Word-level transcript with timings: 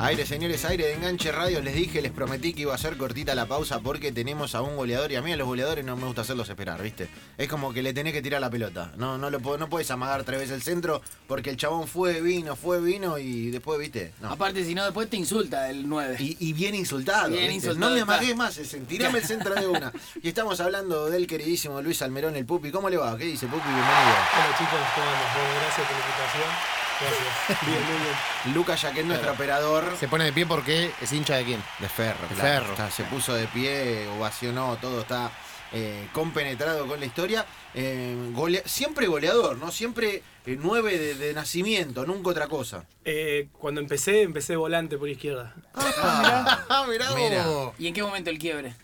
Aire, 0.00 0.24
señores, 0.26 0.64
aire 0.64 0.86
de 0.86 0.94
enganche 0.94 1.32
radio. 1.32 1.60
Les 1.60 1.74
dije, 1.74 2.00
les 2.00 2.12
prometí 2.12 2.52
que 2.54 2.62
iba 2.62 2.72
a 2.72 2.78
ser 2.78 2.96
cortita 2.96 3.34
la 3.34 3.46
pausa 3.46 3.80
porque 3.80 4.12
tenemos 4.12 4.54
a 4.54 4.62
un 4.62 4.76
goleador 4.76 5.10
y 5.10 5.16
a 5.16 5.22
mí 5.22 5.32
a 5.32 5.36
los 5.36 5.48
goleadores 5.48 5.84
no 5.84 5.96
me 5.96 6.06
gusta 6.06 6.20
hacerlos 6.20 6.48
esperar, 6.48 6.80
¿viste? 6.80 7.08
Es 7.36 7.48
como 7.48 7.72
que 7.72 7.82
le 7.82 7.92
tenés 7.92 8.12
que 8.12 8.22
tirar 8.22 8.40
la 8.40 8.48
pelota. 8.48 8.92
No, 8.96 9.18
no, 9.18 9.28
lo, 9.28 9.40
no 9.58 9.68
puedes 9.68 9.90
amagar 9.90 10.22
tres 10.22 10.38
veces 10.38 10.54
el 10.54 10.62
centro 10.62 11.02
porque 11.26 11.50
el 11.50 11.56
chabón 11.56 11.88
fue, 11.88 12.20
vino, 12.20 12.54
fue, 12.54 12.80
vino 12.80 13.18
y 13.18 13.50
después, 13.50 13.80
¿viste? 13.80 14.14
No. 14.20 14.30
Aparte, 14.30 14.64
si 14.64 14.72
no, 14.72 14.84
después 14.84 15.10
te 15.10 15.16
insulta 15.16 15.68
el 15.68 15.88
9. 15.88 16.16
Y, 16.20 16.36
y 16.38 16.52
bien 16.52 16.76
insultado. 16.76 17.30
Bien 17.30 17.48
¿viste? 17.48 17.54
insultado 17.54 17.90
no 17.90 17.96
me 17.96 18.02
amagues 18.02 18.36
más, 18.36 18.56
ese, 18.56 18.78
tirame 18.80 19.18
el 19.18 19.24
centro 19.24 19.54
de 19.54 19.66
una. 19.66 19.92
Y 20.22 20.28
estamos 20.28 20.60
hablando 20.60 21.10
del 21.10 21.26
queridísimo 21.26 21.82
Luis 21.82 22.02
Almerón, 22.02 22.36
el 22.36 22.46
Pupi. 22.46 22.70
¿Cómo 22.70 22.88
le 22.88 22.96
va? 22.96 23.16
¿Qué 23.18 23.24
dice 23.24 23.46
Pupi? 23.46 23.62
Bienvenido. 23.62 23.88
Hola 23.88 24.56
chicos, 24.56 24.80
¿cómo 24.94 25.06
andan? 25.06 25.34
Bueno, 25.34 25.60
gracias 25.60 25.86
por 25.86 25.96
la 25.96 26.04
invitación. 26.04 26.87
Gracias. 27.00 27.66
Bien, 27.66 27.78
muy 27.82 27.98
bien. 28.02 28.54
Lucas 28.54 28.82
Yaquet, 28.82 29.04
nuestro 29.06 29.32
operador. 29.32 29.96
Se 29.98 30.08
pone 30.08 30.24
de 30.24 30.32
pie 30.32 30.46
porque 30.46 30.90
es 31.00 31.12
hincha 31.12 31.36
de 31.36 31.44
quién. 31.44 31.62
De 31.78 31.88
ferro, 31.88 32.26
De 32.28 32.34
claro. 32.34 32.60
ferro. 32.66 32.72
Está, 32.72 32.90
se 32.90 33.04
puso 33.04 33.34
de 33.34 33.46
pie, 33.48 34.06
ovacionó, 34.16 34.76
todo 34.80 35.00
está 35.02 35.30
eh, 35.72 36.08
compenetrado 36.12 36.86
con 36.86 36.98
la 37.00 37.06
historia. 37.06 37.44
Eh, 37.74 38.16
golea- 38.32 38.62
siempre 38.66 39.06
goleador, 39.06 39.56
¿no? 39.58 39.70
Siempre 39.70 40.22
eh, 40.46 40.56
nueve 40.58 40.98
de, 40.98 41.14
de 41.14 41.34
nacimiento, 41.34 42.04
nunca 42.06 42.30
otra 42.30 42.48
cosa. 42.48 42.84
Eh, 43.04 43.48
cuando 43.52 43.80
empecé, 43.80 44.22
empecé 44.22 44.56
volante 44.56 44.96
por 44.98 45.08
izquierda. 45.08 45.54
Ah, 45.74 46.84
mirá, 46.88 47.10
Mira. 47.14 47.46
vos. 47.46 47.74
¿Y 47.78 47.86
en 47.88 47.94
qué 47.94 48.02
momento 48.02 48.30
el 48.30 48.38
quiebre? 48.38 48.74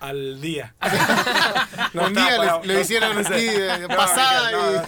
Al 0.00 0.40
día. 0.40 0.74
Un 1.94 2.14
día 2.14 2.36
para- 2.36 2.60
le, 2.60 2.74
le 2.74 2.80
hicieron 2.80 3.14
no 3.14 3.20
así 3.20 3.46
No, 3.82 3.88
pasada 3.88 4.50
no, 4.50 4.72
y. 4.72 4.84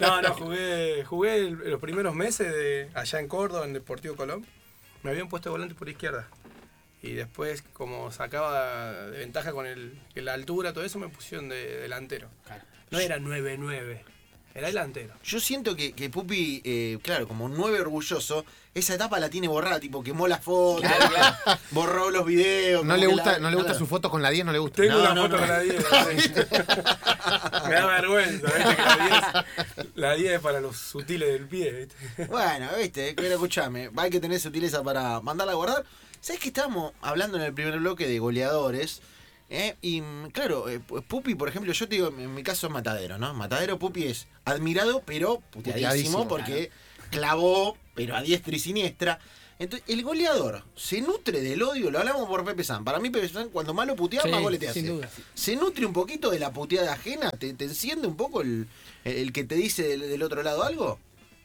no, 0.00 0.08
no, 0.20 0.22
no, 0.22 0.34
jugué, 0.34 1.04
jugué 1.04 1.50
los 1.50 1.80
primeros 1.80 2.14
meses 2.14 2.52
de 2.52 2.90
allá 2.94 3.20
en 3.20 3.28
Córdoba, 3.28 3.64
en 3.66 3.72
Deportivo 3.72 4.16
Colón. 4.16 4.44
Me 5.04 5.10
habían 5.10 5.28
puesto 5.28 5.50
volante 5.50 5.74
por 5.76 5.88
izquierda. 5.88 6.26
Y 7.02 7.12
después, 7.12 7.62
como 7.72 8.10
sacaba 8.10 8.92
de 9.06 9.18
ventaja 9.18 9.52
con 9.52 9.66
el, 9.66 9.96
la 10.16 10.34
altura, 10.34 10.72
todo 10.72 10.84
eso, 10.84 10.98
me 10.98 11.08
pusieron 11.08 11.48
de 11.48 11.78
delantero. 11.80 12.28
No 12.90 12.98
era 12.98 13.18
9-9, 13.18 14.00
era 14.54 14.68
delantero. 14.68 15.14
Yo 15.24 15.38
siento 15.40 15.76
que, 15.76 15.92
que 15.92 16.10
Pupi, 16.10 16.60
eh, 16.64 16.98
claro, 17.02 17.28
como 17.28 17.44
un 17.44 17.56
nueve 17.56 17.80
orgulloso, 17.80 18.44
esa 18.74 18.94
etapa 18.94 19.18
la 19.20 19.28
tiene 19.30 19.46
borrada, 19.48 19.78
tipo 19.80 20.02
quemó 20.02 20.26
las 20.28 20.42
fotos, 20.42 20.80
Claro, 20.82 21.08
claro. 21.44 21.60
borró 21.70 22.10
los 22.10 22.26
videos. 22.26 22.84
No 22.84 22.96
le 22.96 23.06
gusta, 23.06 23.32
la- 23.32 23.38
no 23.38 23.50
le 23.50 23.56
gusta 23.56 23.74
su 23.74 23.86
foto 23.86 24.10
con 24.10 24.20
la 24.22 24.30
10, 24.30 24.44
no 24.46 24.52
le 24.52 24.58
gusta. 24.58 24.82
Tengo 24.82 24.94
No, 24.96 25.00
una 25.02 25.14
no, 25.14 25.22
foto 25.22 25.34
no. 25.34 25.38
con 25.40 25.48
la 25.48 25.60
10. 25.60 25.76
sí. 26.22 26.30
Me 27.68 27.74
da 27.74 27.86
vergüenza, 27.86 28.46
¿viste? 28.46 28.76
Que 28.76 28.82
la 28.82 29.32
10, 29.76 29.86
la 29.94 30.14
10 30.14 30.32
es 30.34 30.40
para 30.40 30.60
los 30.60 30.76
sutiles 30.76 31.28
del 31.28 31.46
pie, 31.46 31.70
¿viste? 31.72 32.26
Bueno, 32.26 32.68
viste, 32.78 33.14
pero 33.16 33.34
escuchame, 33.34 33.90
hay 33.96 34.10
que 34.10 34.20
tener 34.20 34.40
sutileza 34.40 34.82
para 34.82 35.20
mandarla 35.20 35.52
a 35.52 35.56
guardar. 35.56 35.84
¿Sabes 36.20 36.40
que 36.40 36.48
estábamos 36.48 36.92
hablando 37.00 37.36
en 37.36 37.44
el 37.44 37.54
primer 37.54 37.78
bloque 37.78 38.08
de 38.08 38.18
goleadores? 38.18 39.02
¿Eh? 39.50 39.76
Y 39.82 40.00
mm, 40.00 40.30
claro, 40.30 40.68
eh, 40.68 40.80
Pu- 40.80 41.02
Pupi, 41.02 41.34
por 41.34 41.48
ejemplo, 41.48 41.72
yo 41.72 41.88
te 41.88 41.94
digo, 41.96 42.08
en 42.08 42.34
mi 42.34 42.42
caso 42.42 42.66
es 42.66 42.72
Matadero, 42.72 43.18
¿no? 43.18 43.32
Matadero 43.34 43.78
Pupi 43.78 44.04
es 44.04 44.26
admirado, 44.44 45.02
pero 45.04 45.40
puteadísimo, 45.50 45.72
Puteadísimo, 46.24 46.28
porque 46.28 46.70
clavó, 47.10 47.76
pero 47.94 48.16
a 48.16 48.22
diestra 48.22 48.54
y 48.54 48.58
siniestra. 48.58 49.18
Entonces, 49.60 49.88
el 49.88 50.04
goleador 50.04 50.62
se 50.76 51.00
nutre 51.00 51.40
del 51.40 51.60
odio, 51.64 51.90
lo 51.90 51.98
hablamos 51.98 52.28
por 52.28 52.44
Pepe 52.44 52.62
San. 52.62 52.84
Para 52.84 53.00
mí, 53.00 53.10
Pepe 53.10 53.28
San, 53.28 53.48
cuando 53.48 53.74
más 53.74 53.88
lo 53.88 53.96
putea, 53.96 54.22
Sí, 54.22 54.28
más 54.28 54.40
goles 54.40 54.60
te 54.60 54.72
sin 54.72 54.84
hace. 54.84 54.92
duda. 54.94 55.10
Se 55.34 55.56
nutre 55.56 55.84
un 55.84 55.92
poquito 55.92 56.30
de 56.30 56.38
la 56.38 56.52
puteada 56.52 56.92
ajena, 56.92 57.28
te, 57.30 57.52
te 57.54 57.64
enciende 57.64 58.06
un 58.06 58.16
poco 58.16 58.40
el, 58.42 58.68
el 59.04 59.32
que 59.32 59.42
te 59.42 59.56
dice 59.56 59.82
del, 59.82 60.00
del 60.02 60.22
otro 60.22 60.44
lado 60.44 60.62
algo. 60.62 61.00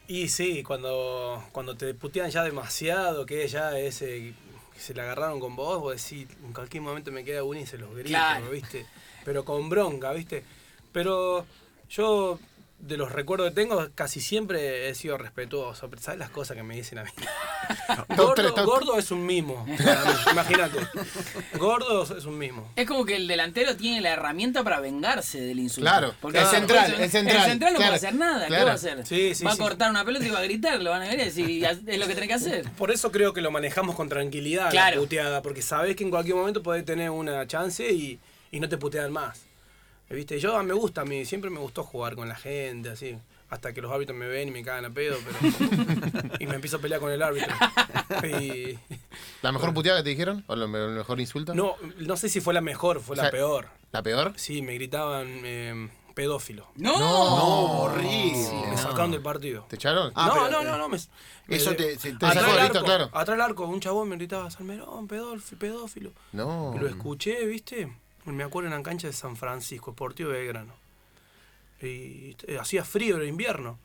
Y 0.06 0.28
sí, 0.28 0.62
cuando, 0.62 1.42
cuando 1.50 1.76
te 1.76 1.92
putean 1.94 2.30
ya 2.30 2.44
demasiado, 2.44 3.26
que 3.26 3.48
ya 3.48 3.76
ese 3.78 4.32
que 4.74 4.80
se 4.80 4.92
la 4.94 5.04
agarraron 5.04 5.40
con 5.40 5.54
vos, 5.56 5.80
vos 5.80 5.94
decís, 6.02 6.28
en 6.44 6.52
cualquier 6.52 6.82
momento 6.82 7.10
me 7.12 7.24
queda 7.24 7.44
uno 7.44 7.60
y 7.60 7.66
se 7.66 7.78
los 7.78 7.90
grito, 7.94 8.08
Claro. 8.08 8.50
¿viste? 8.50 8.86
Pero 9.24 9.44
con 9.44 9.68
bronca, 9.68 10.12
¿viste? 10.12 10.44
Pero 10.92 11.46
yo, 11.88 12.38
de 12.86 12.96
los 12.96 13.12
recuerdos 13.12 13.48
que 13.50 13.54
tengo, 13.54 13.88
casi 13.94 14.20
siempre 14.20 14.88
he 14.88 14.94
sido 14.94 15.16
respetuoso. 15.16 15.88
Pero 15.88 16.02
¿sabes 16.02 16.18
las 16.20 16.30
cosas 16.30 16.56
que 16.56 16.62
me 16.62 16.76
dicen 16.76 16.98
a 16.98 17.04
mí? 17.04 17.10
Gordo, 18.16 18.64
gordo 18.66 18.98
es 18.98 19.10
un 19.10 19.24
mimo, 19.24 19.66
para 19.84 20.04
mí, 20.04 20.12
imagínate. 20.32 20.78
Gordo 21.58 22.02
es 22.02 22.24
un 22.24 22.36
mimo. 22.38 22.70
Es 22.76 22.86
como 22.86 23.04
que 23.04 23.16
el 23.16 23.26
delantero 23.26 23.76
tiene 23.76 24.00
la 24.00 24.10
herramienta 24.10 24.62
para 24.62 24.80
vengarse 24.80 25.40
del 25.40 25.58
insulto. 25.58 25.88
Claro, 25.90 26.14
Porque 26.20 26.38
el 26.38 26.46
central, 26.46 26.94
El 26.94 27.00
el 27.02 27.10
central, 27.10 27.44
central 27.44 27.72
no 27.72 27.78
claro, 27.78 27.92
puede 27.92 28.06
hacer 28.06 28.14
nada. 28.14 28.46
¿Qué 28.48 28.64
va 28.64 28.70
a 28.70 28.74
hacer? 28.74 29.06
Sí, 29.06 29.34
sí, 29.34 29.44
va 29.44 29.52
a 29.52 29.54
sí. 29.54 29.60
cortar 29.60 29.90
una 29.90 30.04
pelota 30.04 30.26
y 30.26 30.30
va 30.30 30.40
a 30.40 30.42
gritar, 30.42 30.80
lo 30.82 30.90
van 30.90 31.02
a 31.02 31.06
ver 31.08 31.20
es 31.20 31.36
lo 31.36 32.06
que 32.06 32.14
tenés 32.14 32.28
que 32.28 32.34
hacer. 32.34 32.70
Por 32.72 32.90
eso 32.90 33.10
creo 33.10 33.32
que 33.32 33.40
lo 33.40 33.50
manejamos 33.50 33.96
con 33.96 34.08
tranquilidad 34.08 34.70
Claro. 34.70 34.96
la 34.96 35.00
puteada, 35.02 35.42
porque 35.42 35.62
sabés 35.62 35.96
que 35.96 36.04
en 36.04 36.10
cualquier 36.10 36.36
momento 36.36 36.62
podés 36.62 36.84
tener 36.84 37.10
una 37.10 37.46
chance 37.46 37.90
y, 37.90 38.18
y 38.50 38.60
no 38.60 38.68
te 38.68 38.76
putean 38.76 39.12
más. 39.12 39.46
¿Viste? 40.10 40.38
Yo 40.38 40.62
me 40.62 40.74
gusta, 40.74 41.00
a 41.00 41.04
mí 41.04 41.24
siempre 41.24 41.50
me 41.50 41.58
gustó 41.58 41.82
jugar 41.82 42.14
con 42.14 42.28
la 42.28 42.36
gente, 42.36 42.90
así. 42.90 43.18
Hasta 43.50 43.72
que 43.72 43.80
los 43.80 43.92
árbitros 43.92 44.16
me 44.18 44.26
ven 44.26 44.48
y 44.48 44.50
me 44.50 44.62
cagan 44.64 44.84
a 44.86 44.90
pedo, 44.90 45.16
pero. 45.24 46.28
y 46.40 46.46
me 46.46 46.54
empiezo 46.56 46.76
a 46.76 46.80
pelear 46.80 47.00
con 47.00 47.10
el 47.10 47.22
árbitro. 47.22 47.54
Y. 48.24 48.78
¿La 49.42 49.52
mejor 49.52 49.72
puteada 49.74 49.98
que 49.98 50.04
te 50.04 50.10
dijeron? 50.10 50.44
¿O 50.46 50.54
el 50.54 50.68
mejor 50.68 51.20
insulto? 51.20 51.54
No, 51.54 51.76
no 51.98 52.16
sé 52.16 52.28
si 52.28 52.40
fue 52.40 52.54
la 52.54 52.60
mejor, 52.60 53.00
fue 53.00 53.14
O 53.14 53.16
sea, 53.16 53.24
la 53.26 53.30
peor. 53.30 53.68
¿La 53.92 54.02
peor? 54.02 54.32
Sí, 54.36 54.62
me 54.62 54.74
gritaban 54.74 55.26
eh, 55.44 55.88
pedófilo. 56.14 56.68
¡No! 56.76 56.98
No, 56.98 57.82
horrible. 57.82 58.66
Me 58.70 58.76
sacaron 58.76 59.10
del 59.12 59.22
partido. 59.22 59.66
¿Te 59.68 59.76
echaron? 59.76 60.12
Ah, 60.14 60.26
no, 60.28 60.34
pero, 60.34 60.50
no, 60.50 60.62
no, 60.64 60.78
no, 60.78 60.88
me, 60.88 60.96
eso 60.96 61.70
me- 61.70 61.76
te- 61.76 61.98
se- 61.98 62.12
te 62.14 62.26
atrás 62.26 62.44
sacó 62.44 62.58
listo, 62.60 62.78
arco, 62.78 62.84
claro. 62.84 63.04
Atrás 63.12 63.28
del 63.28 63.40
arco, 63.40 63.66
un 63.66 63.80
chabón 63.80 64.08
me 64.08 64.16
gritaba, 64.16 64.50
Salmerón, 64.50 65.06
pedófilo, 65.06 65.58
pedófilo. 65.58 66.12
No. 66.32 66.74
Lo 66.80 66.88
escuché, 66.88 67.44
¿viste? 67.46 67.92
Me 68.24 68.44
acuerdo 68.44 68.68
en 68.70 68.74
la 68.76 68.82
cancha 68.82 69.06
de 69.06 69.12
San 69.12 69.36
Francisco, 69.36 69.92
Sportivo 69.92 70.30
Belgrano. 70.30 70.72
Y 71.82 72.36
eh, 72.46 72.58
hacía 72.60 72.84
frío, 72.84 73.16
era 73.16 73.26
invierno. 73.26 73.78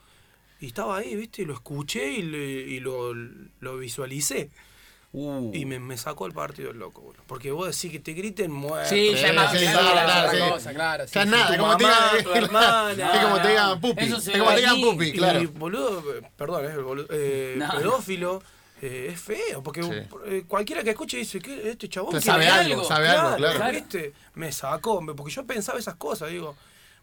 Y 0.62 0.68
estaba 0.68 0.98
ahí, 0.98 1.16
¿viste? 1.16 1.42
Y 1.42 1.46
lo 1.46 1.54
escuché 1.54 2.12
y, 2.14 2.22
le- 2.22 2.62
y 2.62 2.80
lo, 2.80 3.14
lo 3.14 3.78
visualicé. 3.78 4.50
Uh. 5.12 5.52
Y 5.56 5.66
me, 5.66 5.80
me 5.80 5.98
sacó 5.98 6.28
el 6.28 6.34
partido 6.34 6.70
el 6.72 6.78
loco, 6.78 7.02
boludo. 7.02 7.24
Porque 7.26 7.52
vos 7.52 7.66
decís 7.76 7.92
que 7.92 8.00
te 8.00 8.14
griten 8.14 8.52
muerto. 8.52 8.90
Sí, 8.90 9.12
ya 9.16 9.30
Sí, 9.30 9.34
más 9.36 9.52
sí, 9.52 9.66
claro, 9.66 9.80
claro, 9.92 10.00
es 10.00 10.04
claro, 10.06 10.28
otra 10.30 10.46
sí. 10.46 10.52
cosa, 10.52 10.74
claro. 10.74 11.08
sí, 11.08 11.20
sí. 11.24 11.26
nada, 11.30 11.48
tu 11.56 11.60
como 11.62 11.78
te 11.78 11.84
digan. 11.84 12.38
hermana. 12.44 12.92
Es 13.16 13.24
como 13.24 13.36
te 13.38 13.42
No, 13.44 13.50
digan 13.50 13.82
pupi. 13.82 14.04
Es 14.04 14.10
como 14.40 14.50
te 14.52 14.56
digan 14.58 14.82
pupi, 14.82 15.06
Y, 15.08 15.12
claro. 15.14 15.50
boludo, 15.56 16.16
eh, 16.16 16.22
perdón, 16.38 16.66
eh, 16.66 16.78
boludo, 16.78 17.08
eh, 17.10 17.56
No, 17.58 17.68
no. 17.74 17.80
pedófilo 17.80 18.44
eh, 18.82 19.10
es 19.14 19.20
feo. 19.20 19.62
Porque 19.64 19.84
Sí. 19.84 19.90
eh, 20.26 20.44
cualquiera 20.48 20.84
que 20.84 20.92
escuche 20.92 21.18
dice 21.18 21.40
que 21.40 21.70
este 21.72 21.90
chabón 21.90 22.12
Pero 22.12 22.22
sabe 22.22 22.48
algo, 22.48 22.84
sabe 22.84 23.08
algo, 23.10 23.36
claro. 23.38 23.72
¿viste? 23.74 24.14
Me 24.36 24.52
sacó, 24.52 25.02
me- 25.02 25.14
porque 25.14 25.32
yo 25.34 25.46
pensaba 25.46 25.80
esas 25.80 25.96
cosas, 25.96 26.30
digo, 26.30 26.56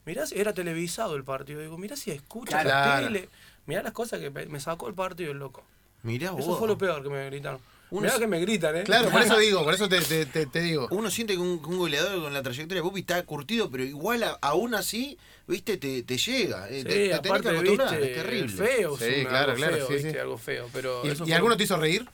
mirá 0.04 0.26
si 0.26 0.38
era 0.38 0.52
televisado 0.52 1.16
el 1.16 1.24
partido, 1.24 1.60
digo, 1.60 1.76
mirá 1.78 1.96
si 1.96 2.10
escucha 2.10 2.58
la 2.58 2.62
Claro. 2.62 3.06
tele, 3.06 3.28
mirá 3.66 3.82
las 3.82 3.92
cosas 3.92 4.20
que 4.20 4.30
me 4.30 4.60
sacó 4.60 4.88
el 4.88 4.94
partido 4.94 5.32
el 5.32 5.38
loco. 5.38 5.64
Mirá 6.02 6.30
vos. 6.30 6.40
Eso 6.40 6.56
fue 6.56 6.68
lo 6.68 6.78
peor 6.78 7.02
que 7.02 7.08
me 7.08 7.26
gritaron. 7.26 7.60
Uno 7.90 8.02
mirá 8.02 8.18
que 8.18 8.26
me 8.26 8.40
gritan, 8.40 8.76
¿eh? 8.76 8.82
Claro, 8.82 9.10
por 9.10 9.22
eso 9.22 9.38
digo, 9.38 9.62
por 9.64 9.72
eso 9.72 9.88
te, 9.88 10.00
te, 10.00 10.26
te, 10.26 10.46
te 10.46 10.60
digo. 10.60 10.88
Uno 10.90 11.08
siente 11.10 11.34
que 11.34 11.38
un, 11.38 11.62
un 11.64 11.78
goleador 11.78 12.20
con 12.20 12.32
la 12.34 12.42
trayectoria 12.42 12.82
de 12.82 12.88
Pupi 12.88 13.00
está 13.00 13.22
curtido, 13.24 13.70
pero 13.70 13.84
igual 13.84 14.24
a- 14.24 14.38
aún 14.42 14.74
así, 14.74 15.16
viste, 15.46 15.76
te, 15.76 16.02
te 16.02 16.18
llega. 16.18 16.68
eh, 16.68 16.78
Sí, 16.78 16.84
te, 16.84 16.88
te 16.90 16.94
tenés 17.20 17.42
que 17.42 17.48
aparte, 17.48 17.52
viste, 17.62 17.94
es 18.18 18.22
terrible. 18.24 18.66
feo, 18.66 18.98
Sí, 18.98 19.04
es 19.04 19.20
una- 19.20 19.28
claro, 19.30 19.44
algo 19.52 19.56
claro, 19.56 19.76
feo, 19.76 19.86
sí, 19.86 19.94
viste, 19.94 20.10
sí. 20.12 20.18
algo 20.18 20.38
feo, 20.38 20.68
pero 20.72 21.02
¿Y, 21.06 21.08
y 21.10 21.14
fue- 21.14 21.34
alguno 21.34 21.56
te 21.56 21.62
hizo 21.64 21.76
reír? 21.76 22.06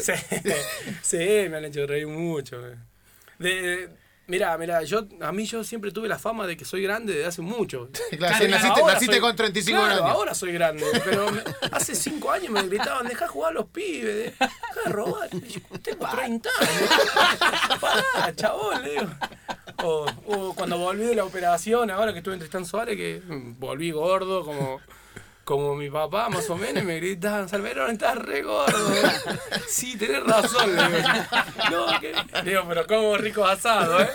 Sí, 0.00 0.12
sí, 1.02 1.16
me 1.48 1.56
han 1.56 1.64
hecho 1.66 1.86
reír 1.86 2.06
mucho. 2.06 2.66
eh. 2.66 2.76
De, 3.38 3.88
mirá, 4.26 4.56
mirá, 4.58 4.82
yo, 4.82 5.06
a 5.20 5.32
mí 5.32 5.44
yo 5.46 5.62
siempre 5.64 5.90
tuve 5.92 6.08
la 6.08 6.18
fama 6.18 6.46
de 6.46 6.56
que 6.56 6.64
soy 6.64 6.82
grande 6.82 7.12
desde 7.12 7.26
hace 7.26 7.42
mucho. 7.42 7.88
Claro, 8.18 8.36
sí, 8.38 8.48
naciste, 8.48 9.06
soy- 9.12 9.20
con 9.20 9.34
35 9.36 9.78
claro, 9.80 9.94
años. 10.04 10.10
ahora 10.16 10.34
soy 10.34 10.52
grande, 10.52 10.84
pero 11.04 11.30
me- 11.30 11.42
hace 11.72 11.94
5 11.94 12.30
años 12.30 12.50
me 12.50 12.62
gritaban, 12.62 13.06
dejá 13.06 13.28
jugar 13.28 13.50
a 13.50 13.54
los 13.54 13.66
pibes, 13.66 14.04
de- 14.16 14.22
dejá 14.30 14.50
de 14.84 14.92
robar. 14.92 15.28
Y 15.32 15.40
yo, 15.48 15.60
Tengo 15.82 16.06
30 16.08 16.48
años. 16.60 16.90
Pará, 17.80 18.34
chabón, 18.34 18.82
le 18.82 18.90
digo. 18.90 19.06
O, 19.82 20.06
o 20.26 20.54
cuando 20.54 20.78
volví 20.78 21.04
de 21.04 21.14
la 21.14 21.24
operación, 21.24 21.90
ahora 21.90 22.12
que 22.12 22.18
estuve 22.18 22.34
en 22.34 22.40
Tristán 22.40 22.64
Suárez, 22.64 22.96
que 22.96 23.20
mm, 23.26 23.58
volví 23.58 23.90
gordo, 23.90 24.44
como, 24.44 24.80
como 25.44 25.74
mi 25.76 25.90
papá, 25.90 26.28
más 26.30 26.48
o 26.50 26.56
menos, 26.56 26.82
y 26.82 26.86
me 26.86 26.96
gritaban, 26.96 27.48
Salmerón, 27.48 27.90
estás 27.92 28.16
re 28.16 28.42
gordo. 28.42 28.92
sí, 29.68 29.96
tenés 29.96 30.22
razón, 30.24 30.74
le 30.74 30.88
digo. 30.88 31.08
No, 31.70 32.00
que... 32.00 32.14
Le 32.42 32.50
digo, 32.50 32.62
pero 32.68 32.86
como 32.86 33.16
rico 33.18 33.44
asado, 33.44 34.00
¿eh? 34.00 34.08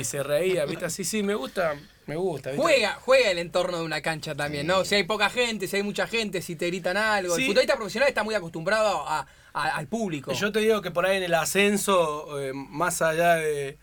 Y 0.00 0.04
se 0.04 0.22
reía, 0.22 0.64
¿viste? 0.64 0.90
Sí, 0.90 1.04
sí, 1.04 1.22
me 1.22 1.34
gusta, 1.34 1.74
me 2.06 2.16
gusta. 2.16 2.50
¿viste? 2.50 2.62
Juega, 2.62 2.94
juega 3.00 3.30
el 3.30 3.38
entorno 3.38 3.78
de 3.78 3.84
una 3.84 4.00
cancha 4.02 4.34
también, 4.34 4.66
¿no? 4.66 4.84
Si 4.84 4.94
hay 4.96 5.04
poca 5.04 5.30
gente, 5.30 5.66
si 5.68 5.76
hay 5.76 5.82
mucha 5.82 6.06
gente, 6.06 6.42
si 6.42 6.56
te 6.56 6.66
gritan 6.66 6.96
algo. 6.96 7.36
Sí. 7.36 7.42
El 7.42 7.48
futbolista 7.48 7.76
profesional 7.76 8.08
está 8.08 8.22
muy 8.24 8.34
acostumbrado 8.34 9.06
a- 9.08 9.26
a- 9.54 9.68
al 9.76 9.86
público. 9.86 10.32
Yo 10.32 10.50
te 10.50 10.60
digo 10.60 10.82
que 10.82 10.90
por 10.90 11.06
ahí 11.06 11.16
en 11.18 11.22
el 11.22 11.34
ascenso, 11.34 12.40
eh, 12.40 12.52
más 12.54 13.02
allá 13.02 13.36
de, 13.36 13.78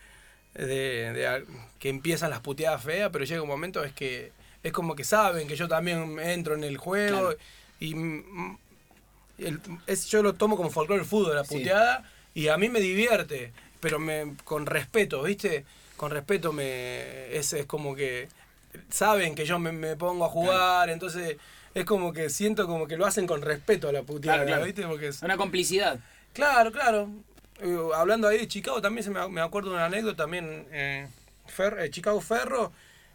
de- 0.54 0.66
de 1.14 1.44
que 1.78 1.88
empiezan 1.88 2.28
las 2.30 2.40
puteadas 2.40 2.82
feas, 2.82 3.08
pero 3.12 3.24
llega 3.24 3.40
un 3.40 3.48
momento 3.48 3.82
es 3.84 3.92
que 3.92 4.32
es 4.62 4.72
como 4.72 4.94
que 4.94 5.04
saben 5.04 5.48
que 5.48 5.56
yo 5.56 5.68
también 5.68 6.18
entro 6.20 6.54
en 6.54 6.64
el 6.64 6.76
juego 6.76 7.34
y 7.80 7.94
el- 9.38 9.60
es, 9.86 10.06
yo 10.06 10.22
lo 10.22 10.34
tomo 10.34 10.56
como 10.56 10.70
folclore 10.70 11.00
del 11.00 11.08
fútbol, 11.08 11.34
la 11.34 11.44
Sí. 11.44 11.56
puteada, 11.58 12.04
y 12.34 12.48
a 12.48 12.56
mí 12.56 12.68
me 12.68 12.80
divierte, 12.80 13.52
pero 13.80 13.98
me, 13.98 14.34
con 14.44 14.66
respeto, 14.66 15.22
¿viste? 15.22 15.64
Con 15.96 16.10
respeto 16.10 16.52
me 16.52 17.34
es, 17.36 17.52
es 17.52 17.66
como 17.66 17.94
que 17.94 18.28
saben 18.90 19.34
que 19.34 19.44
yo 19.46 19.58
me, 19.58 19.72
me 19.72 19.96
pongo 19.96 20.24
a 20.24 20.28
jugar, 20.28 20.90
entonces 20.90 21.36
es 21.74 21.84
como 21.84 22.12
que 22.12 22.30
siento 22.30 22.66
como 22.66 22.86
que 22.86 22.96
lo 22.96 23.06
hacen 23.06 23.26
con 23.26 23.42
respeto 23.42 23.88
a 23.88 23.92
la 23.92 24.02
puteada, 24.02 24.38
Claro, 24.38 24.46
claro. 24.48 24.64
¿viste? 24.64 24.82
Porque 24.86 25.08
es- 25.08 25.22
Una 25.22 25.36
complicidad. 25.36 25.98
Claro, 26.32 26.70
claro. 26.72 27.08
Eh, 27.60 27.76
hablando 27.94 28.28
ahí 28.28 28.38
de 28.38 28.48
Chicago, 28.48 28.80
también 28.80 29.04
se 29.04 29.10
me, 29.10 29.26
me 29.28 29.40
acuerdo 29.40 29.70
de 29.70 29.76
una 29.76 29.86
anécdota 29.86 30.24
también. 30.24 30.66
eh, 30.70 31.08
Fer- 31.56 31.80
eh, 31.82 31.90
Chicago 31.90 32.20
Ferro, 32.20 32.72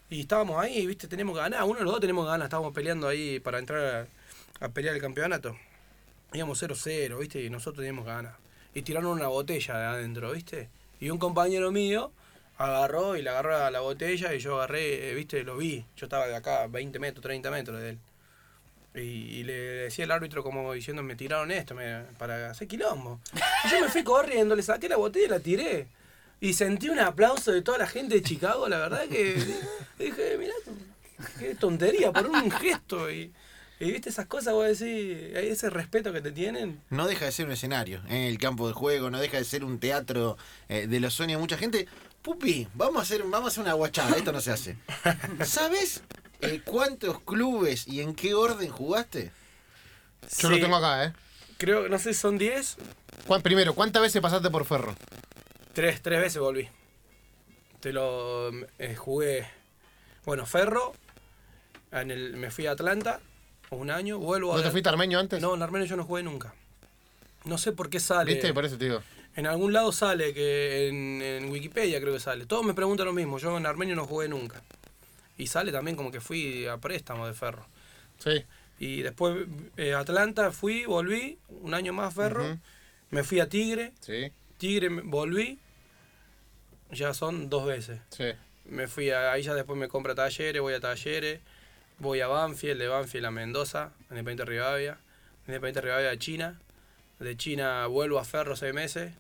y 0.10 0.22
estábamos 0.22 0.62
ahí, 0.62 0.86
viste, 0.86 1.08
tenemos 1.08 1.36
que 1.36 1.42
ganar. 1.42 1.64
Uno 1.64 1.80
de 1.80 1.84
los 1.86 1.92
dos 1.94 2.02
tenemos 2.02 2.26
ganas, 2.28 2.46
estábamos 2.46 2.74
peleando 2.74 3.08
ahí 3.08 3.40
para 3.40 3.60
entrar 3.60 4.08
a, 4.60 4.70
pelear 4.70 4.96
el 4.96 5.02
campeonato. 5.02 5.56
Íbamos 6.34 6.62
0-0, 6.62 7.18
viste, 7.20 7.44
y 7.44 7.50
nosotros 7.50 7.78
teníamos 7.78 8.06
ganas. 8.06 8.34
Y 8.74 8.82
tiraron 8.82 9.12
una 9.12 9.28
botella 9.28 9.78
de 9.78 9.86
adentro, 9.86 10.32
viste. 10.34 10.70
Y 11.00 11.10
un 11.10 11.18
compañero 11.18 11.72
mío 11.72 12.12
agarró 12.58 13.16
y 13.18 13.22
le 13.22 13.30
agarró 13.30 13.70
la 13.70 13.80
botella 13.82 14.34
y 14.34 14.40
yo 14.40 14.56
agarré, 14.58 15.12
eh, 15.12 15.14
viste, 15.14 15.44
lo 15.44 15.58
vi. 15.58 15.86
Yo 15.98 16.06
estaba 16.06 16.28
de 16.28 16.36
acá 16.36 16.68
20 16.68 17.00
metros, 17.00 17.22
30 17.24 17.52
metros 17.52 17.80
de 17.82 17.90
él. 17.92 18.00
Y, 18.96 19.00
y 19.40 19.44
le 19.44 19.54
decía 19.54 20.06
el 20.06 20.12
árbitro 20.12 20.42
como 20.44 20.72
diciendo, 20.72 21.04
me 21.04 21.16
tiraron 21.18 21.52
esto 21.52 21.76
me- 21.76 22.04
para 22.18 22.50
hacer 22.52 22.68
quilombo. 22.68 23.20
Y 23.66 23.70
yo 23.70 23.82
me 23.82 23.90
fui 23.90 24.04
corriendo, 24.04 24.56
le 24.56 24.64
saqué 24.64 24.88
la 24.88 24.96
botella 24.98 25.26
y 25.26 25.30
la 25.30 25.40
tiré. 25.40 25.88
Y 26.42 26.54
sentí 26.54 26.90
un 26.90 27.00
aplauso 27.00 27.52
de 27.52 27.62
toda 27.62 27.78
la 27.78 27.88
gente 27.88 28.16
de 28.16 28.22
Chicago, 28.22 28.68
la 28.68 28.78
verdad 28.80 29.06
que 29.08 29.36
dije, 30.00 30.38
mirá, 30.38 30.54
qué 31.40 31.56
tontería, 31.56 32.12
por 32.12 32.28
un 32.28 32.52
gesto. 32.52 33.10
Y, 33.10 33.34
y 33.80 33.92
viste 33.92 34.10
esas 34.10 34.26
cosas, 34.28 34.54
vos 34.54 34.66
decís, 34.66 35.36
hay 35.36 35.48
ese 35.48 35.70
respeto 35.70 36.12
que 36.14 36.22
te 36.22 36.32
tienen. 36.32 36.82
No 36.90 37.08
deja 37.08 37.26
de 37.26 37.32
ser 37.32 37.46
un 37.46 37.54
escenario 37.54 38.02
en 38.08 38.18
el 38.24 38.38
campo 38.38 38.68
de 38.68 38.74
juego, 38.74 39.10
no 39.10 39.20
deja 39.20 39.38
de 39.38 39.46
ser 39.46 39.64
un 39.64 39.80
teatro 39.80 40.38
eh, 40.70 40.88
de 40.88 41.00
los 41.00 41.14
sueños 41.14 41.38
de 41.38 41.42
mucha 41.42 41.58
gente. 41.58 41.88
Pupi, 42.22 42.68
vamos 42.74 42.98
a 42.98 43.02
hacer, 43.04 43.22
vamos 43.24 43.46
a 43.46 43.48
hacer 43.50 43.64
una 43.64 43.74
guachada, 43.74 44.16
esto 44.18 44.32
no 44.32 44.42
se 44.42 44.52
hace. 44.52 44.78
¿Sabes 45.46 46.02
eh, 46.42 46.62
cuántos 46.66 47.22
clubes 47.22 47.88
y 47.88 48.02
en 48.02 48.14
qué 48.16 48.34
orden 48.34 48.70
jugaste? 48.70 49.32
Yo 50.22 50.50
Sí, 50.50 50.56
lo 50.56 50.60
tengo 50.60 50.76
acá, 50.76 51.06
¿eh? 51.06 51.14
Creo, 51.58 51.88
no 51.88 51.98
sé, 52.00 52.14
son 52.14 52.38
10. 52.38 52.78
¿Cuán- 53.28 53.42
primero, 53.42 53.74
¿cuántas 53.76 54.02
veces 54.02 54.22
pasaste 54.22 54.50
por 54.50 54.66
Ferro? 54.66 54.96
Tres, 55.76 56.02
tres 56.02 56.22
veces 56.22 56.42
volví. 56.42 56.70
Te 57.82 57.92
lo 57.92 58.50
eh, 58.80 58.96
jugué. 58.96 59.46
Bueno, 60.24 60.46
Ferro. 60.46 60.94
En 61.92 62.12
el, 62.12 62.38
me 62.38 62.50
fui 62.50 62.66
a 62.66 62.72
Atlanta 62.72 63.20
un 63.72 63.92
año, 63.92 64.18
vuelvo 64.18 64.54
¿No 64.54 64.60
a. 64.60 64.64
te 64.64 64.72
fuiste 64.72 64.88
a 64.88 64.94
Armenio 64.94 65.20
antes? 65.20 65.42
No, 65.42 65.54
en 65.54 65.62
Armenio 65.62 65.86
yo 65.86 65.98
no 65.98 66.06
jugué 66.06 66.24
nunca. 66.24 66.54
No 67.44 67.58
sé 67.58 67.74
por 67.74 67.90
qué 67.90 68.00
sale. 68.00 68.34
¿Viste? 68.34 68.54
Por 68.54 68.64
eso 68.64 68.78
te 68.78 68.86
digo. 68.86 69.02
En 69.36 69.48
algún 69.48 69.74
lado 69.74 69.92
sale, 69.92 70.34
que 70.34 70.88
en, 70.88 71.22
en 71.22 71.52
Wikipedia 71.52 72.00
creo 72.00 72.14
que 72.14 72.22
sale. 72.22 72.46
Todos 72.46 72.66
me 72.66 72.74
preguntan 72.74 73.08
lo 73.08 73.14
mismo. 73.14 73.38
Yo 73.38 73.58
en 73.58 73.66
Armenio 73.66 73.98
no 73.98 74.06
jugué 74.06 74.30
nunca. 74.30 74.64
Y 75.38 75.48
sale 75.48 75.74
también 75.74 75.98
como 75.98 76.10
que 76.10 76.22
fui 76.22 76.68
a 76.68 76.78
préstamo 76.78 77.28
de 77.28 77.34
Ferro. 77.34 77.68
Sí. 78.20 78.46
Y 78.80 79.02
después 79.02 79.46
eh, 79.76 79.94
Atlanta 79.94 80.54
fui, 80.54 80.86
volví, 80.86 81.38
un 81.50 81.74
año 81.74 81.92
más 81.92 82.14
Ferro. 82.14 82.58
Me 83.10 83.26
fui 83.26 83.42
a 83.42 83.50
Tigre. 83.50 83.92
Sí. 84.00 84.32
Tigre 84.58 84.88
volví. 84.88 85.60
Ya 86.96 87.14
son 87.14 87.50
dos 87.50 87.66
veces. 87.66 88.00
Sí. 88.10 88.26
Me 88.66 88.88
fui 88.88 89.12
a, 89.12 89.32
ahí 89.32 89.44
ya 89.44 89.54
después 89.54 89.78
me 89.78 89.88
compro 89.88 90.16
talleres, 90.16 90.62
voy 90.62 90.74
a 90.74 90.80
talleres, 90.80 91.40
voy 92.00 92.22
a 92.22 92.28
Banfield, 92.28 92.80
de 92.82 92.88
Banfield 92.88 93.26
a 93.28 93.32
Mendoza, 93.32 93.92
Independiente 94.10 94.46
Rivadavia, 94.46 94.98
Independiente 95.48 95.82
Rivadavia 95.82 96.12
a 96.12 96.18
China, 96.18 96.60
de 97.20 97.38
China 97.38 97.86
vuelvo 97.88 98.18
a 98.20 98.26
Ferro 98.26 98.56
seis 98.56 98.74
meses, 98.74 99.14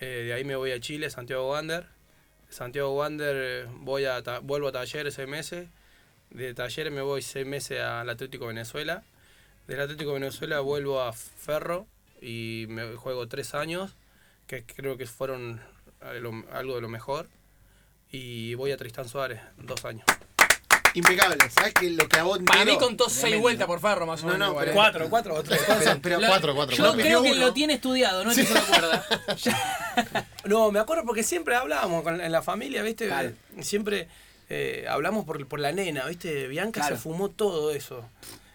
eh, 0.00 0.24
de 0.26 0.32
ahí 0.32 0.44
me 0.44 0.56
voy 0.56 0.72
a 0.72 0.80
Chile, 0.80 1.10
Santiago 1.10 1.50
Wander, 1.50 1.84
de 2.48 2.52
Santiago 2.54 2.96
Wander 2.96 3.36
eh, 3.38 3.66
voy 3.80 4.06
a 4.06 4.22
ta- 4.22 4.38
vuelvo 4.40 4.68
a 4.68 4.72
talleres 4.72 5.14
seis 5.14 5.28
meses, 5.28 5.68
de 6.30 6.54
talleres 6.54 6.92
me 6.92 7.02
voy 7.02 7.20
seis 7.22 7.46
meses 7.46 7.80
al 7.80 8.08
Atlético 8.08 8.46
Venezuela, 8.46 9.02
del 9.66 9.80
Atlético 9.80 10.14
Venezuela 10.14 10.60
vuelvo 10.60 11.02
a 11.02 11.12
Ferro 11.12 11.86
y 12.22 12.64
me 12.68 12.94
juego 12.96 13.28
tres 13.28 13.54
años, 13.54 13.94
que 14.46 14.64
creo 14.64 14.96
que 14.96 15.06
fueron 15.06 15.60
algo 16.04 16.74
de 16.76 16.80
lo 16.80 16.88
mejor 16.88 17.28
y 18.10 18.54
voy 18.54 18.72
a 18.72 18.76
Tristán 18.76 19.08
Suárez, 19.08 19.40
dos 19.58 19.84
años. 19.84 20.04
Impecable, 20.94 21.38
¿sabes 21.48 21.72
que 21.72 21.88
lo 21.88 22.06
que 22.06 22.18
a 22.18 22.22
vos 22.22 22.38
Para 22.44 22.66
mí 22.66 22.76
contó 22.76 23.08
seis 23.08 23.40
vueltas 23.40 23.66
por 23.66 23.80
Ferro, 23.80 24.04
más 24.04 24.22
o 24.22 24.26
No, 24.26 24.32
menos. 24.34 24.48
no, 24.48 24.52
igual, 24.52 24.92
pero 24.92 25.04
¿eh? 25.06 25.08
Cuatro, 25.08 25.08
cuatro 25.08 25.34
o 25.36 25.42
tres. 25.42 25.62
Pero, 25.66 25.98
pero- 26.02 26.20
Lo- 26.20 26.26
Cuatro, 26.26 26.54
cuatro, 26.54 26.76
Yo 26.76 26.84
cuatro. 26.84 27.00
creo 27.02 27.22
que 27.22 27.30
uno. 27.32 27.40
lo 27.46 27.52
tiene 27.54 27.72
estudiado, 27.74 28.24
no 28.24 28.30
es 28.30 28.36
que 28.36 28.44
se 28.44 28.52
lo 28.52 28.60
acuerda. 28.60 29.06
No, 30.44 30.70
me 30.70 30.80
acuerdo 30.80 31.04
porque 31.04 31.22
siempre 31.22 31.54
hablábamos 31.56 32.02
con, 32.02 32.20
en 32.20 32.30
la 32.32 32.42
familia, 32.42 32.82
¿viste? 32.82 33.06
Claro. 33.06 33.32
Siempre 33.62 34.08
eh, 34.50 34.84
hablamos 34.88 35.24
por, 35.24 35.46
por 35.46 35.60
la 35.60 35.72
nena, 35.72 36.04
¿viste? 36.06 36.46
Bianca 36.48 36.80
Claro. 36.80 36.96
se 36.96 37.00
fumó 37.02 37.30
todo 37.30 37.70
eso. 37.72 38.04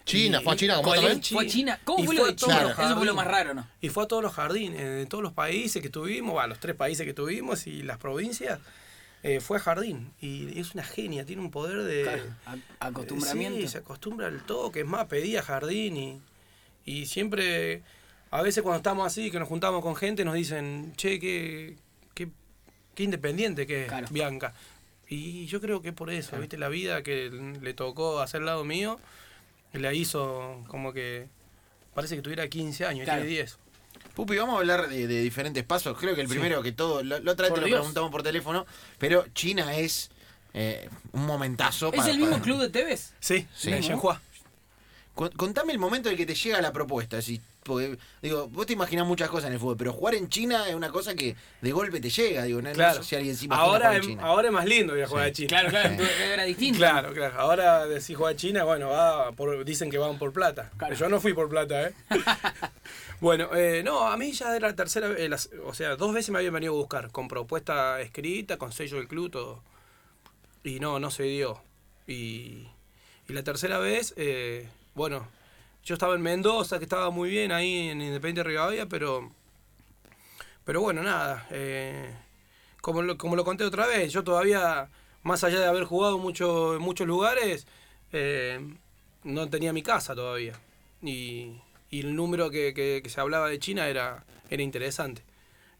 China, 0.08 0.38
Y- 0.40 0.44
¿fue 0.44 0.52
a 0.52 0.56
China 0.56 0.82
también? 0.82 1.22
Fue 1.22 1.44
a 1.44 1.48
China. 1.48 1.80
¿Cómo 1.84 2.04
fue 2.04 2.14
lo 2.14 2.22
fue 2.22 2.28
de 2.30 2.32
a 2.34 2.36
China? 2.36 2.74
Eso 2.84 2.96
fue 2.96 3.06
lo 3.06 3.14
más 3.14 3.26
raro, 3.26 3.54
¿no? 3.54 3.66
Y 3.80 3.88
fue 3.90 4.04
a 4.04 4.06
todos 4.08 4.22
los 4.22 4.32
jardines, 4.32 4.80
de 4.82 5.06
todos 5.06 5.22
los 5.22 5.32
países 5.32 5.82
que 5.82 5.90
tuvimos, 5.90 6.36
va, 6.36 6.46
los 6.46 6.58
tres 6.58 6.74
países 6.74 7.06
que 7.06 7.14
tuvimos 7.14 7.66
y 7.66 7.82
las 7.82 7.98
provincias, 7.98 8.58
eh, 9.22 9.40
fue 9.40 9.58
a 9.58 9.60
jardín. 9.60 10.12
Y 10.20 10.58
es 10.58 10.74
una 10.74 10.82
genia, 10.84 11.24
tiene 11.26 11.42
un 11.42 11.50
poder 11.50 11.82
de... 11.82 12.02
Claro, 12.04 12.22
acostumbramiento. 12.80 13.60
Sí, 13.60 13.68
se 13.68 13.78
acostumbra 13.78 14.26
al 14.28 14.42
toque, 14.44 14.80
es 14.80 14.86
más, 14.86 15.06
pedía 15.06 15.42
jardín 15.42 15.96
y, 15.96 16.20
y 16.84 17.06
siempre, 17.06 17.82
a 18.30 18.42
veces 18.42 18.62
cuando 18.62 18.78
estamos 18.78 19.06
así, 19.06 19.30
que 19.30 19.38
nos 19.38 19.48
juntamos 19.48 19.82
con 19.82 19.94
gente, 19.96 20.24
nos 20.24 20.34
dicen, 20.34 20.92
che, 20.96 21.18
qué, 21.20 21.76
qué, 22.14 22.28
qué 22.94 23.02
independiente 23.02 23.66
que 23.66 23.82
es 23.82 23.88
Claro. 23.88 24.06
Bianca. 24.10 24.54
Y 25.10 25.46
yo 25.46 25.60
creo 25.60 25.80
que 25.82 25.88
es 25.88 25.94
por 25.94 26.10
eso, 26.10 26.38
¿viste? 26.38 26.58
La 26.58 26.68
vida 26.68 27.02
que 27.02 27.30
le 27.60 27.74
tocó 27.74 28.20
hacer 28.20 28.40
al 28.40 28.46
lado 28.46 28.64
mío, 28.64 29.00
la 29.72 29.92
hizo 29.92 30.64
como 30.68 30.92
que 30.92 31.28
parece 31.94 32.16
que 32.16 32.22
tuviera 32.22 32.48
15 32.48 32.86
años, 32.86 33.02
y 33.02 33.04
Claro. 33.04 33.22
tiene 33.22 33.34
10. 33.36 33.58
Pupi, 34.14 34.36
vamos 34.36 34.56
a 34.56 34.58
hablar 34.58 34.88
de, 34.88 35.06
de 35.06 35.22
diferentes 35.22 35.64
pasos. 35.64 35.96
Creo 35.98 36.14
que 36.14 36.20
el 36.22 36.28
primero 36.28 36.62
que 36.62 36.72
todo, 36.72 37.02
la, 37.02 37.20
la 37.20 37.32
otra 37.32 37.44
vez 37.44 37.50
Por 37.50 37.62
te 37.64 37.70
lo 37.70 37.76
preguntamos 37.76 38.10
por 38.10 38.22
teléfono, 38.22 38.66
pero 38.98 39.24
China 39.34 39.74
es 39.76 40.10
eh, 40.54 40.88
un 41.12 41.26
momentazo. 41.26 41.88
¿Es 41.88 41.96
para- 41.96 42.10
el 42.10 42.16
mismo 42.18 42.32
para- 42.32 42.42
club 42.42 42.60
de 42.60 42.68
Tevez? 42.70 43.12
Sí, 43.20 43.46
Sí. 43.54 43.70
en 43.72 43.82
Contame 45.14 45.72
el 45.72 45.78
momento 45.80 46.08
en 46.08 46.12
el 46.12 46.16
que 46.18 46.26
te 46.26 46.34
llega 46.34 46.60
la 46.60 46.72
propuesta. 46.72 47.20
Si, 47.20 47.40
porque, 47.68 47.96
digo, 48.20 48.48
vos 48.48 48.66
te 48.66 48.72
imaginás 48.72 49.06
muchas 49.06 49.28
cosas 49.28 49.46
en 49.46 49.52
el 49.52 49.60
fútbol, 49.60 49.76
pero 49.76 49.92
jugar 49.92 50.16
en 50.16 50.28
China 50.28 50.68
es 50.68 50.74
una 50.74 50.88
cosa 50.90 51.14
que 51.14 51.36
de 51.60 51.70
golpe 51.72 52.00
te 52.00 52.10
llega. 52.10 52.42
Digo, 52.42 52.60
no, 52.60 52.68
no 52.70 52.74
Claro. 52.74 53.02
sé 53.04 53.08
si 53.10 53.14
alguien 53.16 53.36
se 53.36 53.44
imagina 53.44 53.64
Ahora, 53.64 53.78
jugar 53.78 53.94
en 53.94 54.00
es- 54.00 54.06
China. 54.08 54.22
ahora 54.24 54.48
es 54.48 54.54
más 54.54 54.66
lindo 54.66 54.96
ir 54.96 55.04
a 55.04 55.06
jugar 55.06 55.24
Sí. 55.26 55.30
a 55.30 55.34
China. 55.34 55.48
Claro, 55.48 55.70
claro, 55.96 56.04
era 56.32 56.42
distinto. 56.44 56.78
Claro, 56.78 57.12
claro. 57.12 57.38
Ahora 57.38 57.86
decís 57.86 58.16
juega 58.16 58.34
China, 58.36 58.64
bueno, 58.64 58.88
va 58.88 59.30
por- 59.32 59.64
dicen 59.64 59.88
que 59.90 59.98
van 59.98 60.18
por 60.18 60.32
plata. 60.32 60.72
Claro. 60.76 60.94
Yo 60.96 61.08
no 61.08 61.20
fui 61.20 61.34
por 61.34 61.48
plata, 61.48 61.88
¿eh? 61.88 61.92
bueno, 63.20 63.54
eh, 63.54 63.82
no, 63.84 64.08
a 64.08 64.16
mí 64.16 64.32
ya 64.32 64.56
era 64.56 64.68
la 64.68 64.74
tercera 64.76 65.08
vez, 65.08 65.20
eh, 65.20 65.28
las- 65.28 65.50
o 65.64 65.74
sea, 65.74 65.96
dos 65.96 66.12
veces 66.12 66.30
me 66.30 66.38
habían 66.38 66.54
venido 66.54 66.72
a 66.72 66.76
buscar, 66.76 67.10
con 67.10 67.28
propuesta 67.28 68.00
escrita, 68.00 68.56
con 68.56 68.72
sello 68.72 68.96
del 68.96 69.08
club, 69.08 69.30
todo. 69.30 69.62
Y 70.64 70.80
no, 70.80 70.98
no 70.98 71.10
se 71.10 71.24
dio. 71.24 71.60
Y, 72.06 72.66
y 73.28 73.32
la 73.32 73.42
tercera 73.42 73.78
vez, 73.78 74.14
eh, 74.16 74.68
bueno, 74.94 75.26
yo 75.84 75.94
estaba 75.94 76.14
en 76.14 76.22
Mendoza, 76.22 76.78
que 76.78 76.84
estaba 76.84 77.10
muy 77.10 77.30
bien 77.30 77.52
ahí 77.52 77.88
en 77.90 78.00
Independiente 78.02 78.44
Rivadavia, 78.48 78.86
pero, 78.86 79.30
pero 80.64 80.80
bueno, 80.80 81.02
nada. 81.02 81.46
eh, 81.50 82.14
como, 82.80 83.02
lo, 83.02 83.18
como 83.18 83.36
lo 83.36 83.44
conté 83.44 83.64
otra 83.64 83.86
vez, 83.86 84.12
yo 84.12 84.24
todavía, 84.24 84.88
más 85.24 85.44
allá 85.44 85.60
de 85.60 85.66
haber 85.66 85.84
jugado 85.84 86.18
mucho, 86.18 86.76
en 86.76 86.82
muchos 86.82 87.06
lugares, 87.06 87.66
eh, 88.12 88.60
no 89.24 89.48
tenía 89.50 89.72
mi 89.72 89.82
casa 89.82 90.14
todavía. 90.14 90.54
Y, 91.02 91.54
y 91.90 92.00
el 92.00 92.16
número 92.16 92.50
que, 92.50 92.74
que- 92.74 93.08
se 93.10 93.20
hablaba 93.20 93.48
de 93.48 93.58
China 93.58 93.88
era, 93.88 94.24
era 94.50 94.62
interesante. 94.62 95.22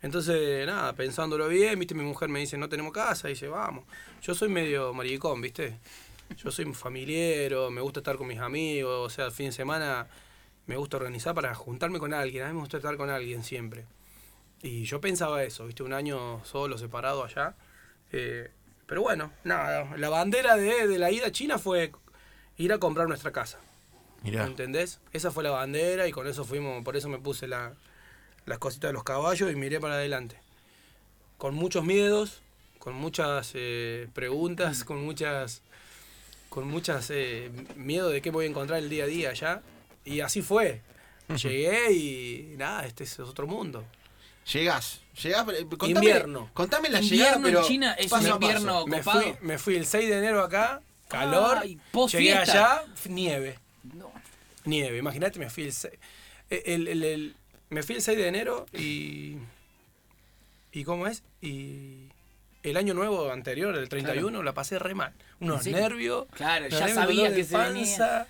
Entonces, 0.02 0.67
nada, 0.67 0.93
pensándolo 0.95 1.49
bien, 1.49 1.78
viste, 1.78 1.95
mi 1.95 2.05
mujer 2.05 2.28
me 2.28 2.40
dice, 2.40 2.59
no 2.59 2.69
tenemos 2.69 2.93
casa, 2.93 3.28
y 3.28 3.35
dice, 3.35 3.49
vamos. 3.49 3.85
Yo 4.23 4.35
soy 4.35 4.49
medio 4.49 4.95
maricón, 4.95 5.40
viste. 5.43 5.78
Yo 6.37 6.50
soy 6.50 6.73
familiero, 6.73 7.70
me 7.70 7.80
gusta 7.80 8.00
estar 8.00 8.16
con 8.16 8.26
mis 8.26 8.38
amigos, 8.38 9.06
o 9.06 9.11
sea, 9.11 9.26
el 9.26 9.32
fin 9.32 9.47
de 9.47 9.52
semana 9.52 10.06
me 10.66 10.76
gusta 10.76 10.99
organizar 10.99 11.35
para 11.35 11.54
juntarme 11.54 11.99
con 11.99 12.12
alguien, 12.12 12.44
a 12.44 12.49
mí 12.49 12.54
me 12.54 12.61
gusta 12.61 12.76
estar 12.76 12.97
con 12.97 13.11
alguien 13.11 13.42
siempre. 13.42 13.87
Y 14.62 14.85
yo 14.85 15.00
pensaba 15.00 15.42
eso, 15.42 15.66
viste, 15.66 15.82
un 15.82 15.92
año 15.92 16.44
solo, 16.44 16.78
separado 16.78 17.25
allá. 17.25 17.54
Eh, 18.12 18.50
pero 18.87 19.02
bueno, 19.02 19.32
nada, 19.44 19.97
la 19.97 20.08
bandera 20.08 20.56
de, 20.56 20.87
de 20.87 20.99
la 20.99 21.11
ida 21.11 21.28
a 21.28 21.32
China 21.32 21.58
fue 21.58 21.92
ir 22.56 22.73
a 22.73 22.78
comprar 22.78 23.08
nuestra 23.08 23.32
casa. 23.32 23.61
Mirá. 24.23 24.47
¿Entendés? 24.47 25.00
Esa 25.12 25.30
fue 25.30 25.44
la 25.44 25.50
bandera 25.50 26.08
y 26.08 26.12
con 26.12 26.26
eso 26.26 26.44
fuimos, 26.44 26.82
por 26.85 26.97
eso 26.97 27.08
me 27.08 27.18
puse 27.18 27.47
la, 27.47 27.75
las 28.47 28.58
cositas 28.58 28.88
de 28.88 28.92
los 28.92 29.04
caballos 29.04 29.50
y 29.50 29.56
miré 29.56 29.80
para 29.80 29.94
adelante. 29.94 30.40
Con 31.37 31.54
muchos 31.54 31.85
miedos, 31.85 32.42
con 32.78 32.94
muchas 32.94 33.52
eh, 33.54 34.08
preguntas, 34.12 34.85
con 34.85 35.04
muchas 35.04 35.62
con 36.59 36.67
muchas 36.69 37.09
eh, 37.11 37.53
miedo 37.77 38.09
de 38.11 38.21
qué 38.21 38.31
voy 38.33 38.47
a 38.47 38.49
encontrar 38.49 38.81
el 38.81 38.88
día 38.88 39.05
a 39.05 39.07
día 39.07 39.31
allá. 39.31 39.62
Y 40.05 40.21
así 40.23 40.43
fue. 40.43 40.81
Llegué 41.41 41.93
y 41.93 42.55
nada, 42.57 42.85
este 42.85 43.05
es 43.05 43.21
otro 43.21 43.47
mundo. 43.47 43.85
Llegás, 44.53 45.03
llegás, 45.23 45.47
eh, 45.50 45.67
contame, 45.69 45.91
Invierno. 45.93 46.50
Contame 46.55 46.88
la 46.88 47.00
llegada, 47.00 47.37
Invierno 47.37 47.47
pero 47.47 47.61
en 47.61 47.65
China 47.67 47.93
es 47.93 48.11
paso 48.11 48.27
un 48.37 48.43
invierno 48.43 48.87
Me 48.87 49.03
fui, 49.05 49.35
me 49.43 49.59
fui 49.59 49.77
el 49.77 49.87
6 49.87 50.09
de 50.09 50.19
enero 50.19 50.43
acá, 50.43 50.81
calor. 51.07 51.59
Ay, 51.62 51.79
llegué 52.11 52.35
allá, 52.35 52.83
nieve. 53.09 53.59
No. 53.95 54.11
Nieve, 54.65 54.99
imagínate, 54.99 55.38
me 55.38 55.49
fui 55.49 55.65
el 55.65 55.73
6. 55.73 55.95
El, 56.50 56.88
el- 56.88 57.05
el- 57.05 57.37
me 57.71 57.83
fui 57.85 57.95
el 57.97 58.03
6 58.03 58.19
de 58.19 58.27
enero 58.27 58.67
y. 58.73 59.37
¿Y 60.73 60.83
cómo 60.85 61.07
es? 61.07 61.23
Y. 61.41 62.09
El 62.62 62.77
año 62.77 62.93
nuevo 62.95 63.31
anterior, 63.31 63.75
el 63.77 63.88
31, 63.88 64.43
la 64.43 64.53
pasé 64.53 64.79
re 64.79 64.95
mal. 64.95 65.12
Unos 65.41 65.67
nervios. 65.67 66.27
Claro, 66.35 66.69
ya 66.69 66.79
nervios, 66.81 66.95
sabía 66.97 67.35
que 67.35 67.45
se 67.45 67.57
venía. 67.57 67.73
panza. 67.99 68.27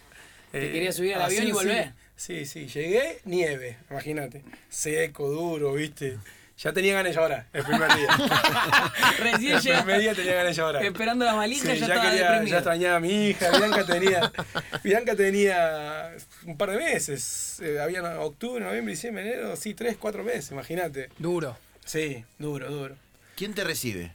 Te 0.53 0.73
querías 0.73 0.97
subir 0.97 1.15
al 1.15 1.23
avión 1.23 1.47
y 1.49 1.53
volver. 1.53 1.93
Sí, 2.17 2.45
sí, 2.47 2.67
llegué, 2.67 3.21
nieve, 3.25 3.79
imagínate. 3.91 4.43
Seco, 4.69 5.29
duro, 5.29 5.73
viste. 5.75 6.19
Ya 6.59 6.73
tenía 6.73 6.95
ganas 6.95 7.15
de 7.15 7.21
llorar 7.21 7.47
el 7.53 7.63
primer 7.65 7.89
día. 7.95 8.09
Recién 9.21 9.53
el 9.57 9.83
primer 9.85 10.01
día 10.01 10.15
tenía 10.15 10.35
ganas 10.35 10.57
de 10.57 10.61
llorar. 10.63 10.85
esperando 10.85 11.25
la 11.25 11.37
malija, 11.37 11.63
Sí, 11.73 11.79
ya, 11.81 11.87
ya, 11.87 11.95
estaba 11.95 12.11
quería, 12.11 12.25
deprimido. 12.25 12.51
ya 12.51 12.57
extrañaba 12.59 12.97
a 12.97 13.01
mi 13.01 13.29
hija. 13.29 13.51
Bianca 13.59 13.87
tenía, 13.87 14.33
Bianca 14.83 15.15
tenía 15.15 16.17
un 16.45 16.57
par 16.59 16.71
de 16.73 16.79
meses. 16.79 17.61
Eh, 17.63 17.79
había 17.81 18.03
octubre, 18.21 18.65
noviembre, 18.65 18.93
diciembre, 18.95 19.23
enero. 19.23 19.55
Sí, 19.55 19.75
tres, 19.75 19.97
cuatro 19.97 20.25
meses, 20.25 20.51
imagínate. 20.51 21.11
Duro. 21.19 21.57
Sí, 21.85 22.25
duro, 22.41 22.69
duro. 22.71 22.97
¿Quién 23.37 23.55
te 23.55 23.63
recibe? 23.63 24.11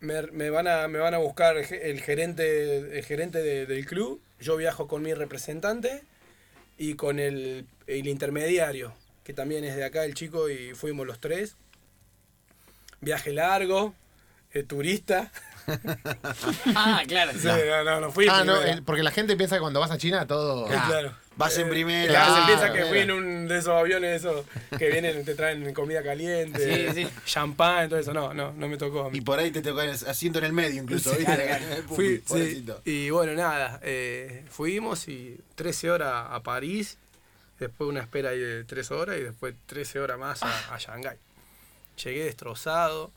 Me, 0.00 0.22
me 0.32 0.48
van, 0.50 0.66
a, 0.66 0.88
me 0.88 0.98
van 0.98 1.12
a 1.14 1.18
buscar 1.18 1.56
el 1.58 1.66
ge- 1.66 1.90
el 1.90 2.00
gerente, 2.00 2.98
el 2.98 3.04
gerente 3.04 3.38
de- 3.42 3.66
del 3.66 3.84
club. 3.86 4.20
Yo 4.40 4.56
viajo 4.56 4.88
con 4.88 5.02
mi 5.02 5.12
representante 5.12 6.02
y 6.78 6.94
con 6.94 7.18
el, 7.18 7.66
el 7.86 8.08
intermediario, 8.08 8.94
que 9.24 9.34
también 9.34 9.64
es 9.64 9.76
de 9.76 9.84
acá 9.84 10.04
el 10.06 10.14
chico, 10.14 10.48
y 10.48 10.72
fuimos 10.74 11.06
los 11.06 11.20
tres. 11.20 11.56
Viaje 13.02 13.32
largo, 13.32 13.94
eh, 14.52 14.62
turista. 14.62 15.30
Ah, 16.74 17.02
claro. 17.06 17.32
Sí, 17.32 17.46
no, 17.46 17.84
no, 17.84 18.00
no 18.00 18.10
fui. 18.10 18.26
Ah, 18.28 18.42
no, 18.44 18.60
el- 18.62 18.82
porque 18.82 19.02
la 19.02 19.10
gente 19.12 19.36
piensa 19.36 19.56
que 19.56 19.60
cuando 19.60 19.78
vas 19.80 19.90
a 19.90 19.98
China 19.98 20.26
todo. 20.26 20.66
Claro. 20.66 21.14
Vas 21.40 21.56
en 21.58 21.66
Eh, 21.66 21.70
primera. 21.70 22.08
Claro, 22.12 22.34
se 22.40 22.46
piensa 22.46 22.72
que 22.72 22.84
fui 22.84 22.98
en 22.98 23.10
un 23.10 23.48
de 23.48 23.58
esos 23.58 23.70
aviones 23.70 24.16
esos 24.22 24.44
que 24.78 24.90
vienen, 24.90 25.24
te 25.24 25.34
traen 25.34 25.72
comida 25.74 26.02
caliente, 26.02 26.92
Sí, 26.92 27.02
sí. 27.02 27.08
champán, 27.24 27.88
todo 27.88 27.98
eso. 27.98 28.12
No, 28.12 28.32
no, 28.32 28.52
no 28.52 28.68
me 28.68 28.76
tocó. 28.76 29.06
a 29.06 29.10
mí. 29.10 29.18
Y 29.18 29.20
por 29.22 29.38
ahí 29.38 29.50
te 29.50 29.62
tocó 29.62 29.80
el 29.80 29.90
asiento 29.90 30.38
en 30.38 30.44
el 30.44 30.52
medio 30.52 30.82
incluso, 30.82 31.10
¿viste? 31.10 31.24
claro, 31.24 31.42
claro. 31.44 31.64
El 31.76 31.82
pupi, 31.84 31.94
Fui, 31.96 32.16
sí, 32.18 32.22
pobrecito. 32.28 32.82
y 32.84 33.10
bueno, 33.10 33.32
nada, 33.34 33.80
eh, 33.82 34.44
fuimos 34.50 35.08
y 35.08 35.38
13 35.56 35.90
horas 35.90 36.26
a 36.30 36.42
París, 36.42 36.98
después 37.58 37.88
una 37.88 38.00
espera 38.00 38.30
ahí 38.30 38.38
de 38.38 38.64
3 38.64 38.90
horas 38.92 39.16
y 39.18 39.22
después 39.22 39.54
13 39.66 39.98
horas 40.00 40.18
más 40.18 40.42
a, 40.42 40.74
a 40.74 40.78
Shanghái. 40.78 41.16
Llegué 42.04 42.24
destrozado, 42.24 43.10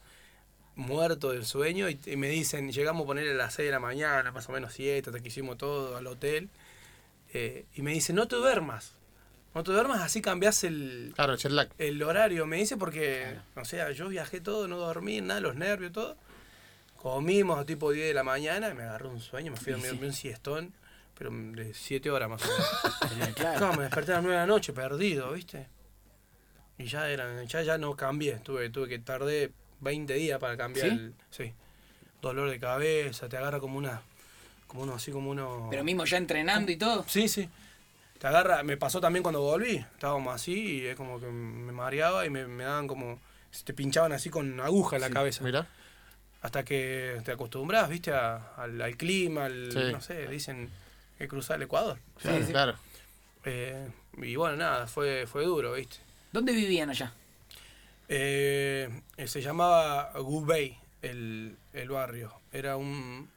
muerto 0.76 1.32
del 1.32 1.46
sueño 1.46 1.90
y, 1.90 2.00
y 2.06 2.16
me 2.16 2.30
dicen, 2.30 2.72
llegamos 2.72 3.04
a 3.04 3.08
poner 3.08 3.30
a 3.30 3.34
las 3.34 3.54
6 3.54 3.68
de 3.68 3.72
la 3.72 3.80
mañana, 3.80 4.32
más 4.32 4.50
o 4.50 4.52
menos 4.54 4.74
7, 4.74 5.10
hasta 5.10 5.22
que 5.22 5.28
hicimos 5.28 5.58
todo 5.58 5.98
al 5.98 6.08
hotel, 6.08 6.50
eh, 7.34 7.66
y 7.76 7.82
me 7.82 7.92
dicen, 7.94 8.16
no 8.16 8.28
te 8.28 8.36
duermas, 8.36 8.94
no 9.56 9.64
te 9.64 9.72
duermas, 9.72 10.02
así 10.02 10.22
cambiás 10.22 10.64
el, 10.64 11.14
Claro, 11.16 11.36
el 11.78 12.04
horario, 12.04 12.46
me 12.46 12.58
dice, 12.58 12.78
porque, 12.78 13.38
o 13.56 13.66
sea, 13.66 13.92
yo 13.92 14.08
viajé 14.08 14.40
todo, 14.40 14.68
no 14.68 14.78
dormí, 14.78 15.22
nada, 15.22 15.40
los 15.40 15.56
nervios, 15.56 15.92
todo. 15.92 16.18
Comimos 16.96 17.60
a 17.60 17.66
tipo 17.66 17.92
10 17.92 18.08
de 18.08 18.14
la 18.14 18.24
mañana 18.24 18.70
y 18.70 18.74
me 18.74 18.84
agarró 18.84 19.10
un 19.10 19.20
sueño, 19.20 19.52
me 19.52 19.58
fui 19.58 19.74
a 19.74 19.78
dormir 19.78 20.06
un 20.06 20.14
siestón, 20.14 20.74
pero 21.18 21.32
de 21.32 21.74
7 21.74 22.10
horas 22.10 22.30
más 22.30 22.44
o 22.44 22.48
menos. 22.48 23.36
Claro, 23.36 23.74
me 23.74 23.84
desperté 23.84 24.14
a 24.14 24.16
las 24.16 24.24
9 24.24 24.40
de 24.40 24.42
la 24.42 24.48
noche, 24.48 24.72
perdido, 24.74 25.34
¿viste? 25.34 25.68
Y 26.78 26.86
ya 26.86 27.10
eran, 27.10 27.46
ya, 27.48 27.62
ya 27.62 27.78
no 27.78 27.96
cambié, 27.96 28.38
tuve, 28.38 28.70
tuve 28.70 28.88
que 28.88 29.00
tardé 29.00 29.52
20 29.82 30.14
días 30.14 30.40
para 30.40 30.58
cambiar 30.58 30.88
¿Sí? 30.88 30.94
el. 30.94 31.14
Sí. 31.30 31.54
Dolor 32.22 32.50
de 32.50 32.60
cabeza, 32.60 33.28
te 33.28 33.38
agarra 33.38 33.60
como 33.60 33.78
una. 33.78 34.02
Como 34.74 34.84
uno, 34.84 34.96
así 34.96 35.12
como 35.12 35.30
uno. 35.30 35.68
Pero 35.70 35.84
mismo 35.84 36.04
ya 36.06 36.18
entrenando 36.18 36.72
y 36.72 36.76
todo. 36.78 37.06
Sí, 37.08 37.28
sí. 37.28 37.48
Te 38.20 38.28
agarra, 38.28 38.64
me 38.64 38.78
pasó 38.78 39.00
también 39.02 39.22
cuando 39.24 39.42
volví. 39.42 39.78
Estábamos 39.78 40.34
así 40.34 40.80
y 40.82 40.86
es 40.88 40.96
como 40.96 41.20
que 41.20 41.28
me 41.28 41.72
mareaba 41.72 42.26
y 42.26 42.30
me, 42.30 42.48
me 42.48 42.64
daban 42.64 42.88
como. 42.88 43.20
Te 43.66 43.74
pinchaban 43.74 44.12
así 44.14 44.30
con 44.30 44.60
aguja 44.60 44.96
en 44.96 45.02
la 45.04 45.10
cabeza. 45.10 45.44
Mira. 45.44 45.68
Hasta 46.42 46.64
que 46.66 47.22
te 47.24 47.32
acostumbras, 47.32 47.88
viste, 47.88 48.12
a- 48.12 48.54
al, 48.58 48.82
al 48.82 48.98
clima, 48.98 49.46
al, 49.46 49.72
Sí. 49.72 49.80
no 49.92 50.02
sé, 50.02 50.28
dicen 50.28 50.70
que 51.18 51.28
cruzar 51.28 51.58
el 51.58 51.64
Ecuador. 51.64 52.00
Claro, 52.22 52.46
claro. 52.48 52.76
Eh, 53.46 53.88
y 54.18 54.36
bueno, 54.36 54.58
nada, 54.58 54.88
fue, 54.88 55.26
fue 55.28 55.46
duro, 55.46 55.74
viste. 55.74 55.98
¿Dónde 56.32 56.52
vivían 56.54 56.90
allá? 56.90 57.14
Eh, 58.10 58.90
eh, 59.18 59.28
se 59.28 59.42
llamaba 59.42 60.12
Gubei 60.20 60.78
el, 61.02 61.56
el 61.74 61.90
barrio. 61.90 62.34
Era 62.52 62.76
un, 62.78 63.30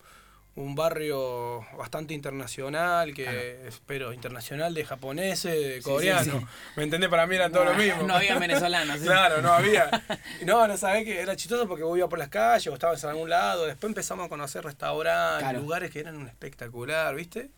un 0.56 0.74
barrio 0.74 1.60
bastante 1.76 2.14
internacional, 2.14 3.12
que 3.12 3.66
espero, 3.68 4.12
internacional 4.14 4.72
de 4.72 4.84
japoneses, 4.86 5.52
de 5.52 5.82
coreanos. 5.82 6.42
¿Me 6.76 6.82
entendés? 6.82 7.10
Para 7.10 7.26
mí 7.26 7.36
era 7.36 7.50
todo 7.50 7.66
lo 7.66 7.74
mismo. 7.74 8.02
No 8.04 8.14
había 8.16 8.38
venezolanos. 8.38 9.00
Claro, 9.06 9.42
no 9.42 9.52
había. 9.52 9.90
No, 10.46 10.66
no 10.66 10.76
sabés 10.76 11.04
que 11.04 11.20
era 11.20 11.36
chistoso 11.36 11.68
porque 11.68 11.82
vos 11.84 11.96
ibas 11.98 12.08
por 12.10 12.18
las 12.18 12.28
calles 12.28 12.66
o 12.68 12.74
estabas 12.74 13.02
en 13.04 13.10
algún 13.10 13.28
lado. 13.30 13.66
Después 13.66 13.90
empezamos 13.90 14.26
a 14.26 14.28
conocer 14.28 14.64
restaurantes, 14.64 15.40
Claro. 15.42 15.60
lugares 15.60 15.90
que 15.90 16.00
eran 16.00 16.16
un 16.16 16.26
espectacular, 16.26 17.14
¿viste? 17.14 17.50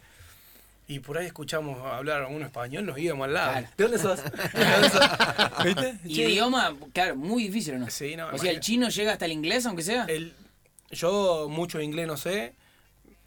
Y 0.89 1.01
por 1.01 1.19
ahí 1.19 1.27
escuchamos 1.27 1.81
hablar 1.87 2.23
algún 2.23 2.43
español, 2.43 2.85
nos 2.87 2.99
íbamos 2.99 3.27
al 3.27 3.35
lado. 3.35 3.53
Claro. 3.53 3.69
¿De 3.77 3.85
dónde 3.85 3.99
sos? 3.99 4.25
¿De 4.55 4.65
dónde 4.65 4.91
sos? 4.91 5.65
¿Viste? 5.65 5.99
Che, 6.03 6.31
Idioma, 6.31 6.75
claro, 6.93 7.15
muy 7.15 7.45
difícil, 7.45 7.75
¿o 7.75 7.79
no? 7.79 7.91
Sí, 7.91 8.17
no, 8.17 8.29
o 8.33 8.39
sea, 8.39 8.51
¿el 8.51 8.61
chino 8.61 8.89
llega 8.89 9.13
hasta 9.13 9.27
el 9.27 9.33
inglés, 9.33 9.67
aunque 9.67 9.83
sea? 9.83 10.07
El, 10.09 10.35
yo 10.91 11.47
mucho 11.51 11.81
inglés 11.81 12.07
no 12.07 12.17
sé. 12.17 12.55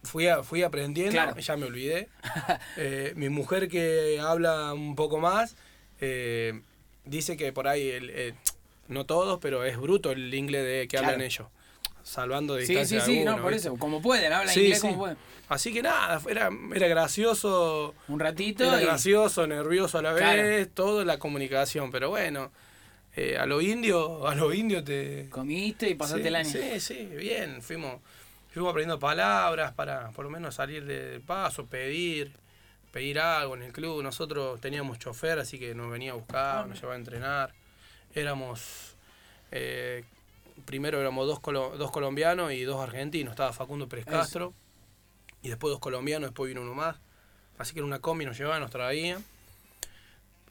Fui, 0.04 0.28
a- 0.28 0.42
fui 0.44 0.64
aprendiendo, 0.64 1.12
Claro. 1.14 1.38
ya 1.40 1.58
me 1.58 1.66
olvidé. 1.66 2.10
Eh, 2.78 3.14
mi 3.16 3.30
mujer 3.30 3.68
que 3.68 4.20
habla 4.22 4.74
un 4.74 4.96
poco 4.96 5.20
más, 5.20 5.56
eh, 6.00 6.62
dice 7.06 7.38
que 7.38 7.52
por 7.54 7.68
ahí, 7.68 7.90
el, 7.90 8.10
eh, 8.10 8.34
no 8.88 9.06
todos, 9.06 9.40
pero 9.40 9.64
es 9.64 9.78
bruto 9.78 10.12
el 10.12 10.34
inglés 10.34 10.64
de, 10.64 10.82
que 10.82 10.98
Claro. 10.98 11.08
hablan 11.08 11.22
ellos. 11.22 11.48
Salvando 12.04 12.56
de 12.56 12.62
sí, 12.66 12.74
sí, 12.74 12.80
distancia 12.80 13.06
sí, 13.06 13.24
no, 13.24 13.40
por 13.40 13.52
¿viste? 13.54 13.68
eso. 13.68 13.78
Como 13.78 14.02
pueden, 14.02 14.34
hablan 14.34 14.54
Sí, 14.54 14.62
inglés 14.62 14.80
sí. 14.82 14.88
como 14.88 14.98
pueden. 15.00 15.18
Así 15.50 15.72
que 15.72 15.84
nada, 15.84 16.20
era, 16.30 16.50
era 16.74 16.88
gracioso. 16.88 17.94
Un 18.08 18.20
ratito 18.20 18.64
Era 18.64 18.82
y- 18.82 18.86
gracioso, 18.86 19.46
nervioso 19.46 20.00
a 20.00 20.02
la 20.02 20.16
Claro. 20.16 20.42
vez, 20.42 20.70
todo 20.74 21.06
la 21.06 21.20
comunicación, 21.20 21.92
pero 21.92 22.10
bueno, 22.10 22.52
a 23.40 23.46
lo 23.46 23.62
indio, 23.62 24.28
a 24.28 24.34
lo 24.34 24.52
indio 24.54 24.84
te, 24.84 25.28
comiste 25.30 25.90
y 25.90 25.96
pasaste 25.96 26.24
sí, 26.24 26.28
el 26.30 26.36
año. 26.36 26.50
Sí, 26.50 26.80
sí, 26.80 27.06
bien. 27.18 27.62
Fuimos, 27.62 27.98
fuimos 28.52 28.70
aprendiendo 28.72 29.00
palabras 29.00 29.74
para 29.74 30.10
por 30.12 30.26
lo 30.26 30.32
menos 30.32 30.56
salir 30.56 30.86
del 30.86 31.22
paso, 31.22 31.66
pedir, 31.66 32.34
pedir 32.92 33.20
algo 33.20 33.56
en 33.56 33.64
el 33.64 33.72
club. 33.74 34.04
Nosotros 34.04 34.60
teníamos 34.62 35.00
chofer, 35.00 35.40
así 35.40 35.58
que 35.58 35.74
nos 35.74 35.90
venía 35.90 36.12
a 36.12 36.16
buscar, 36.16 36.68
nos 36.68 36.78
llevaba 36.78 36.96
a 36.96 37.00
entrenar. 37.00 37.54
Éramos, 38.14 38.96
eh, 39.52 40.04
primero 40.66 41.00
éramos 41.00 41.26
dos, 41.28 41.40
colo- 41.40 41.78
dos 41.78 41.92
colombianos 41.92 42.52
y 42.52 42.64
dos 42.64 42.82
argentinos. 42.82 43.32
Estaba 43.32 43.54
Facundo 43.54 43.88
Pérez 43.88 44.06
Eso. 44.08 44.18
Castro 44.18 44.54
y 45.42 45.50
después 45.50 45.72
dos 45.72 45.80
colombianos, 45.80 46.30
después 46.30 46.50
vino 46.50 46.62
uno 46.62 46.74
más. 46.74 46.98
Así 47.58 47.74
que 47.74 47.80
era 47.80 47.86
una 47.88 48.00
combi, 48.00 48.26
nos 48.26 48.38
llevaba, 48.38 48.60
nos 48.60 48.72
traía. 48.72 49.20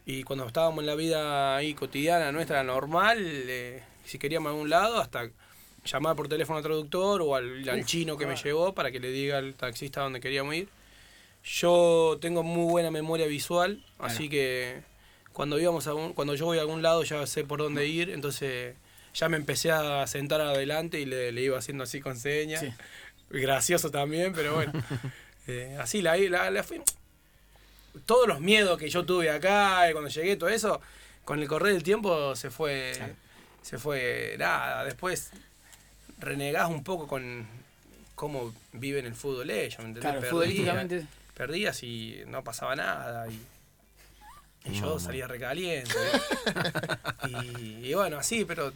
Y 0.07 0.23
cuando 0.25 0.47
estábamos 0.47 0.81
en 0.81 0.87
la 0.87 0.95
vida 0.95 1.55
ahí 1.57 1.75
cotidiana 1.75 2.33
nuestra, 2.33 2.65
normal, 2.65 3.19
eh, 3.21 3.83
si 4.05 4.19
queríamos 4.19 4.49
a 4.49 4.53
algún 4.55 4.71
lado, 4.71 4.99
hasta 4.99 5.31
llamar 5.85 6.17
por 6.17 6.29
teléfono 6.29 6.59
al 6.59 6.63
traductor 6.63 7.23
o 7.23 7.35
al, 7.35 7.69
al 7.69 7.85
chino 7.85 8.17
que 8.17 8.27
me 8.27 8.37
llevó 8.37 8.75
para 8.75 8.91
que 8.91 9.01
le 9.01 9.11
diga 9.11 9.39
al 9.39 9.55
taxista 9.55 10.01
dónde 10.03 10.21
queríamos 10.21 10.55
ir. 10.55 10.69
Yo 11.45 12.19
tengo 12.21 12.43
muy 12.43 12.71
buena 12.71 12.91
memoria 12.91 13.27
visual, 13.27 13.83
así 13.99 14.29
que 14.29 14.83
cuando 15.33 15.59
íbamos 15.59 15.87
a 15.87 15.95
un- 15.95 16.13
cuando 16.13 16.35
yo 16.35 16.45
voy 16.45 16.59
a 16.59 16.61
algún 16.63 16.83
lado 16.83 17.03
ya 17.03 17.27
sé 17.27 17.45
por 17.45 17.61
dónde 17.61 17.87
ir, 17.87 18.11
entonces 18.11 18.75
ya 19.15 19.29
me 19.29 19.37
empecé 19.39 19.71
a 19.73 20.07
sentar 20.07 20.41
adelante 20.41 21.01
y 21.01 21.07
le, 21.07 21.33
le 21.33 21.41
iba 21.43 21.59
haciendo 21.59 21.85
así 21.85 22.01
con 22.01 22.17
señas. 22.19 22.61
Sí. 22.61 22.73
Gracioso 23.31 23.91
también, 23.91 24.33
pero 24.35 24.55
bueno. 24.55 24.73
Eh, 25.47 25.77
así 25.81 26.01
la, 26.01 26.17
la, 26.17 26.49
la 26.51 26.63
fui. 26.63 26.81
Todos 28.07 28.29
los 28.29 28.39
miedos 28.41 28.79
que 28.79 28.89
yo 28.89 29.05
tuve 29.05 29.31
acá, 29.31 29.89
y 29.89 29.93
cuando 29.93 30.09
llegué, 30.11 30.37
todo 30.37 30.49
eso, 30.51 30.81
con 31.25 31.41
el 31.41 31.49
correr 31.49 31.73
del 31.73 31.83
tiempo 31.83 32.37
se 32.37 32.51
fue. 32.51 32.93
Se 33.63 33.79
fue 33.79 34.37
nada. 34.39 34.85
Después 34.85 35.33
renegás 36.21 36.69
un 36.69 36.85
poco 36.85 37.07
con 37.09 37.47
cómo 38.15 38.53
viven 38.73 39.07
el 39.07 39.15
fútbol 39.15 39.51
ellos, 39.51 39.79
¿me 39.79 39.87
entendés? 39.87 40.03
Claro, 40.03 40.21
Perdías- 40.21 40.31
futbolísticamente. 40.31 41.07
Perdías 41.35 41.83
y 41.83 42.23
no 42.27 42.45
pasaba 42.45 42.77
nada. 42.77 43.27
Y, 43.29 43.43
y 44.67 44.73
yo 44.79 44.87
No, 44.87 44.99
salía 45.01 45.27
recaliente. 45.27 45.95
y, 47.29 47.87
y 47.89 47.95
bueno, 47.95 48.19
así, 48.19 48.45
pero 48.45 48.73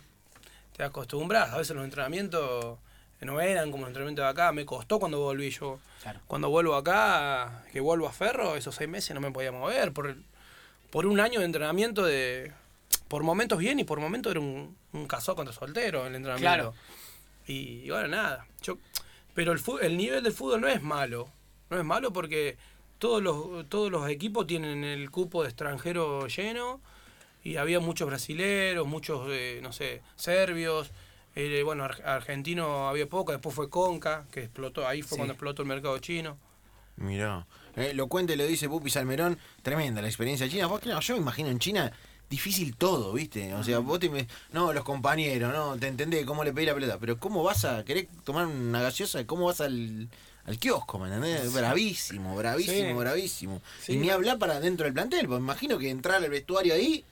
te 0.76 0.82
acostumbras. 0.82 1.50
A 1.52 1.58
veces 1.58 1.76
los 1.76 1.84
entrenamientos 1.84 2.78
no 3.20 3.40
eran 3.40 3.70
como 3.70 3.82
los 3.82 3.88
entrenamientos 3.90 4.24
de 4.24 4.30
acá. 4.30 4.52
Me 4.52 4.64
costó 4.64 4.98
cuando 4.98 5.20
volví 5.20 5.50
yo. 5.50 5.78
Claro. 6.02 6.20
Cuando 6.26 6.48
vuelvo 6.50 6.74
acá, 6.74 7.64
que 7.72 7.80
vuelvo 7.80 8.06
a 8.08 8.12
Ferro, 8.12 8.56
esos 8.56 8.74
seis 8.74 8.88
meses 8.88 9.14
no 9.14 9.20
me 9.20 9.30
podía 9.30 9.52
mover 9.52 9.92
por, 9.92 10.16
por 10.90 11.06
un 11.06 11.20
año 11.20 11.40
de 11.40 11.46
entrenamiento 11.46 12.04
de. 12.04 12.52
Por 13.08 13.22
momentos 13.22 13.58
bien 13.58 13.78
y 13.78 13.84
por 13.84 14.00
momentos 14.00 14.30
era 14.30 14.40
un, 14.40 14.76
un 14.92 15.06
casado 15.06 15.36
contra 15.36 15.54
soltero 15.54 16.06
el 16.06 16.14
entrenamiento. 16.14 16.40
Claro. 16.40 16.74
Y, 17.46 17.82
y 17.84 17.90
bueno, 17.90 18.08
nada. 18.08 18.46
Yo, 18.62 18.78
pero 19.34 19.52
el, 19.52 19.60
el 19.82 19.96
nivel 19.96 20.22
del 20.22 20.32
fútbol 20.32 20.60
no 20.60 20.68
es 20.68 20.82
malo. 20.82 21.28
No 21.70 21.78
es 21.78 21.84
malo 21.84 22.12
porque 22.12 22.56
todos 22.98 23.22
los, 23.22 23.68
todos 23.68 23.90
los 23.90 24.08
equipos 24.08 24.46
tienen 24.46 24.84
el 24.84 25.10
cupo 25.10 25.42
de 25.42 25.48
extranjero 25.48 26.26
lleno 26.28 26.80
y 27.42 27.56
había 27.56 27.80
muchos 27.80 28.08
brasileros, 28.08 28.86
muchos, 28.86 29.26
eh, 29.30 29.60
no 29.62 29.72
sé, 29.72 30.02
serbios. 30.16 30.90
eh, 31.36 31.62
bueno, 31.64 31.84
ar- 31.84 32.00
argentino 32.06 32.88
había 32.88 33.08
poco, 33.08 33.32
después 33.32 33.54
fue 33.54 33.68
Conca, 33.68 34.24
que 34.30 34.44
explotó, 34.44 34.86
ahí 34.86 35.02
fue 35.02 35.10
Sí. 35.10 35.16
cuando 35.16 35.32
explotó 35.32 35.62
el 35.62 35.68
mercado 35.68 35.98
chino. 35.98 36.38
Mirá. 36.96 37.44
Eh, 37.74 37.92
lo 37.92 38.06
cuente, 38.06 38.36
lo 38.36 38.46
dice 38.46 38.68
Pupi 38.68 38.88
Salmerón. 38.88 39.36
Tremenda 39.62 40.00
la 40.00 40.06
experiencia 40.06 40.48
china. 40.48 40.68
Vos, 40.68 40.80
claro, 40.80 41.00
yo 41.00 41.14
me 41.16 41.20
imagino 41.20 41.48
en 41.48 41.58
China 41.58 41.90
difícil 42.30 42.74
todo, 42.76 43.12
¿viste? 43.12 43.54
O 43.54 43.62
sea, 43.64 43.78
vos 43.78 44.00
te... 44.00 44.08
me- 44.10 44.26
No, 44.52 44.72
los 44.72 44.84
compañeros, 44.84 45.52
¿no? 45.52 45.76
Te 45.76 45.86
entendés 45.88 46.24
cómo 46.26 46.42
le 46.44 46.52
pedí 46.52 46.66
la 46.66 46.74
pelota. 46.74 46.98
Pero 46.98 47.18
¿cómo 47.18 47.42
vas 47.42 47.64
a 47.64 47.84
querer 47.84 48.08
tomar 48.24 48.46
una 48.46 48.80
gaseosa? 48.82 49.24
¿Cómo 49.26 49.46
vas 49.46 49.60
al, 49.60 50.08
al 50.46 50.58
kiosco, 50.58 50.98
me 50.98 51.06
entendés? 51.06 51.52
Bravísimo, 51.52 52.34
bravísimo, 52.36 52.88
Sí. 52.88 52.92
bravísimo. 52.94 53.62
Sí. 53.82 53.92
Y 53.92 53.96
ni 53.98 54.10
hablar 54.10 54.38
para 54.38 54.60
dentro 54.60 54.84
del 54.84 54.94
plantel. 54.94 55.26
Porque 55.26 55.40
me 55.40 55.44
imagino 55.46 55.78
que 55.78 55.90
entrar 55.90 56.22
al 56.22 56.30
vestuario 56.30 56.74
ahí 56.74 57.04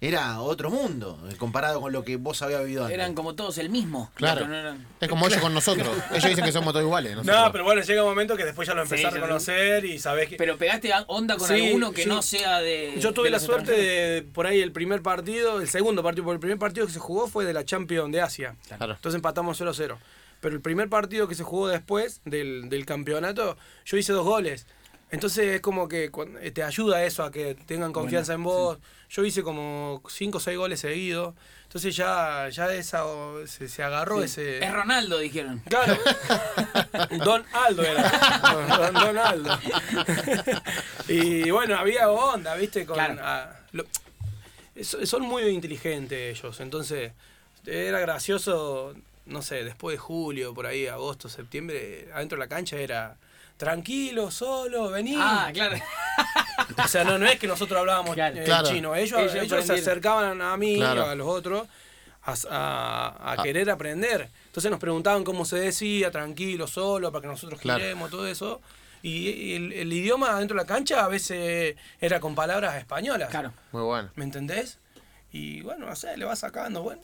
era 0.00 0.40
otro 0.40 0.70
mundo. 0.70 1.18
eh, 1.30 1.36
Comparado 1.36 1.80
con 1.80 1.92
lo 1.92 2.02
que 2.04 2.16
vos 2.16 2.40
habías 2.42 2.62
vivido 2.62 2.84
antes. 2.84 2.94
Eran 2.94 3.14
como 3.14 3.34
todos 3.34 3.58
el 3.58 3.68
mismo. 3.70 4.10
Claro. 4.14 4.46
No 4.48 4.54
eran- 4.56 4.86
Es 5.00 5.08
como 5.08 5.26
ellos 5.26 5.40
con 5.40 5.52
nosotros. 5.52 5.88
Ellos 6.10 6.24
dicen 6.30 6.44
que 6.44 6.52
somos 6.52 6.72
todos 6.72 6.84
iguales. 6.84 7.16
No, 7.16 7.22
nosotros- 7.22 7.52
pero 7.52 7.64
bueno, 7.64 7.82
llega 7.82 8.02
un 8.02 8.08
momento 8.08 8.36
que 8.36 8.44
después 8.44 8.66
ya 8.66 8.74
lo 8.74 8.82
empezás 8.82 9.00
Sí, 9.00 9.06
a 9.06 9.10
ya 9.10 9.14
reconocer 9.16 9.84
y 9.84 9.98
sabés 9.98 10.28
que... 10.28 10.36
Pero 10.36 10.56
pegaste 10.56 10.90
onda 11.08 11.36
con 11.36 11.48
Sí, 11.48 11.66
alguno 11.66 11.92
que 11.92 12.04
sí. 12.04 12.08
no 12.08 12.22
sea 12.22 12.60
de. 12.60 12.94
Yo 12.98 13.12
tuve 13.12 13.24
de 13.26 13.30
la 13.32 13.40
suerte 13.40 13.72
de, 13.72 14.22
por 14.22 14.46
ahí 14.46 14.60
el 14.60 14.72
primer 14.72 15.02
partido, 15.02 15.60
el 15.60 15.68
segundo 15.68 16.02
partido, 16.02 16.24
porque 16.24 16.36
el 16.36 16.40
primer 16.40 16.58
partido 16.58 16.86
que 16.86 16.92
se 16.92 16.98
jugó 16.98 17.28
fue 17.28 17.44
de 17.44 17.52
la 17.52 17.64
Champions 17.64 18.10
de 18.12 18.20
Asia. 18.22 18.56
Claro. 18.76 18.94
Entonces 18.94 19.16
empatamos 19.16 19.60
0-0. 19.60 19.96
Pero 20.40 20.54
el 20.54 20.62
primer 20.62 20.88
partido 20.88 21.28
que 21.28 21.34
se 21.34 21.42
jugó 21.42 21.68
después 21.68 22.22
del, 22.24 22.70
del 22.70 22.86
campeonato, 22.86 23.58
yo 23.84 23.96
hice 23.98 24.14
dos 24.14 24.24
goles. 24.24 24.66
Entonces 25.12 25.56
es 25.56 25.60
como 25.60 25.88
que 25.88 26.10
eh, 26.40 26.50
te 26.52 26.62
ayuda 26.62 27.04
eso 27.04 27.24
a 27.24 27.30
que 27.32 27.54
tengan 27.54 27.92
confianza 27.92 28.32
en 28.34 28.42
vos. 28.44 28.78
Yo 29.08 29.24
hice 29.24 29.42
como 29.42 30.02
5 30.08 30.38
o 30.38 30.40
6 30.40 30.56
goles 30.56 30.80
seguidos. 30.80 31.34
Entonces 31.64 31.94
ya, 31.96 32.48
ya 32.48 32.72
esa, 32.74 33.04
se, 33.46 33.68
se 33.68 33.82
agarró 33.82 34.22
ese... 34.22 34.58
Es 34.64 34.72
Ronaldo, 34.72 35.18
dijeron. 35.18 35.60
Claro. 35.68 35.96
Don 37.24 37.44
Aldo 37.52 37.82
era. 37.82 38.08
Don, 38.78 38.94
Don 38.94 39.18
Aldo. 39.18 39.58
y 41.08 41.50
bueno, 41.50 41.76
había 41.76 42.10
onda, 42.10 42.54
¿viste? 42.56 42.84
Con, 42.86 42.94
Claro. 42.96 43.52
lo- 43.72 43.86
so- 44.82 45.04
son 45.06 45.22
muy 45.22 45.42
inteligentes 45.44 46.38
ellos. 46.38 46.60
Entonces, 46.60 47.12
era 47.66 47.98
gracioso, 48.00 48.94
no 49.26 49.42
sé, 49.42 49.64
después 49.64 49.94
de 49.94 49.98
julio, 49.98 50.54
por 50.54 50.66
ahí, 50.66 50.86
agosto, 50.86 51.28
septiembre, 51.28 52.08
adentro 52.14 52.36
de 52.36 52.44
la 52.44 52.48
cancha 52.48 52.76
era 52.76 53.16
tranquilo, 53.60 54.30
solo, 54.30 54.90
vení. 54.90 55.14
Ah, 55.18 55.50
claro. 55.52 55.76
O 56.82 56.88
sea, 56.88 57.04
no, 57.04 57.18
no 57.18 57.26
es 57.26 57.38
que 57.38 57.46
nosotros 57.46 57.78
hablábamos 57.78 58.14
Claro. 58.14 58.36
eh, 58.40 58.44
Claro. 58.44 58.68
chino. 58.68 58.94
Ellos, 58.96 59.20
Ellos 59.20 59.34
ellos 59.44 59.64
se 59.66 59.74
acercaban 59.74 60.40
a 60.40 60.56
mí, 60.56 60.76
Claro. 60.76 61.06
a 61.06 61.14
los 61.14 61.28
otros, 61.28 61.68
a, 62.24 62.32
a- 62.50 63.08
a 63.30 63.32
Ah. 63.32 63.42
querer 63.42 63.70
aprender. 63.70 64.28
Entonces 64.46 64.70
nos 64.70 64.80
preguntaban 64.80 65.24
cómo 65.24 65.44
se 65.44 65.56
decía, 65.58 66.10
tranquilo, 66.10 66.66
solo, 66.66 67.12
para 67.12 67.22
que 67.22 67.28
nosotros 67.28 67.60
Claro. 67.60 67.80
giremos, 67.80 68.10
todo 68.10 68.26
eso. 68.26 68.60
Y, 69.02 69.28
y 69.28 69.54
el, 69.56 69.72
el 69.74 69.92
idioma 69.92 70.38
dentro 70.38 70.56
de 70.56 70.62
la 70.62 70.66
cancha 70.66 71.04
a 71.04 71.08
veces 71.08 71.76
era 72.00 72.18
con 72.18 72.34
palabras 72.34 72.76
españolas. 72.76 73.28
Claro. 73.30 73.52
Muy 73.72 73.82
bueno. 73.82 74.10
¿Me 74.14 74.24
entendés? 74.24 74.78
Y 75.32 75.60
bueno, 75.60 75.86
no 75.86 75.94
sé, 75.96 76.16
le 76.16 76.24
va 76.24 76.34
sacando. 76.34 76.82
Bueno, 76.82 77.00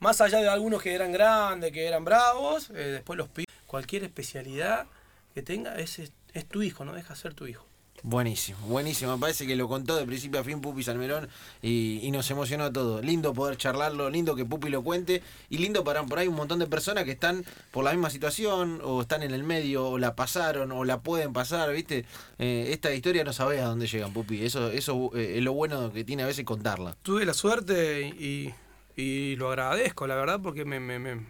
más 0.00 0.20
allá 0.20 0.38
de 0.38 0.48
algunos 0.48 0.80
que 0.80 0.94
eran 0.94 1.10
grandes, 1.12 1.72
que 1.72 1.86
eran 1.86 2.04
bravos, 2.04 2.70
eh, 2.70 2.74
después 2.98 3.16
los 3.16 3.28
pibes. 3.28 3.46
Cualquier 3.66 4.04
especialidad 4.04 4.86
que 5.34 5.42
tenga 5.42 5.76
es, 5.76 5.98
es, 5.98 6.48
tu 6.48 6.62
hijo, 6.62 6.84
no 6.84 6.92
deja 6.92 7.14
ser 7.14 7.34
tu 7.34 7.46
hijo. 7.46 7.66
Buenísimo, 8.04 8.58
buenísimo. 8.66 9.12
Me 9.12 9.20
parece 9.20 9.46
que 9.46 9.54
lo 9.54 9.68
contó 9.68 9.94
de 9.96 10.04
principio 10.04 10.40
a 10.40 10.44
fin 10.44 10.60
Pupi 10.60 10.82
Salmerón 10.82 11.28
y, 11.62 12.00
y 12.02 12.10
nos 12.10 12.28
emocionó 12.32 12.64
a 12.64 12.72
todos. 12.72 13.04
Lindo 13.04 13.32
poder 13.32 13.56
charlarlo, 13.56 14.10
lindo 14.10 14.34
que 14.34 14.44
Pupi 14.44 14.70
lo 14.70 14.82
cuente 14.82 15.22
y 15.50 15.58
lindo 15.58 15.84
para 15.84 16.02
por 16.02 16.18
ahí 16.18 16.26
un 16.26 16.34
montón 16.34 16.58
de 16.58 16.66
personas 16.66 17.04
que 17.04 17.12
están 17.12 17.44
por 17.70 17.84
la 17.84 17.92
misma 17.92 18.10
situación 18.10 18.80
o 18.82 19.02
están 19.02 19.22
en 19.22 19.30
el 19.30 19.44
medio 19.44 19.86
o 19.86 19.98
la 19.98 20.16
pasaron 20.16 20.72
o 20.72 20.84
la 20.84 21.00
pueden 21.00 21.32
pasar, 21.32 21.72
¿viste? 21.72 22.04
Eh, 22.40 22.70
esta 22.70 22.92
historia 22.92 23.22
no 23.22 23.32
sabés 23.32 23.60
a 23.60 23.66
dónde 23.66 23.86
llegan, 23.86 24.12
Pupi. 24.12 24.44
Eso, 24.44 24.70
eso 24.70 25.12
eh, 25.14 25.34
es 25.36 25.42
lo 25.44 25.52
bueno 25.52 25.92
que 25.92 26.02
tiene 26.02 26.24
a 26.24 26.26
veces 26.26 26.44
contarla. 26.44 26.96
tuve 27.02 27.24
la 27.24 27.34
suerte 27.34 28.08
y, 28.08 28.52
y 28.96 29.36
lo 29.36 29.48
agradezco, 29.50 30.08
la 30.08 30.16
verdad, 30.16 30.40
porque 30.42 30.64
me, 30.64 30.80
me, 30.80 30.98
me, 30.98 31.24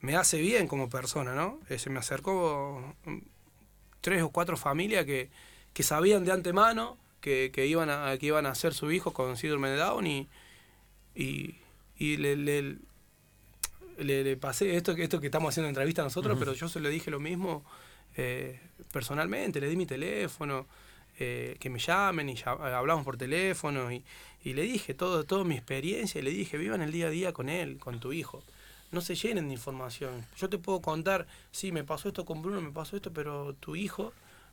me 0.00 0.16
hace 0.16 0.40
bien 0.40 0.66
como 0.66 0.88
persona, 0.88 1.34
¿no? 1.34 1.58
Eh, 1.68 1.78
Se 1.78 1.90
me 1.90 1.98
acercó 1.98 2.94
mm, 3.04 3.18
tres 4.00 4.22
o 4.22 4.30
cuatro 4.30 4.56
familias 4.56 5.04
que, 5.04 5.28
que 5.74 5.82
sabían 5.82 6.24
de 6.24 6.32
antemano 6.32 6.96
que, 7.20 7.50
que 7.52 7.66
iban 7.66 7.90
a, 7.90 8.16
que 8.18 8.26
iban 8.26 8.46
a 8.46 8.54
ser 8.54 8.72
su 8.74 8.90
hijo 8.90 9.12
con 9.12 9.36
síndrome 9.36 9.68
de 9.68 9.76
Down 9.76 10.06
y, 10.06 10.28
y, 11.14 11.56
y 11.98 12.16
le, 12.16 12.36
le, 12.36 12.62
le- 13.98 14.24
le 14.24 14.36
pasé 14.36 14.74
esto, 14.76 14.94
que- 14.94 15.02
esto 15.04 15.20
que 15.20 15.26
estamos 15.26 15.50
haciendo 15.52 15.68
entrevista 15.68 16.02
nosotros, 16.02 16.36
pero 16.38 16.54
yo 16.54 16.68
se 16.68 16.80
le 16.80 16.88
dije 16.88 17.10
lo 17.10 17.20
mismo 17.20 17.64
eh, 18.16 18.58
personalmente, 18.92 19.60
le 19.60 19.68
di 19.68 19.76
mi 19.76 19.86
teléfono, 19.86 20.66
eh, 21.18 21.56
que 21.60 21.68
me 21.68 21.78
llamen 21.78 22.28
y 22.30 22.34
ya, 22.36 22.52
hablamos 22.52 23.04
por 23.04 23.18
teléfono 23.18 23.92
y, 23.92 24.02
y 24.42 24.54
le 24.54 24.62
dije 24.62 24.94
todo, 24.94 25.24
toda 25.24 25.44
mi 25.44 25.54
experiencia 25.56 26.18
y 26.20 26.24
le 26.24 26.30
dije, 26.30 26.56
vivan 26.56 26.80
el 26.80 26.90
día 26.92 27.08
a 27.08 27.10
día 27.10 27.32
con 27.34 27.48
él, 27.50 27.78
con 27.78 28.00
tu 28.00 28.12
hijo. 28.14 28.42
No 28.90 29.00
se 29.00 29.14
llenen 29.14 29.48
de 29.48 29.54
información. 29.54 30.26
Yo 30.36 30.48
te 30.48 30.58
puedo 30.58 30.80
contar, 30.80 31.26
sí, 31.52 31.72
me 31.72 31.84
pasó 31.84 32.08
esto 32.08 32.24
con 32.24 32.42
Bruno, 32.42 32.60
me 32.60 32.72
pasó 32.72 32.96
esto, 32.96 33.12
pero 33.12 33.54
tu 33.54 33.76
hijo 33.76 34.12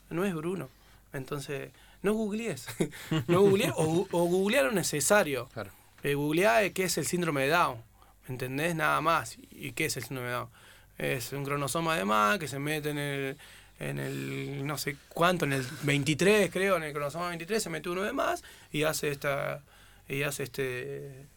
no 0.10 0.26
es 0.26 0.34
Bruno. 0.34 0.69
Entonces, 1.13 1.71
no 2.04 2.13
googlees. 2.13 2.67
no 3.28 3.41
googlees 3.41 3.71
o, 3.76 4.08
o 4.12 4.26
googlear 4.26 4.65
lo 4.65 4.71
necesario. 4.71 5.47
Claro. 5.54 5.71
Eh, 6.04 6.15
eh, 6.15 6.71
qué 6.73 6.84
es 6.84 6.97
el 6.97 7.06
síndrome 7.06 7.41
de 7.43 7.50
Down. 7.50 7.82
¿Entendés? 8.28 8.76
Nada 8.76 9.02
más. 9.02 9.38
¿Y 9.52 9.71
qué 9.71 9.86
es 9.86 9.97
el 9.97 10.04
síndrome 10.04 10.30
de 10.30 10.36
Down? 10.36 10.50
Es 10.97 11.32
un 11.34 11.43
cronosoma 11.43 11.95
de 11.95 12.06
más 12.06 12.39
que 12.39 12.47
se 12.47 12.60
mete 12.60 12.89
en 12.89 12.97
el, 12.97 13.38
en 13.80 14.00
el, 14.00 14.65
no 14.65 14.78
sé 14.78 14.97
cuánto, 15.10 15.45
en 15.45 15.54
el 15.54 15.65
23, 15.84 16.52
creo, 16.52 16.78
en 16.78 16.84
el 16.84 16.93
cronosoma 16.93 17.30
23 17.30 17.62
se 17.62 17.69
mete 17.69 17.89
uno 17.89 18.02
de 18.02 18.13
más 18.13 18.43
y 18.71 18.84
hace 18.84 19.10
esta, 19.10 19.62
y 20.10 20.23
hace 20.23 20.43
este, 20.43 21.28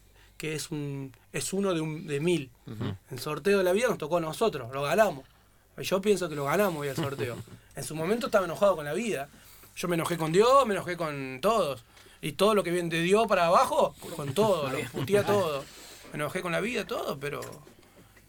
que 0.40 0.54
es 0.54 0.70
un, 0.70 1.14
es 1.34 1.52
uno 1.52 1.74
de, 1.74 1.82
un, 1.82 2.06
de 2.06 2.18
mil. 2.18 2.50
El 3.10 3.18
sorteo 3.18 3.58
de 3.58 3.64
la 3.64 3.72
vida 3.72 3.88
nos 3.88 3.98
tocó 3.98 4.16
a 4.16 4.20
nosotros, 4.20 4.72
lo 4.72 4.80
ganamos. 4.80 5.26
Yo 5.76 6.00
pienso 6.00 6.30
que 6.30 6.34
lo 6.34 6.46
ganamos 6.46 6.80
hoy 6.80 6.88
el 6.88 6.96
sorteo. 6.96 7.36
en 7.76 7.84
su 7.84 7.94
momento 7.94 8.24
estaba 8.24 8.46
enojado 8.46 8.74
con 8.74 8.86
la 8.86 8.94
vida. 8.94 9.28
Yo 9.76 9.86
me 9.86 9.96
enojé 9.96 10.16
con 10.16 10.32
Dios, 10.32 10.66
me 10.66 10.72
enojé 10.72 10.96
con 10.96 11.40
todos. 11.42 11.84
Y 12.22 12.32
todo 12.32 12.54
lo 12.54 12.64
que 12.64 12.70
viene 12.70 12.88
de 12.88 13.02
Dios 13.02 13.26
para 13.28 13.48
abajo, 13.48 13.94
con 14.16 14.32
todo, 14.32 14.70
lo 14.70 14.78
puteé 14.92 15.18
a 15.18 15.26
todo. 15.26 15.62
Me 16.10 16.16
enojé 16.16 16.40
con 16.40 16.52
la 16.52 16.60
vida, 16.60 16.86
todo, 16.86 17.20
pero 17.20 17.42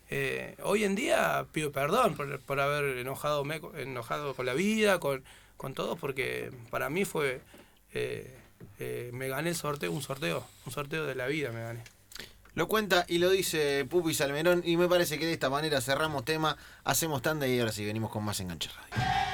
eh, 0.10 0.58
hoy 0.64 0.84
en 0.84 0.96
día 0.96 1.46
pido 1.54 1.72
perdón 1.72 2.16
por, 2.16 2.42
por 2.42 2.60
haber 2.60 2.98
enojado, 2.98 3.46
me, 3.46 3.62
enojado 3.76 4.34
con 4.34 4.46
la 4.46 4.54
vida, 4.54 5.00
con, 5.00 5.24
con 5.56 5.74
todo, 5.74 5.96
porque 5.96 6.52
para 6.72 6.90
mí 6.90 7.06
fue. 7.06 7.40
eh, 7.94 8.38
eh, 8.80 9.10
me 9.14 9.28
gané 9.28 9.50
el 9.50 9.56
sorteo, 9.56 9.92
un 9.92 10.02
sorteo, 10.02 10.44
un 10.66 10.72
sorteo 10.72 11.06
de 11.06 11.16
la 11.16 11.28
vida 11.28 11.52
me 11.52 11.62
gané. 11.62 11.84
Lo 12.54 12.68
cuenta 12.68 13.06
y 13.08 13.20
lo 13.20 13.30
dice 13.30 13.86
Pupi 13.86 14.14
Salmerón 14.14 14.62
y 14.66 14.76
me 14.76 14.90
parece 14.90 15.18
que 15.18 15.26
de 15.26 15.34
esta 15.34 15.50
manera 15.50 15.80
cerramos 15.80 16.26
tema, 16.26 16.58
hacemos 16.84 17.22
tanda 17.22 17.48
y 17.48 17.60
ahora 17.60 17.72
sí 17.72 17.86
venimos 17.86 18.12
con 18.12 18.26
más 18.26 18.40
Enganche 18.42 18.70
Radio. 18.70 19.31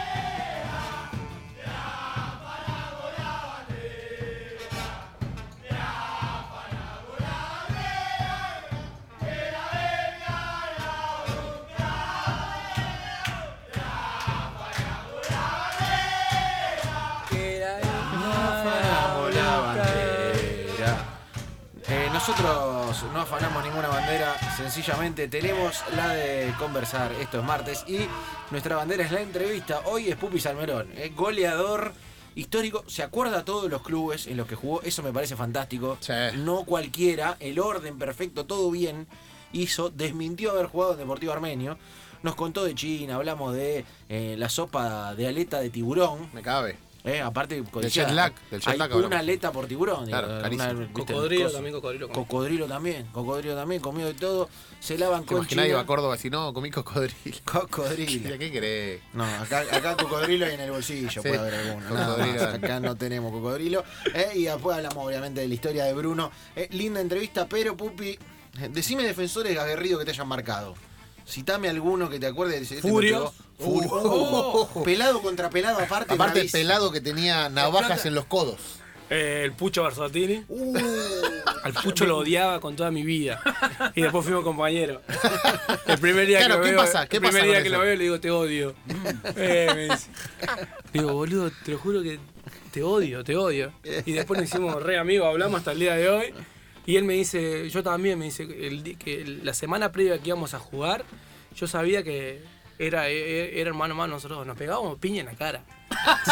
No 23.18 23.24
afanamos 23.24 23.64
ninguna 23.64 23.88
bandera, 23.88 24.36
sencillamente 24.56 25.28
tenemos 25.28 25.82
la 25.96 26.10
de 26.10 26.54
conversar. 26.60 27.12
Esto 27.14 27.40
es 27.40 27.44
martes 27.44 27.84
y 27.88 28.02
nuestra 28.52 28.76
bandera 28.76 29.04
es 29.04 29.12
la 29.12 29.22
entrevista. 29.22 29.82
Hoy 29.86 30.10
es 30.10 30.16
Pupi 30.16 30.40
Salmerón, 30.40 30.88
eh, 30.96 31.12
goleador 31.16 31.94
histórico. 32.36 32.84
Se 32.86 33.02
acuerda 33.02 33.40
a 33.40 33.44
todos 33.44 33.72
los 33.72 33.82
clubes 33.82 34.28
en 34.28 34.38
los 34.38 34.46
que 34.46 34.54
jugó, 34.54 34.84
eso 34.84 35.02
me 35.02 35.12
parece 35.12 35.36
fantástico. 35.36 35.98
Sí. 36.00 36.14
No 36.36 36.64
cualquiera, 36.64 37.38
el 37.40 37.60
orden 37.60 37.98
perfecto, 37.98 38.46
todo 38.46 38.70
bien 38.70 39.08
hizo. 39.52 39.90
Desmintió 39.90 40.52
haber 40.52 40.68
jugado 40.68 40.94
en 40.94 41.00
Deportivo 41.00 41.34
Armenio. 41.34 41.80
Nos 42.22 42.36
contó 42.36 42.66
de 42.66 42.76
China, 42.76 43.16
hablamos 43.16 43.56
de 43.56 43.84
eh, 44.10 44.36
la 44.38 44.48
sopa 44.48 45.16
de 45.16 45.28
aleta 45.28 45.60
de 45.60 45.72
tiburón. 45.72 46.30
Me 46.34 46.44
cabe. 46.44 46.78
Eh, 47.04 47.22
aparte, 47.22 47.62
Del 47.62 47.90
jet 47.90 48.10
lag, 48.12 48.34
del 48.52 48.60
jet 48.60 48.68
Hay 48.74 48.78
lag 48.78 48.94
una 48.96 49.20
aleta 49.20 49.52
por 49.52 49.66
tiburón. 49.68 50.06
Claro, 50.08 50.28
digo, 50.28 50.42
carísimo. 50.42 50.72
una- 50.72 50.80
¿viste? 50.80 50.94
Cocodrilo 51.14 51.52
también, 51.52 51.74
cocodrilo. 51.76 52.10
Cocodrilo 52.10 52.66
también, 52.68 53.06
cocodrilo 53.14 53.56
también, 53.56 53.82
comido 53.82 54.08
de 54.10 54.14
todo. 54.16 54.50
Se 54.80 54.98
lavan 54.98 55.22
¿Te 55.22 55.28
con 55.28 55.38
imaginas 55.38 55.68
iba 55.68 55.80
a 55.80 55.86
Córdoba 55.86 56.18
si 56.18 56.30
no, 56.30 56.54
comí 56.54 56.70
cocodrilo? 56.70 57.38
Cocodrilo. 57.46 58.38
¿Qué 58.40 58.52
querés? 58.52 59.02
No, 59.14 59.24
acá, 59.24 59.60
acá 59.72 59.96
cocodrilo 59.96 60.50
y 60.50 60.54
en 60.54 60.60
el 60.60 60.72
bolsillo 60.72 61.10
Sí, 61.10 61.20
puede 61.22 61.38
haber 61.38 61.54
alguno. 61.56 61.90
nada 61.90 62.08
cocodrilo. 62.16 62.44
más. 62.46 62.54
Acá 62.56 62.80
no 62.80 62.96
tenemos 62.96 63.32
cocodrilo. 63.32 63.84
Eh, 64.14 64.30
y 64.36 64.44
después 64.46 64.76
hablamos 64.78 65.06
obviamente 65.06 65.42
de 65.42 65.48
la 65.48 65.54
historia 65.54 65.86
de 65.86 65.94
Bruno. 65.94 66.32
Eh, 66.56 66.68
linda 66.72 67.00
entrevista, 67.00 67.48
pero 67.48 67.76
Pupi, 67.78 68.18
decime 68.70 69.04
defensores 69.04 69.58
aguerridos 69.58 70.00
que 70.00 70.06
te 70.06 70.12
hayan 70.12 70.28
marcado. 70.28 70.76
Citame 71.28 71.70
alguno 71.70 72.10
que 72.10 72.20
te 72.20 72.28
acuerdes. 72.28 72.72
Este 72.72 72.82
Furios. 72.82 73.32
pegó. 73.58 73.78
Furio. 73.90 74.70
Pelado 74.84 75.22
contra 75.22 75.50
pelado 75.50 75.80
aparte. 75.80 76.14
Aparte, 76.14 76.42
el 76.42 76.50
pelado 76.50 76.92
que 76.92 77.02
tenía 77.02 77.50
navajas 77.50 78.06
en 78.06 78.16
los 78.16 78.26
codos. 78.26 78.60
Eh, 79.10 79.42
el 79.46 79.54
Pucho 79.54 79.84
Barzatini. 79.84 80.46
Al 81.64 81.74
Pucho 81.74 82.06
lo 82.06 82.18
odiaba 82.18 82.60
con 82.60 82.76
toda 82.76 82.92
mi 82.92 83.04
vida. 83.04 83.42
Y 83.96 84.02
después 84.02 84.26
fuimos 84.26 84.44
compañeros. 84.44 85.02
El 85.88 85.98
primer 86.00 86.28
día 86.28 86.40
Claro, 86.40 86.56
que 86.56 86.60
lo 86.60 86.64
¿qué 86.66 86.72
veo, 86.72 86.80
pasa? 86.82 87.08
¿Qué 87.08 87.16
el 87.18 87.22
primer 87.22 87.42
pasa 87.42 87.46
día 87.46 87.62
que 87.62 87.68
eso? 87.70 87.78
lo 87.78 87.84
veo 87.84 87.96
le 87.96 88.04
digo 88.04 88.20
te 88.20 88.32
odio. 88.32 88.76
Eh, 89.38 89.72
me 89.74 89.84
dice. 89.86 90.10
Digo, 90.92 91.14
boludo, 91.14 91.50
te 91.64 91.72
lo 91.72 91.78
juro 91.80 92.04
que 92.04 92.20
te 92.72 92.84
odio, 92.84 93.24
te 93.24 93.38
odio. 93.38 93.72
Y 94.06 94.12
después 94.12 94.42
nos 94.42 94.50
hicimos 94.50 94.84
re 94.84 94.98
amigos, 94.98 95.28
hablamos 95.28 95.60
hasta 95.60 95.72
el 95.72 95.80
día 95.80 95.96
de 95.96 96.10
hoy. 96.10 96.34
Y 96.88 96.96
él 96.96 97.04
me 97.04 97.14
dice, 97.14 97.70
yo 97.70 97.84
también 97.84 98.18
me 98.18 98.26
dice, 98.26 98.44
el 98.44 98.82
di- 98.82 98.96
que 98.96 99.24
la 99.44 99.54
semana 99.54 99.92
previa 99.92 100.18
que 100.20 100.30
íbamos 100.30 100.54
a 100.56 100.60
jugar, 100.60 101.04
yo 101.56 101.68
sabía 101.68 102.02
que 102.02 102.42
era, 102.80 103.10
e- 103.10 103.60
era 103.60 103.70
hermano 103.70 103.94
mano 103.94 104.14
nosotros, 104.16 104.48
nos 104.48 104.58
pegábamos 104.58 104.98
piña 104.98 105.20
en 105.20 105.26
la 105.28 105.34
cara. 105.36 105.64
Sí, 106.26 106.32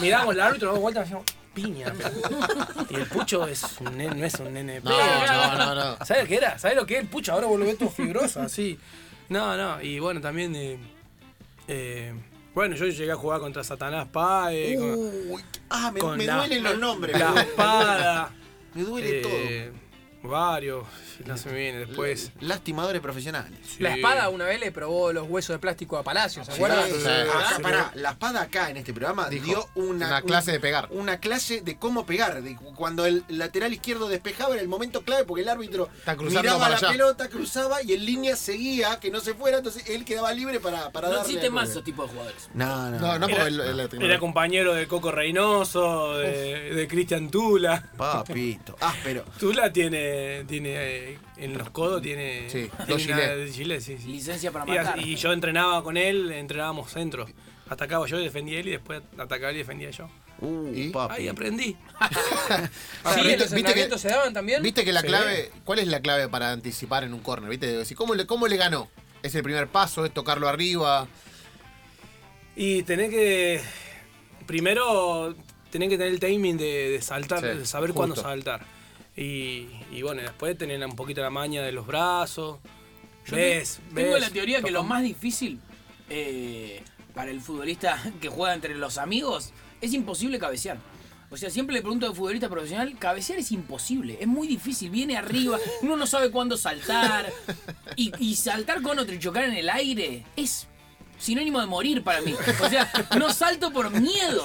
mirábamos 0.00 0.34
al 0.34 0.40
árbitro, 0.40 0.66
nos 0.66 0.74
damos 0.74 0.82
vuelta 0.82 1.00
y 1.00 1.02
decíamos, 1.04 1.26
piña. 1.54 1.92
Y 2.90 2.94
el 2.96 3.06
pucho 3.06 3.46
es 3.46 3.62
un 3.80 3.96
nene, 3.96 4.14
no 4.16 4.26
es 4.26 4.34
un 4.40 4.52
nene 4.52 4.80
No, 4.80 4.90
no, 4.90 5.56
no, 5.56 5.74
no. 5.96 6.04
¿Sabes 6.04 6.26
qué 6.26 6.34
era? 6.36 6.58
¿Sabes 6.58 6.76
lo 6.76 6.84
que 6.84 6.94
es 6.94 7.00
el 7.02 7.08
pucho? 7.08 7.32
Ahora 7.32 7.46
vos 7.46 7.58
lo 7.60 7.64
ves 7.66 7.78
todo 7.78 7.90
fibroso, 7.90 8.40
así. 8.40 8.78
No, 9.28 9.56
no, 9.56 9.80
y 9.80 9.98
bueno, 10.00 10.20
también. 10.20 10.54
eh, 10.56 10.78
eh, 11.68 12.12
bueno, 12.54 12.74
yo 12.76 12.86
llegué 12.86 13.12
a 13.12 13.16
jugar 13.16 13.40
contra 13.40 13.62
Satanás 13.64 14.08
con, 14.76 14.98
Uy, 15.30 15.42
ah, 15.70 15.90
me, 15.92 16.00
con 16.00 16.18
me 16.18 16.26
la- 16.26 16.36
duelen 16.38 16.62
los 16.62 16.78
nombres. 16.78 17.18
La 17.18 17.28
me 17.28 17.34
duele. 17.34 17.50
espada. 17.50 18.30
Me 18.74 18.82
duele 18.82 19.22
eh, 19.24 19.72
varios, 20.22 20.84
no 21.26 21.36
se 21.36 21.50
me 21.50 21.58
viene 21.58 21.78
después. 21.86 22.30
Lastimadores 22.40 23.00
profesionales. 23.02 23.58
Sí. 23.66 23.82
La 23.82 23.94
espada 23.94 24.28
una 24.28 24.44
vez 24.44 24.60
le 24.60 24.70
probó 24.72 25.12
los 25.12 25.28
huesos 25.28 25.54
de 25.54 25.58
plástico 25.58 25.96
a 25.98 26.02
Palacio, 26.02 26.44
¿se 26.44 26.52
acuerdan? 26.52 26.86
Sí, 26.88 26.94
Sí, 27.02 27.62
pará, 27.62 27.90
la 27.94 28.10
espada 28.10 28.42
acá 28.42 28.70
en 28.70 28.76
este 28.76 28.92
programa 28.92 29.28
Dijo, 29.28 29.44
dio 29.44 29.68
una, 29.74 30.06
una 30.08 30.22
clase 30.22 30.52
de 30.52 30.60
pegar. 30.60 30.88
Una 30.90 31.18
clase 31.18 31.60
de 31.60 31.76
cómo 31.76 32.06
pegar. 32.06 32.42
de 32.42 32.56
cu- 32.56 32.74
cuando 32.74 33.04
el 33.06 33.24
lateral 33.28 33.72
izquierdo 33.72 34.08
despejaba 34.08 34.54
era 34.54 34.62
el 34.62 34.68
momento 34.68 35.02
clave 35.02 35.24
porque 35.24 35.42
el 35.42 35.48
árbitro 35.48 35.88
miraba 36.20 36.58
para 36.58 36.70
la 36.70 36.76
allá. 36.76 36.88
pelota, 36.90 37.28
cruzaba 37.28 37.82
y 37.82 37.92
en 37.92 38.04
línea 38.06 38.36
seguía 38.36 38.98
que 39.00 39.10
no 39.10 39.20
se 39.20 39.34
fuera, 39.34 39.58
entonces 39.58 39.88
él 39.88 40.04
quedaba 40.04 40.32
libre 40.32 40.60
para, 40.60 40.90
para 40.90 41.08
No 41.08 41.14
darle 41.14 41.28
existe 41.28 41.46
al 41.48 41.52
más 41.52 41.64
gol. 41.64 41.70
esos 41.72 41.84
tipos 41.84 42.06
de 42.06 42.12
jugadores. 42.12 42.48
No, 42.54 42.90
no. 42.90 42.98
No, 42.98 43.18
no, 43.18 43.26
porque 43.28 43.34
Era, 43.34 43.46
el- 43.48 43.60
el- 43.80 44.02
era 44.02 44.18
compañero 44.18 44.74
de 44.74 44.86
Coco 44.86 45.10
Reynoso, 45.10 46.18
de, 46.18 46.74
de 46.74 46.88
Cristian 46.88 47.30
Tula. 47.30 47.90
Papito. 47.96 48.76
Áspero. 48.80 49.24
Tula 49.38 49.72
tiene, 49.72 50.11
tiene 50.48 50.70
eh, 50.74 51.18
en 51.36 51.56
los 51.58 51.70
codos 51.70 52.00
tiene, 52.02 52.44
Sí, 52.50 52.68
tiene 52.68 52.86
dos 52.86 53.04
una- 53.06 53.16
gilet. 53.16 53.36
de 53.38 53.52
gilet, 53.52 53.80
sí, 53.80 53.96
sí. 53.98 54.08
Licencia 54.08 54.50
para 54.52 54.64
Y, 54.66 54.76
matar. 54.78 54.98
y 55.00 55.16
yo 55.16 55.32
entrenaba 55.32 55.82
con 55.82 55.96
él, 55.96 56.30
entrenábamos 56.32 56.90
centros. 56.90 57.30
Atacaba 57.68 58.06
yo 58.06 58.18
y 58.20 58.24
defendía 58.24 58.60
él 58.60 58.68
y 58.68 58.70
después 58.72 59.02
atacaba 59.18 59.52
y 59.52 59.56
defendía 59.58 59.90
yo. 59.90 60.08
Uh. 60.40 60.72
Ahí 61.10 61.28
aprendí. 61.28 61.76
Sí, 62.02 62.68
Ahora, 63.04 63.22
los 63.22 63.50
¿viste- 63.52 63.54
viste 63.54 63.74
que- 63.88 63.98
se 63.98 64.08
daban 64.08 64.32
también. 64.34 64.62
¿Viste 64.62 64.84
que 64.84 64.92
la 64.92 65.00
Sí. 65.00 65.06
clave, 65.06 65.50
cuál 65.64 65.78
es 65.78 65.86
la 65.88 66.00
clave 66.00 66.28
para 66.28 66.50
anticipar 66.52 67.04
en 67.04 67.14
un 67.14 67.20
córner? 67.20 67.48
¿Viste? 67.50 67.66
Decir, 67.78 67.96
¿cómo 67.96 68.14
le, 68.14 68.26
¿Cómo 68.26 68.46
le 68.48 68.56
ganó? 68.56 68.88
¿Es 69.22 69.34
el 69.34 69.42
primer 69.42 69.68
paso? 69.68 70.04
¿Es 70.04 70.12
tocarlo 70.12 70.48
arriba? 70.48 71.06
Y 72.56 72.82
tenés 72.82 73.10
que. 73.10 73.60
Primero, 74.46 75.34
tenés 75.70 75.88
que 75.88 75.96
tener 75.96 76.12
el 76.12 76.20
timing 76.20 76.58
de, 76.58 76.90
de 76.90 77.02
saltar, 77.02 77.40
Sí, 77.40 77.46
de 77.58 77.64
saber 77.66 77.90
justo. 77.90 77.96
cuándo 77.98 78.16
saltar. 78.16 78.66
Y, 79.16 79.68
y 79.90 80.02
bueno, 80.02 80.22
después 80.22 80.56
tener 80.56 80.84
un 80.84 80.96
poquito 80.96 81.20
la 81.20 81.30
maña 81.30 81.62
de 81.62 81.72
los 81.72 81.86
brazos. 81.86 82.58
Yo 83.26 83.36
ves, 83.36 83.80
te- 83.90 83.94
tengo 84.02 84.14
ves, 84.14 84.22
la 84.22 84.30
teoría 84.30 84.62
que 84.62 84.70
lo 84.70 84.82
más 84.84 85.02
difícil 85.02 85.60
eh, 86.08 86.82
para 87.14 87.30
el 87.30 87.40
futbolista 87.40 88.02
que 88.20 88.28
juega 88.28 88.54
entre 88.54 88.74
los 88.74 88.98
amigos 88.98 89.52
es 89.80 89.92
imposible 89.92 90.38
cabecear. 90.38 90.78
O 91.30 91.36
sea, 91.38 91.48
siempre 91.48 91.74
le 91.74 91.80
pregunto 91.80 92.06
al 92.06 92.14
futbolista 92.14 92.50
profesional, 92.50 92.94
cabecear 92.98 93.38
es 93.38 93.52
imposible, 93.52 94.18
es 94.20 94.26
muy 94.26 94.46
difícil, 94.46 94.90
viene 94.90 95.16
arriba, 95.16 95.58
uno 95.82 95.96
no 95.96 96.06
sabe 96.06 96.30
cuándo 96.30 96.56
saltar. 96.58 97.32
Y, 97.96 98.12
y 98.18 98.36
saltar 98.36 98.82
con 98.82 98.98
otro 98.98 99.14
y 99.14 99.18
chocar 99.18 99.44
en 99.44 99.54
el 99.54 99.70
aire 99.70 100.24
es 100.36 100.66
sinónimo 101.18 101.60
de 101.60 101.66
morir 101.66 102.02
para 102.04 102.20
mí. 102.20 102.34
O 102.62 102.68
sea, 102.68 102.90
no 103.18 103.32
salto 103.32 103.72
por 103.72 103.90
miedo. 103.90 104.44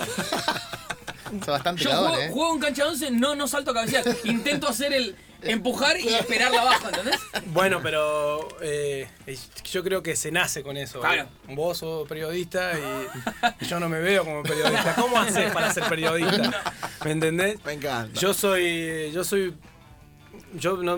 Bastante 1.48 1.84
Yo 1.84 1.90
juego, 1.92 2.18
¿eh? 2.18 2.30
juego 2.32 2.54
en 2.54 2.60
cancha 2.60 2.84
de 2.84 2.90
once, 2.90 3.12
no, 3.12 3.36
no 3.36 3.48
salto 3.48 3.72
a 3.72 3.74
cabecear. 3.74 4.04
Intento 4.24 4.68
hacer 4.68 4.94
el 4.94 5.16
empujar 5.42 6.00
y 6.00 6.08
esperarla 6.10 6.62
abajo, 6.62 6.90
¿entendés? 6.90 7.20
Bueno, 7.48 7.80
pero 7.82 8.48
eh, 8.62 9.08
yo 9.72 9.84
creo 9.84 10.02
que 10.02 10.16
se 10.16 10.32
nace 10.32 10.64
con 10.64 10.78
eso. 10.78 11.00
Claro. 11.00 11.28
Vos 11.50 11.80
sos 11.80 12.08
periodista 12.08 12.72
y 13.60 13.66
yo 13.66 13.80
no 13.80 13.90
me 13.90 14.00
veo 14.00 14.24
como 14.26 14.44
periodista. 14.44 14.96
¿Cómo 14.96 15.18
haces 15.20 15.52
para 15.52 15.74
ser 15.74 15.84
periodista? 15.86 16.74
¿Me 17.06 17.12
entendés? 17.12 17.64
Me 17.66 17.74
encanta. 17.74 18.20
Yo 18.20 18.34
soy. 18.34 19.12
Yo 19.14 19.24
soy. 19.24 19.56
Yo 20.54 20.78
no. 20.78 20.98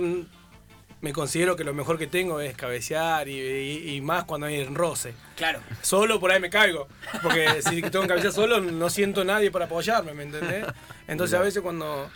Me 1.01 1.13
considero 1.13 1.55
que 1.55 1.63
lo 1.63 1.73
mejor 1.73 1.97
que 1.97 2.07
tengo 2.07 2.41
es 2.41 2.55
cabecear 2.57 3.27
y, 3.29 3.39
y- 3.39 3.95
y 3.95 4.01
más 4.01 4.25
cuando 4.25 4.47
hay 4.47 4.65
roce. 4.65 5.13
Claro. 5.37 5.59
Solo 5.81 6.19
por 6.19 6.31
ahí 6.31 6.39
me 6.41 6.49
caigo. 6.49 6.87
Porque 7.23 7.61
si 7.69 7.81
tengo 7.83 8.01
que 8.01 8.07
cabecear 8.09 8.33
solo, 8.33 8.59
no 8.59 8.89
siento 8.89 9.23
nadie 9.23 9.49
para 9.51 9.65
apoyarme, 9.65 10.13
¿me 10.13 10.23
entendés? 10.23 10.65
Entonces 11.07 11.39
a 11.39 11.41
veces 11.41 11.61
cuando. 11.61 12.09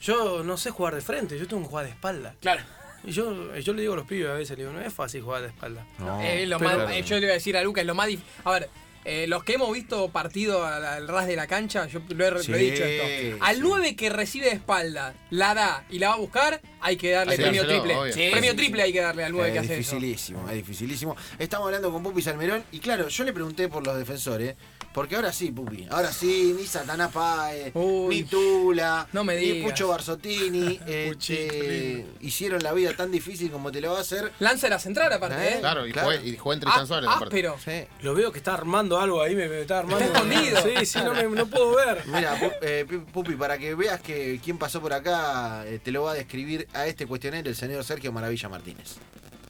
Yo 0.00 0.42
no 0.42 0.56
sé 0.56 0.70
jugar 0.70 0.94
de 0.94 1.02
frente, 1.02 1.38
yo 1.38 1.46
tengo 1.46 1.62
que 1.62 1.68
jugar 1.68 1.84
de 1.84 1.90
espalda. 1.90 2.34
Claro. 2.40 2.62
Y 3.04 3.12
yo, 3.12 3.54
yo 3.56 3.72
le 3.74 3.82
digo 3.82 3.92
a 3.92 3.96
los 3.96 4.06
pibes 4.06 4.28
a 4.30 4.34
veces, 4.34 4.56
le 4.56 4.64
digo, 4.64 4.72
no 4.74 4.80
es 4.80 4.92
fácil 4.92 5.22
jugar 5.22 5.42
de 5.42 5.48
espalda. 5.48 5.84
No, 5.98 6.20
Eh, 6.22 6.46
lo 6.46 6.58
pero- 6.58 6.78
más- 6.78 6.90
eh, 6.92 7.02
yo 7.02 7.16
le 7.16 7.22
iba 7.24 7.30
a 7.32 7.34
decir 7.34 7.56
a 7.58 7.62
Lucas, 7.62 7.84
lo 7.84 7.94
más 7.94 8.08
dif- 8.08 8.20
A 8.44 8.50
ver, 8.52 8.70
eh, 9.04 9.26
los 9.26 9.44
que 9.44 9.54
hemos 9.54 9.72
visto 9.72 10.08
partido 10.10 10.64
al, 10.66 10.84
al 10.84 11.08
ras 11.08 11.26
de 11.26 11.36
la 11.36 11.46
cancha, 11.46 11.86
yo 11.86 12.00
lo 12.08 12.26
he, 12.26 12.30
lo 12.30 12.38
he 12.40 12.42
Sí, 12.42 12.52
dicho 12.52 12.84
esto. 12.84 13.44
Al 13.44 13.56
sí. 13.56 13.62
9 13.64 13.96
que 13.96 14.10
recibe 14.10 14.46
de 14.46 14.52
espalda, 14.52 15.14
la 15.30 15.54
da 15.54 15.84
y 15.90 15.98
la 15.98 16.08
va 16.10 16.14
a 16.14 16.18
buscar, 16.18 16.60
hay 16.80 16.96
que 16.96 17.10
darle 17.12 17.36
premio 17.36 17.62
dárselo, 17.64 17.82
triple. 17.84 18.12
Sí, 18.12 18.28
premio 18.30 18.54
triple 18.56 18.82
hay 18.82 18.92
que 18.92 19.00
darle 19.00 19.24
al 19.24 19.32
9 19.32 19.52
que 19.52 19.58
Es 19.58 19.64
hace 19.64 19.72
eso. 19.80 19.94
dificilísimo, 19.96 20.48
es 20.48 20.54
dificilísimo. 20.56 21.16
Estamos 21.38 21.66
hablando 21.66 21.90
con 21.90 22.02
Pupi 22.02 22.20
Salmerón 22.22 22.62
y 22.72 22.78
claro, 22.80 23.08
yo 23.08 23.24
le 23.24 23.32
pregunté 23.32 23.68
por 23.68 23.86
los 23.86 23.96
defensores, 23.96 24.54
porque 24.92 25.14
ahora 25.16 25.32
sí, 25.32 25.50
Pupi, 25.52 25.86
ahora 25.90 26.12
sí, 26.12 26.54
ni 26.58 26.66
Satanás 26.66 27.10
Páez, 27.12 27.70
Uy, 27.74 28.16
ni 28.16 28.24
Tula, 28.24 29.06
no 29.12 29.22
me 29.24 29.36
ni. 29.36 29.62
Pucho 29.62 29.88
Barzottini, 29.88 30.78
Puchito, 31.08 31.42
este, 31.42 32.06
hicieron 32.20 32.62
la 32.62 32.72
vida 32.72 32.92
tan 32.96 33.10
difícil 33.10 33.50
como 33.50 33.70
te 33.70 33.80
lo 33.80 33.92
va 33.92 33.98
a 33.98 34.00
hacer. 34.00 34.32
Lanza 34.40 34.68
la 34.68 34.78
central 34.78 35.12
aparte, 35.12 35.36
Eh, 35.36 35.54
¿eh? 35.54 35.56
Claro, 35.60 35.86
y, 35.86 35.92
Claro. 35.92 36.10
Jugué, 36.10 36.28
y 36.28 36.36
jugó 36.36 36.52
entre 36.54 36.68
Ah, 36.68 36.72
Tristan 36.72 36.86
Suárez. 36.88 37.08
aparte. 37.08 37.24
áspero. 37.26 37.56
Sí. 37.64 37.88
Lo 38.02 38.14
veo 38.14 38.32
que 38.32 38.38
está 38.38 38.54
armando 38.54 38.98
algo 38.98 39.22
ahí, 39.22 39.36
me, 39.36 39.48
me 39.48 39.60
está 39.60 39.78
armando. 39.80 40.04
Está 40.04 40.18
escondido. 40.18 40.62
Sí, 40.62 40.86
sí, 40.86 40.98
no, 41.04 41.14
me, 41.14 41.22
no 41.24 41.46
puedo 41.46 41.76
ver. 41.76 42.02
Mira, 42.06 42.36
Pu- 42.40 42.52
eh, 42.62 42.84
Pu- 42.88 43.04
Pupi, 43.06 43.34
para 43.36 43.58
que 43.58 43.74
veas 43.74 44.00
que 44.00 44.40
quién 44.42 44.58
pasó 44.58 44.80
por 44.80 44.92
acá, 44.92 45.64
eh, 45.66 45.78
te 45.82 45.92
lo 45.92 46.02
va 46.02 46.12
a 46.12 46.14
describir 46.14 46.66
a 46.72 46.86
este 46.86 47.06
cuestionario 47.06 47.48
el 47.50 47.56
señor 47.56 47.84
Sergio 47.84 48.10
Maravilla 48.12 48.48
Martínez. 48.48 48.96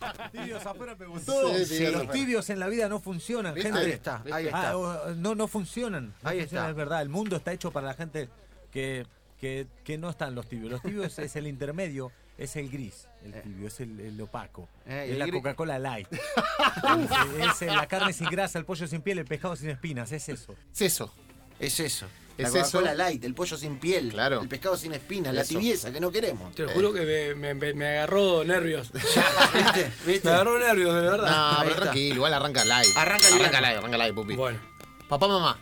Tibios 0.32 0.64
afuera. 0.66 0.96
Sí, 0.96 1.64
sí, 1.66 1.86
los 1.86 2.10
tibios 2.10 2.48
en 2.50 2.58
la 2.58 2.68
vida 2.68 2.88
no 2.88 3.00
funcionan, 3.00 3.54
¿Viste? 3.54 3.70
gente. 3.70 3.86
Ahí 3.86 3.92
está, 3.92 4.22
ahí 4.32 4.46
está. 4.46 4.70
Ah, 4.70 4.76
o- 4.76 5.10
no, 5.14 5.34
no 5.34 5.48
funcionan. 5.48 6.14
No 6.22 6.28
Ahí 6.28 6.40
funcionan, 6.40 6.64
está. 6.66 6.70
Es 6.70 6.76
verdad, 6.76 7.02
el 7.02 7.08
mundo 7.08 7.36
está 7.36 7.52
hecho 7.52 7.70
para 7.70 7.88
la 7.88 7.94
gente 7.94 8.28
que, 8.70 9.06
que, 9.40 9.66
que 9.84 9.98
no 9.98 10.10
están 10.10 10.34
los 10.34 10.46
tibios. 10.48 10.70
Los 10.70 10.82
tibios 10.82 11.18
es 11.18 11.36
el 11.36 11.46
intermedio, 11.46 12.12
es 12.38 12.56
el 12.56 12.70
gris, 12.70 13.06
el 13.24 13.40
tibio, 13.42 13.68
es 13.68 13.80
el, 13.80 13.98
el 14.00 14.20
opaco. 14.20 14.68
Eh, 14.86 15.04
es 15.08 15.12
el 15.12 15.18
la 15.18 15.30
Coca-Cola 15.30 15.78
Light. 15.78 16.08
es, 17.40 17.62
es 17.62 17.74
la 17.74 17.86
carne 17.86 18.12
sin 18.12 18.28
grasa, 18.28 18.58
el 18.58 18.64
pollo 18.64 18.86
sin 18.86 19.02
piel, 19.02 19.18
el 19.18 19.24
pescado 19.26 19.56
sin 19.56 19.70
espinas, 19.70 20.10
es 20.12 20.28
eso. 20.28 20.54
Es 20.72 20.80
eso. 20.82 21.14
Es 21.58 21.78
eso. 21.80 22.06
La 22.42 22.48
Es 22.48 22.54
Coca-Cola 22.54 22.90
eso. 22.92 22.98
light, 22.98 23.24
el 23.24 23.34
pollo 23.34 23.56
sin 23.56 23.78
piel, 23.78 24.10
Claro. 24.10 24.40
el 24.42 24.48
pescado 24.48 24.76
sin 24.76 24.92
espinas, 24.92 25.34
la 25.34 25.44
tibieza 25.44 25.92
que 25.92 26.00
no 26.00 26.10
queremos. 26.10 26.54
Te 26.54 26.62
lo 26.64 26.70
juro 26.70 26.92
que 26.92 27.34
me, 27.36 27.54
me- 27.54 27.74
me 27.74 27.86
agarró 27.98 28.44
nervios. 28.44 28.90
¿Viste? 29.54 29.92
¿Viste? 30.06 30.28
Me 30.28 30.34
agarró 30.34 30.58
nervios, 30.58 30.94
de 30.94 31.00
verdad. 31.02 31.30
No, 31.30 31.48
Ahí 31.50 31.56
pero 31.60 31.70
está. 31.70 31.82
tranquilo, 31.82 32.14
igual 32.16 32.34
arranca 32.34 32.64
live. 32.64 32.92
Arranca 32.96 33.26
arranca 33.26 33.30
liviano. 33.46 33.66
live, 33.66 33.78
arranca 33.78 33.98
live, 33.98 34.12
pupi. 34.14 34.34
Bueno, 34.36 34.58
Papá, 35.08 35.26
mamá. 35.28 35.58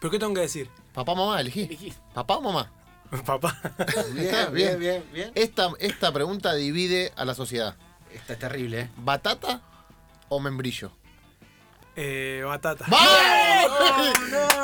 ¿pero 0.00 0.10
qué 0.10 0.18
tengo 0.18 0.34
que 0.34 0.40
decir? 0.40 0.68
Papá, 0.92 1.14
mamá, 1.14 1.40
elegí. 1.40 1.62
Elegí. 1.64 1.94
Papá 2.14 2.36
o 2.36 2.42
mamá. 2.42 2.70
Papá. 3.24 3.56
Bien, 4.14 4.52
bien. 4.52 4.78
bien, 4.80 5.04
bien. 5.12 5.32
Esta, 5.34 5.70
esta 5.78 6.12
pregunta 6.12 6.54
divide 6.54 7.12
a 7.16 7.24
la 7.24 7.34
sociedad. 7.34 7.76
Esta 8.12 8.32
es 8.32 8.38
terrible, 8.38 8.80
¿eh? 8.80 8.90
¿Batata 8.96 9.60
o 10.28 10.40
membrillo? 10.40 10.90
Eh, 11.96 12.42
batata. 12.44 12.84
¡Vamos! 12.88 14.12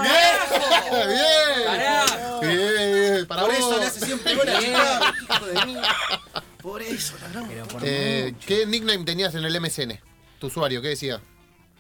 ¡Bien! 0.03 1.09
¡Bien! 1.09 2.41
Bien, 2.41 2.93
bien. 3.15 3.27
Para 3.27 3.43
Por 3.43 3.51
vos. 3.51 3.59
eso 3.59 3.79
le 3.79 3.87
hace 3.87 4.01
siempre 4.05 4.35
gol 4.35 4.49
a 4.49 4.59
Chicago, 4.59 5.05
hijo 5.31 5.47
de 5.47 5.67
mí. 5.67 5.77
Por 6.61 6.83
eso. 6.83 7.15
Pero 7.49 7.67
por 7.69 7.81
Eh, 7.85 8.35
¿Qué 8.47 8.67
nickname 8.67 9.05
tenías 9.05 9.35
en 9.35 9.45
el 9.45 9.61
MSN? 9.61 9.99
Tu 10.39 10.47
usuario, 10.49 10.83
¿qué 10.83 10.89
decía? 10.89 11.21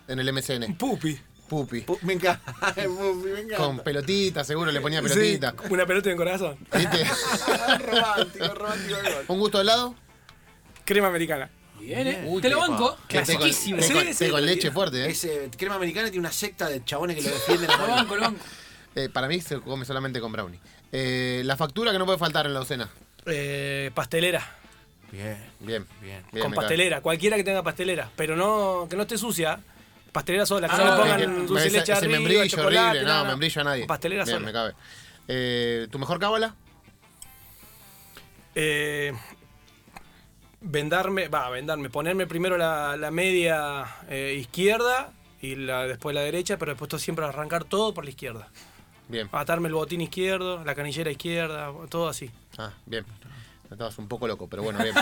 En 0.08 0.18
el 0.18 0.32
MSN. 0.32 0.74
Pupi. 0.76 1.20
Pupi. 1.48 1.82
Pu- 1.82 1.98
Me 2.02 2.14
encanta, 2.14 2.54
Pupi, 2.74 3.28
me 3.28 3.40
encanta. 3.40 3.56
Con 3.58 3.78
pelotita, 3.80 4.42
seguro 4.44 4.72
le 4.72 4.80
ponía 4.80 5.02
pelotita. 5.02 5.50
Sí, 5.50 5.66
una 5.70 5.84
pelota 5.84 6.10
en 6.10 6.16
corazón. 6.16 6.56
¿Viste? 6.74 7.04
romántico, 7.90 8.54
romántico 8.54 8.96
el 8.98 9.14
gol. 9.14 9.24
¿Un 9.28 9.38
gusto 9.38 9.58
de 9.58 9.62
helado? 9.64 9.94
Crema 10.86 11.08
americana. 11.08 11.50
Bien, 11.85 12.07
¿eh? 12.07 12.25
Uy, 12.27 12.40
Te 12.40 12.49
lo 12.49 12.61
banco. 12.61 12.97
Clasiquísimo. 13.09 13.83
Sí, 13.83 13.92
con- 13.92 14.31
con 14.31 14.47
leche 14.47 14.71
fuerte, 14.71 15.05
¿eh? 15.05 15.11
Ese 15.11 15.51
crema 15.57 15.75
americana 15.77 16.07
tiene 16.11 16.21
una 16.21 16.33
secta 16.33 16.68
de 16.68 16.85
chabones 16.85 17.16
que 17.16 17.23
lo 17.23 17.31
defienden 17.31 17.71
a 17.71 17.77
Lo 17.77 17.87
banco, 17.88 18.16
lo 18.16 18.23
banco. 18.23 18.45
Eh, 18.95 19.09
Para 19.09 19.27
mí 19.29 19.40
se 19.40 19.61
come 19.61 19.85
solamente 19.85 20.21
con 20.21 20.31
brownie. 20.33 20.61
Eh, 20.92 21.42
la 21.45 21.57
factura 21.57 21.92
que 21.92 21.99
no 21.99 22.05
puede 22.07 22.18
faltar 22.18 22.47
en 22.47 22.53
la 22.55 22.61
docena. 22.61 22.88
Eh, 23.27 23.90
pastelera. 23.95 24.57
Bien, 25.11 25.37
Bien. 25.61 25.87
bien. 26.01 26.23
bien 26.33 26.42
con 26.45 26.53
pastelera. 26.55 27.01
Cualquiera 27.01 27.37
que 27.37 27.45
tenga 27.45 27.62
pastelera. 27.62 28.11
Pero 28.16 28.37
no 28.37 28.87
que 28.88 28.97
no 28.97 29.03
esté 29.03 29.18
sucia. 29.18 29.59
Pastelera 30.12 30.45
sola. 30.47 30.68
Que 30.68 30.75
Ah, 30.75 30.79
no 30.79 30.85
le 30.85 31.01
pongan 31.27 31.47
dulce 31.47 31.62
de 31.64 31.68
ese- 31.68 31.79
leche 31.79 31.92
ese 31.92 31.99
arriba, 32.05 32.12
membrillo 32.18 32.47
chocolate. 32.49 32.79
horrible, 32.79 33.01
no, 33.03 33.09
nada. 33.09 33.25
membrillo 33.25 33.61
a 33.61 33.64
nadie. 33.64 33.87
Pastelera 33.87 34.25
Bien, 34.25 34.37
sola. 34.37 34.47
me 34.47 34.53
cabe. 34.53 34.75
Eh, 35.29 35.87
¿Tu 35.90 35.99
mejor 35.99 36.18
cábala? 36.21 36.55
Eh, 38.55 39.12
vendarme, 40.62 41.29
va, 41.29 41.48
vendarme, 41.51 41.90
ponerme 41.90 42.27
primero 42.27 42.57
la, 42.57 42.96
la 42.96 43.11
media 43.11 43.85
eh, 44.09 44.37
izquierda 44.40 45.11
y 45.40 45.57
la, 45.57 45.87
después 45.87 46.14
la 46.14 46.20
derecha, 46.22 46.57
pero 46.57 46.72
después 46.75 47.03
siempre 47.03 47.25
arrancar 47.25 47.64
todo 47.64 47.92
por 47.94 48.05
la 48.05 48.11
izquierda. 48.11 48.48
Bien. 49.09 49.29
Atarme 49.33 49.68
el 49.68 49.75
botín 49.75 50.01
izquierdo, 50.01 50.64
la 50.64 50.75
canillera 50.75 51.11
izquierda, 51.11 51.70
todo 51.90 52.09
así. 52.09 52.31
Ah, 52.59 52.70
bien. 52.87 53.05
Estabas 53.70 53.96
un 53.98 54.07
poco 54.07 54.27
loco, 54.27 54.46
pero 54.48 54.62
bueno, 54.62 54.79
bien. 54.83 54.94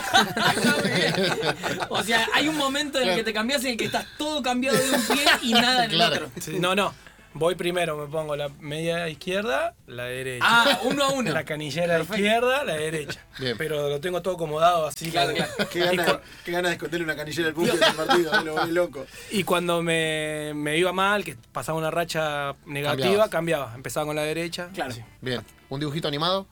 O 1.88 2.02
sea, 2.02 2.26
hay 2.34 2.48
un 2.48 2.56
momento 2.56 3.00
en 3.00 3.08
el 3.08 3.16
que 3.16 3.24
te 3.24 3.32
cambias 3.32 3.64
en 3.64 3.72
el 3.72 3.76
que 3.76 3.84
estás 3.86 4.06
todo 4.16 4.42
cambiado 4.42 4.78
de 4.78 4.90
un 4.90 5.02
pie 5.06 5.24
y 5.42 5.52
nada 5.52 5.84
en 5.84 5.90
Claro. 5.90 6.14
el 6.16 6.22
otro. 6.24 6.40
Sí, 6.40 6.58
no, 6.58 6.74
no. 6.74 6.94
Voy 7.32 7.54
primero, 7.54 7.96
me 7.96 8.06
pongo 8.10 8.34
la 8.34 8.48
media 8.60 9.08
izquierda, 9.08 9.74
la 9.86 10.04
derecha. 10.04 10.44
Ah, 10.48 10.80
uno 10.82 11.04
a 11.04 11.08
uno. 11.10 11.30
La 11.30 11.44
canillera 11.44 12.00
izquierda, 12.00 12.64
la 12.64 12.74
derecha. 12.74 13.20
Bien. 13.38 13.56
Pero 13.56 13.88
lo 13.88 14.00
tengo 14.00 14.20
todo 14.20 14.34
acomodado 14.34 14.86
así. 14.86 15.12
Claro, 15.12 15.32
claro. 15.34 15.52
Qué 15.70 15.78
ganas, 15.78 16.12
cu- 16.12 16.20
qué 16.44 16.50
ganas 16.50 16.70
de 16.70 16.74
esconderle 16.74 17.04
una 17.04 17.14
canillera 17.14 17.48
al 17.48 17.54
Pupi 17.54 17.68
en 17.70 17.82
el 17.84 17.94
partido, 17.94 18.42
lo 18.42 18.54
volví 18.54 18.72
loco. 18.72 19.06
y 19.30 19.44
cuando 19.44 19.80
me, 19.80 20.52
me 20.56 20.76
iba 20.76 20.92
mal, 20.92 21.24
que 21.24 21.36
pasaba 21.52 21.78
una 21.78 21.92
racha 21.92 22.56
negativa, 22.66 22.96
Cambiabas. 23.04 23.28
cambiaba. 23.30 23.72
Empezaba 23.76 24.06
con 24.06 24.16
la 24.16 24.22
derecha. 24.22 24.68
Claro. 24.74 24.90
Sí. 24.92 25.00
Bien. 25.20 25.40
¿Un 25.68 25.78
dibujito 25.78 26.08
animado? 26.08 26.48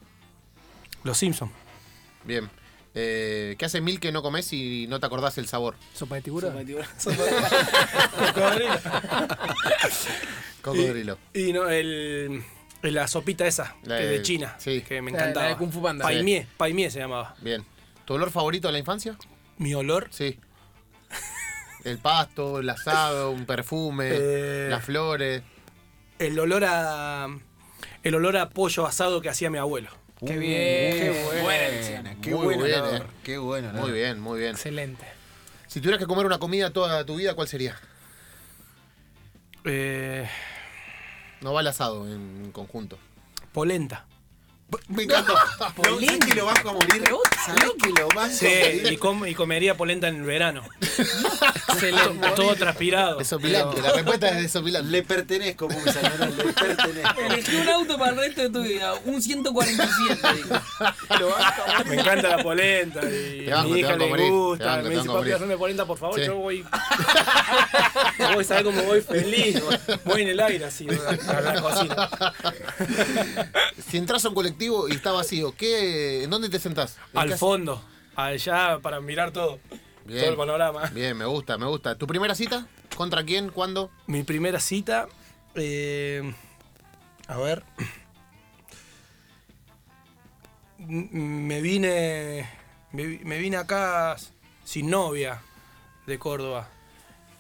Los 1.03 1.19
Simpsons. 1.19 1.51
Bien. 2.23 2.49
Eh, 2.94 3.55
¿Qué 3.59 3.64
hace 3.66 3.81
mil 3.81 4.01
que 4.01 4.11
no 4.12 4.22
comes 4.22 4.53
y 4.53 4.87
no 4.88 4.98
te 4.98 5.07
acordás 5.07 5.38
el 5.38 5.46
sabor? 5.46 5.77
¿Sopa 5.94 6.16
de 6.16 6.22
tiburón? 6.22 6.55
Cocodrilo. 10.62 11.18
Y 11.35 11.53
no, 11.53 11.68
el, 11.68 12.42
la 12.83 13.09
sopita 13.09 13.46
esa, 13.46 13.77
La 13.85 13.98
que 13.98 14.05
de- 14.05 14.11
de 14.18 14.22
China, 14.22 14.55
sí. 14.59 14.83
que 14.83 15.01
me 15.03 15.11
de- 15.12 15.18
la 15.18 15.24
encantaba. 15.24 15.48
de 15.48 15.57
Kung 15.57 15.72
Fu 15.72 15.83
Panda. 15.83 16.05
Paimie, 16.05 16.46
Paimie 16.57 16.90
se 16.90 16.98
llamaba. 17.01 17.35
Bien. 17.40 17.64
¿Tu 18.05 18.14
olor 18.14 18.31
favorito 18.31 18.68
de 18.68 18.72
la 18.72 18.79
infancia? 18.79 19.16
Mi 19.59 19.74
olor, 19.74 20.09
Sí. 20.11 20.38
El 21.85 21.98
pasto, 21.98 22.59
el 22.59 22.68
asado, 22.68 23.31
un 23.31 23.46
perfume, 23.46 24.09
Eh. 24.12 24.66
las 24.68 24.85
flores. 24.85 25.42
el 26.18 26.37
olor 26.38 26.64
a 26.66 27.29
el 28.03 28.14
olor 28.16 28.37
a 28.37 28.51
pollo 28.51 28.85
asado 28.87 29.20
que 29.20 29.29
hacía 29.29 29.48
mi 29.48 29.59
abuelo. 29.59 29.88
Qué 30.26 30.37
bien. 30.37 30.92
Qué 31.12 31.22
Buena 31.24 31.42
buena, 31.42 31.66
elección. 31.66 32.20
qué 32.20 32.31
Muy 32.35 32.44
bueno, 32.44 32.64
bien, 32.64 32.85
eh. 32.85 33.02
qué 33.22 33.38
bueno. 33.38 33.72
Muy 33.72 33.92
bien, 33.92 34.20
muy 34.20 34.40
bien. 34.40 34.52
Excelente. 34.52 35.04
Si 35.68 35.81
tuvieras 35.81 36.00
que 36.00 36.07
comer 36.07 36.26
una 36.26 36.38
comida 36.38 36.70
toda 36.72 37.04
tu 37.04 37.16
vida, 37.16 37.35
¿cuál 37.35 37.46
sería? 37.48 37.76
Eh, 39.64 40.28
No 41.40 41.52
va 41.52 41.61
el 41.61 41.66
asado 41.68 42.09
en 42.12 42.50
conjunto. 42.52 42.98
polenta. 43.52 44.07
Me 44.88 45.04
encantó. 45.04 45.35
No, 45.78 45.85
¿sabés 45.85 46.18
que 46.18 46.35
lo 46.35 46.44
vas 46.46 46.59
a 46.61 46.72
morir? 46.72 47.04
¿Sabés 47.46 47.70
que 47.83 47.88
lo 48.00 48.09
vas 48.09 48.31
a 48.31 48.35
Sí, 48.35 48.46
morir? 48.46 48.92
y, 48.92 48.96
com- 48.96 49.26
y 49.26 49.35
comería 49.35 49.76
polenta 49.76 50.09
en 50.09 50.16
el 50.16 50.22
verano. 50.22 50.62
Excelente, 51.68 52.28
todo 52.37 52.54
transpirado. 52.57 53.18
Desopilante. 53.18 53.81
La 53.81 53.92
respuesta 53.92 54.28
es 54.31 54.42
desopilante. 54.42 54.90
Le 54.90 55.02
pertenezco, 55.04 55.68
Salmerón, 55.70 56.37
le 56.37 56.52
pertenezco. 56.52 57.20
Elegí 57.20 57.57
un 57.57 57.68
auto 57.68 57.98
para 57.98 58.11
el 58.12 58.16
resto 58.18 58.42
de 58.42 58.50
tu 58.50 58.62
vida, 58.62 58.94
un 59.04 59.22
147. 59.22 60.28
dijo. 60.37 60.48
Lo 61.20 61.28
vas 61.31 61.59
a 61.59 61.66
morir. 61.78 61.87
Me 61.87 61.94
encanta 62.00 62.37
la 62.37 62.42
polenta 62.42 63.00
y 63.09 63.44
Te 63.46 63.50
banco, 63.52 63.68
mi 63.70 63.81
hija 63.81 63.92
a 63.92 63.96
le 63.96 64.09
morir, 64.09 64.31
gusta. 64.31 64.64
banco, 64.66 64.83
me 64.83 64.88
dice, 64.90 65.00
a 65.00 65.04
papi, 65.04 65.16
morir". 65.18 65.35
hazme 65.35 65.57
polenta, 65.57 65.87
por 65.87 65.98
favor. 65.98 66.18
Sí. 66.20 66.26
Yo 66.26 66.37
voy. 66.37 66.64
voy, 68.35 68.44
¿sabes 68.44 68.64
cómo 68.64 68.83
voy 68.83 69.00
feliz? 69.00 69.62
Voy 70.04 70.22
en 70.22 70.28
el 70.28 70.40
aire 70.40 70.64
así, 70.64 70.87
a 70.88 71.40
la 71.40 71.61
cocina. 71.62 72.11
Si 73.88 73.96
entras 73.96 74.24
a 74.24 74.28
un 74.28 74.35
colectivo 74.35 74.58
y 74.61 74.92
está 74.94 75.12
vacío, 75.12 75.55
¿qué, 75.57 76.25
¿en 76.25 76.31
dónde 76.31 76.49
te 76.49 76.59
sentás? 76.59 76.99
¿En 77.12 77.18
Al 77.21 77.38
fondo, 77.38 77.83
allá 78.16 78.79
para 78.81 79.01
mirar 79.01 79.31
todo. 79.33 79.59
Bien. 80.05 80.21
Todo 80.21 80.31
el 80.31 80.37
panorama. 80.37 80.87
Bien, 80.90 81.16
me 81.16 81.27
gusta, 81.27 81.59
me 81.59 81.66
gusta. 81.66 81.97
¿Tu 81.97 82.07
primera 82.07 82.35
cita? 82.35 82.66
¿Contra 82.97 83.25
quién? 83.25 83.51
¿Cuándo? 83.51 83.90
Mi 84.07 84.23
primera 84.23 84.59
cita. 84.59 85.07
eh, 85.55 86.35
a 87.27 87.37
ver. 87.37 87.62
Me 90.79 91.61
vine. 91.61 92.49
Me, 92.92 93.07
vi- 93.07 93.21
me 93.25 93.38
vine 93.38 93.57
acá 93.57 94.16
sin 94.64 94.88
novia 94.90 95.42
de 96.07 96.18
Córdoba. 96.18 96.68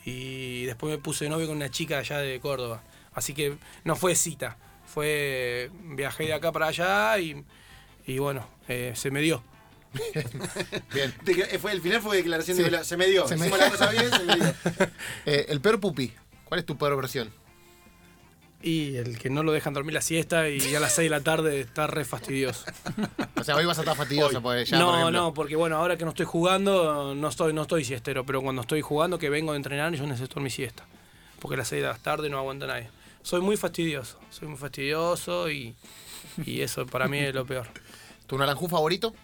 Y 0.04 0.64
después 0.64 0.90
me 0.90 0.98
puse 0.98 1.24
de 1.24 1.30
novio 1.30 1.46
con 1.46 1.56
una 1.56 1.70
chica 1.70 1.98
allá 1.98 2.18
de 2.18 2.40
Córdoba. 2.40 2.82
Así 3.14 3.34
que 3.34 3.56
no 3.84 3.96
fue 3.96 4.14
cita. 4.14 4.56
Fue. 4.92 5.70
Viajé 5.84 6.24
de 6.24 6.32
acá 6.34 6.52
para 6.52 6.66
allá 6.68 7.18
y. 7.18 7.44
Y 8.06 8.18
bueno, 8.18 8.46
eh, 8.68 8.92
se 8.96 9.10
me 9.10 9.20
dio. 9.20 9.42
Bien. 10.94 11.12
Te- 11.24 11.58
Fue, 11.58 11.72
el 11.72 11.80
final 11.80 12.00
fue 12.02 12.16
declaración 12.18 12.56
Sí. 12.56 12.62
de 12.64 12.84
Se 12.84 12.96
me 12.96 13.06
dio. 13.06 13.26
Se 13.28 13.36
me- 13.36 13.46
Hicimos 13.46 13.58
la 13.58 13.70
cosa 13.70 13.90
bien, 13.90 14.10
se 14.10 14.24
me 14.24 14.36
dio. 14.36 14.54
Eh, 15.26 15.46
el 15.48 15.60
peor 15.60 15.80
pupi. 15.80 16.12
¿Cuál 16.44 16.60
es 16.60 16.66
tu 16.66 16.76
peor 16.78 16.96
versión? 16.96 17.30
Y 18.60 18.96
el 18.96 19.18
que 19.18 19.30
no 19.30 19.42
lo 19.44 19.52
dejan 19.52 19.72
dormir 19.72 19.94
la 19.94 20.00
siesta 20.00 20.48
y 20.48 20.74
a 20.74 20.80
las 20.80 20.92
6 20.94 21.06
de 21.06 21.10
la 21.16 21.22
tarde 21.22 21.60
está 21.60 21.86
re 21.86 22.04
fastidioso. 22.04 22.64
O 23.36 23.44
sea, 23.44 23.54
hoy 23.54 23.64
vas 23.64 23.78
a 23.78 23.82
estar 23.82 23.96
fastidiosa 23.96 24.40
porque 24.40 24.64
ya, 24.64 24.78
por 24.78 24.86
no, 24.86 24.98
ejemplo. 24.98 25.10
no, 25.20 25.32
porque 25.34 25.54
bueno, 25.54 25.76
ahora 25.76 25.96
que 25.96 26.04
no 26.04 26.10
estoy 26.10 26.26
jugando, 26.26 27.14
no 27.14 27.28
estoy, 27.28 27.52
no 27.52 27.62
estoy 27.62 27.84
siestero, 27.84 28.26
pero 28.26 28.42
cuando 28.42 28.62
estoy 28.62 28.80
jugando, 28.80 29.16
que 29.18 29.30
vengo 29.30 29.52
de 29.52 29.58
entrenar, 29.58 29.92
yo 29.94 30.04
necesito 30.08 30.40
mi 30.40 30.50
siesta. 30.50 30.84
Porque 31.38 31.54
a 31.54 31.58
las 31.58 31.68
6 31.68 31.82
de 31.82 31.88
la 31.88 31.94
tarde 31.98 32.28
no 32.30 32.38
aguanta 32.38 32.66
nadie. 32.66 32.88
Soy 33.28 33.42
muy 33.42 33.58
fastidioso, 33.58 34.18
soy 34.30 34.48
muy 34.48 34.56
fastidioso 34.56 35.50
y, 35.50 35.74
y 36.46 36.62
eso 36.62 36.86
para 36.86 37.08
mí 37.08 37.18
es 37.18 37.34
lo 37.34 37.44
peor. 37.44 37.66
¿Tu 38.26 38.38
naranjú 38.38 38.68
favorito? 38.68 39.14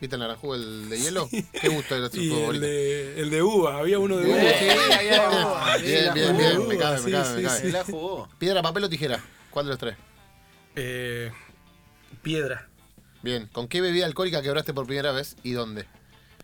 ¿Viste 0.00 0.16
el 0.16 0.20
naranjú, 0.22 0.54
el 0.54 0.88
de 0.88 0.98
hielo? 0.98 1.28
¿Qué 1.60 1.68
gusto 1.68 1.94
era 1.94 2.10
tu 2.10 2.16
Y 2.20 2.32
el 2.32 2.40
favorito? 2.40 2.66
de, 2.66 3.20
el 3.20 3.30
de 3.30 3.40
uva, 3.40 3.78
había 3.78 4.00
uno 4.00 4.16
de 4.16 4.28
uva. 4.28 5.78
Sí. 5.78 5.84
Bien, 5.84 6.14
bien, 6.14 6.36
bien. 6.36 6.66
Me 6.66 6.76
cabe, 6.76 6.96
me 6.98 7.04
Sí, 7.04 7.12
cabe, 7.12 7.30
me 7.30 7.36
sí, 7.36 7.42
cabe. 7.46 7.60
Se 7.60 7.70
la 7.70 7.84
jugó. 7.84 8.28
¿Piedra, 8.40 8.60
papel 8.60 8.82
o 8.82 8.88
tijera? 8.88 9.22
¿Cuál 9.52 9.66
de 9.66 9.70
los 9.70 9.78
tres? 9.78 9.96
Eh, 10.74 11.30
piedra. 12.22 12.68
Bien. 13.22 13.46
¿Con 13.52 13.68
qué 13.68 13.80
bebida 13.80 14.04
alcohólica 14.06 14.42
quebraste 14.42 14.74
por 14.74 14.86
primera 14.86 15.12
vez 15.12 15.36
y 15.44 15.52
dónde? 15.52 15.86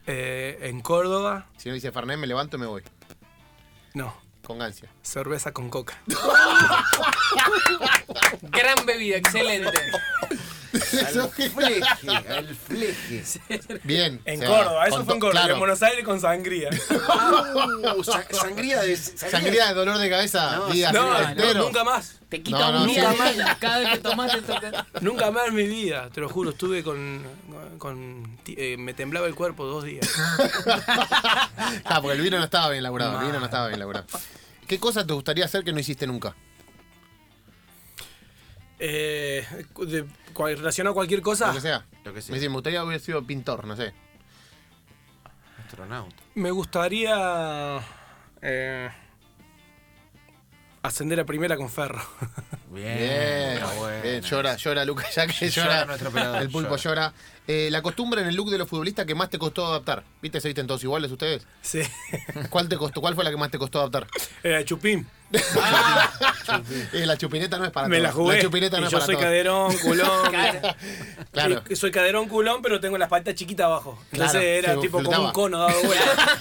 Eh, 0.06 0.60
en 0.62 0.80
Córdoba, 0.80 1.48
Si 1.56 1.68
no 1.70 1.74
dice 1.74 1.90
Fernet, 1.90 2.18
me 2.18 2.28
levanto 2.28 2.56
y 2.56 2.60
me 2.60 2.66
voy. 2.66 2.84
no, 3.94 4.14
Con 4.48 4.58
gancia. 4.58 4.88
cerveza 5.02 5.52
con 5.52 5.68
coca. 5.68 6.02
Gran 8.40 8.86
bebida, 8.86 9.18
excelente. 9.18 9.70
Al 10.92 11.28
fleje, 11.30 11.80
al 12.28 12.54
fleje. 12.54 13.24
Bien. 13.84 14.20
En 14.24 14.36
o 14.42 14.46
sea, 14.46 14.48
Córdoba, 14.48 14.86
eso 14.86 14.96
con 14.96 15.04
fue 15.04 15.14
en 15.14 15.20
Córdoba. 15.20 15.40
claro. 15.40 15.54
En 15.54 15.58
Buenos 15.60 15.82
Aires 15.82 16.04
con 16.04 16.20
sangría. 16.20 16.70
Uh, 17.98 18.04
sa- 18.04 18.24
sangría 18.30 18.80
de. 18.82 18.96
Sangría 18.96 19.68
de 19.68 19.74
dolor 19.74 19.98
de 19.98 20.10
cabeza. 20.10 20.56
No, 20.56 20.66
días 20.68 20.92
No, 20.92 21.54
nunca 21.54 21.84
más. 21.84 22.16
Te 22.28 22.42
quita 22.42 22.58
No, 22.58 22.72
no, 22.72 22.82
un 22.82 22.88
día 22.88 23.08
nunca 23.10 23.24
de 23.24 23.32
vida. 23.32 23.56
Cada 23.60 23.78
vez 23.78 23.88
que 23.90 23.98
tomás 23.98 24.32
te 24.32 24.42
toca. 24.42 24.86
Nunca 25.00 25.30
más 25.30 25.48
en 25.48 25.54
mi 25.54 25.66
vida, 25.66 26.10
te 26.10 26.20
lo 26.20 26.28
juro, 26.28 26.50
estuve 26.50 26.82
con. 26.82 27.22
con 27.78 28.36
ti- 28.44 28.54
eh, 28.58 28.76
me 28.78 28.92
temblaba 28.94 29.26
el 29.26 29.34
cuerpo 29.34 29.64
dos 29.66 29.84
días. 29.84 30.08
Ah, 31.84 32.00
porque 32.02 32.16
el 32.16 32.22
vino 32.22 32.38
no 32.38 32.44
estaba 32.44 32.70
bien 32.70 32.82
laburado. 32.82 33.20
El 33.20 33.26
vino 33.26 33.38
no 33.38 33.44
estaba 33.46 33.68
bien 33.68 33.78
laburado. 33.80 34.06
¿Qué 34.66 34.78
cosa 34.78 35.06
te 35.06 35.12
gustaría 35.12 35.44
hacer 35.44 35.64
que 35.64 35.72
no 35.72 35.80
hiciste 35.80 36.06
nunca? 36.06 36.34
Eh, 38.78 39.44
de- 39.86 40.06
cual- 40.32 40.56
relacionado 40.56 40.92
a 40.92 40.94
cualquier 40.94 41.20
cosa, 41.20 41.48
Lo 41.48 41.54
que 41.54 41.60
sea. 41.60 41.84
Lo 42.04 42.12
que 42.12 42.16
Me 42.18 42.22
sea. 42.22 42.34
dice, 42.36 42.48
me 42.48 42.54
gustaría 42.54 42.80
haber 42.80 43.00
sido 43.00 43.22
pintor, 43.26 43.66
no 43.66 43.74
sé. 43.76 43.92
Astronauta. 45.64 46.16
me 46.34 46.50
gustaría. 46.50 47.80
eh, 48.40 48.88
ascender 50.82 51.18
a 51.20 51.24
primera 51.26 51.56
con 51.56 51.68
Ferro. 51.68 52.00
Bien, 52.70 53.60
bien, 54.02 54.22
llora, 54.22 54.56
llora 54.56 54.84
Lucas, 54.84 55.14
ya 55.14 55.26
que 55.26 55.50
Llora 55.50 55.68
llora, 55.70 55.84
nuestro 55.86 56.08
operador, 56.10 56.42
el 56.42 56.50
pulpo 56.50 56.76
llora. 56.76 57.12
Eh, 57.50 57.70
la 57.70 57.80
costumbre 57.80 58.20
en 58.20 58.28
el 58.28 58.34
look 58.36 58.50
de 58.50 58.58
los 58.58 58.68
futbolistas 58.68 59.06
que 59.06 59.14
más 59.14 59.30
te 59.30 59.38
costó 59.38 59.66
adaptar. 59.66 60.04
¿Viste? 60.20 60.38
¿Se 60.38 60.48
visten 60.48 60.66
todos 60.66 60.84
iguales 60.84 61.10
ustedes? 61.10 61.46
Sí. 61.62 61.80
¿Cuál 62.50 62.68
te 62.68 62.76
costó? 62.76 63.00
¿Cuál 63.00 63.14
fue 63.14 63.24
la 63.24 63.30
que 63.30 63.38
más 63.38 63.50
te 63.50 63.56
costó 63.58 63.78
adaptar? 63.80 64.06
Era 64.42 64.62
Chupín. 64.64 65.06
Eh, 66.94 67.04
la 67.04 67.16
chupineta 67.18 67.58
no 67.58 67.66
es 67.66 67.70
para 67.70 67.88
Me 67.88 68.00
la 68.00 68.10
jugué. 68.10 68.36
La 68.36 68.42
chupineta 68.42 68.78
Y 68.78 68.80
no 68.80 68.86
es 68.86 68.92
yo 68.92 68.96
para 68.98 69.06
soy 69.06 69.14
todos. 69.16 69.24
caderón, 69.26 69.76
culón. 69.82 70.32
Claro. 71.32 71.62
Sí, 71.68 71.76
soy 71.76 71.90
caderón, 71.90 72.28
culón, 72.28 72.62
pero 72.62 72.80
tengo 72.80 72.96
las 72.96 73.08
patitas 73.10 73.34
chiquitas 73.34 73.66
abajo. 73.66 73.98
Entonces 74.12 74.32
Claro, 74.40 74.72
era 74.72 74.80
tipo 74.80 75.02
como 75.02 75.26
un 75.26 75.32
cono 75.32 75.58
dado 75.58 75.82
vuelta. 75.82 76.36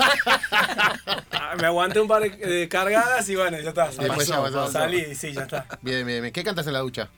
Ah, 1.32 1.56
Me 1.60 1.67
aguanté 1.67 2.00
un 2.00 2.08
par 2.08 2.22
de 2.24 2.70
cargadas 2.70 3.28
y 3.28 3.36
bueno, 3.36 3.60
ya 3.60 3.70
está. 3.70 3.88
Después 3.88 4.10
pasó. 4.10 4.32
ya 4.36 4.41
pasó. 4.41 4.72
Salí 4.72 5.00
y 5.12 5.15
sí, 5.15 5.34
ya 5.34 5.41
está. 5.43 5.65
Bien, 5.82 6.06
bien, 6.06 6.22
bien. 6.22 6.34
¿Qué 6.34 6.43
cantas 6.43 6.65
en 6.67 6.74
la 6.74 6.80
ducha? 6.80 7.10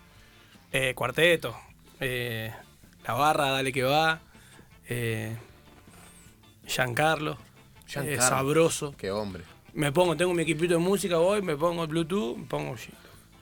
Eh, 0.72 0.94
cuarteto. 0.96 1.56
eh, 2.00 2.52
la 3.10 3.16
barra, 3.16 3.50
dale 3.50 3.72
que 3.74 3.82
va. 3.84 4.20
Eh, 4.88 5.36
Giancarlo. 6.68 7.38
Giancarlo. 7.88 8.18
eh, 8.20 8.22
sabroso. 8.22 8.94
Qué 8.98 9.10
hombre. 9.10 9.44
Me 9.74 9.92
pongo, 9.92 10.16
tengo 10.16 10.34
mi 10.34 10.44
equipito 10.44 10.74
de 10.74 10.80
música, 10.80 11.18
voy, 11.18 11.42
me 11.42 11.56
pongo 11.56 11.84
el 11.84 11.90
Bluetooth, 11.90 12.38
me 12.38 12.46
pongo 12.46 12.76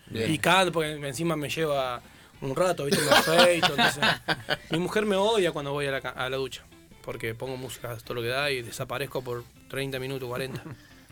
Bien. 0.09 0.31
y 0.33 0.37
canto 0.39 0.71
porque 0.71 0.91
encima 0.93 1.35
me 1.35 1.49
lleva 1.49 2.01
un 2.41 2.55
rato, 2.55 2.85
¿viste? 2.85 3.01
Me 3.03 3.11
afeito, 3.11 3.67
entonces, 3.71 4.03
mi 4.71 4.77
mujer 4.77 5.05
me 5.05 5.15
odia 5.17 5.51
cuando 5.51 5.71
voy 5.73 5.87
a 5.87 5.91
la, 5.91 5.99
ca- 6.01 6.11
a 6.11 6.29
la 6.29 6.37
ducha 6.37 6.63
porque 7.01 7.33
pongo 7.35 7.55
música 7.57 7.97
todo 8.03 8.15
lo 8.15 8.21
que 8.21 8.27
da 8.27 8.51
y 8.51 8.61
desaparezco 8.61 9.21
por 9.21 9.43
30 9.69 9.97
minutos, 9.99 10.27
40. 10.29 10.61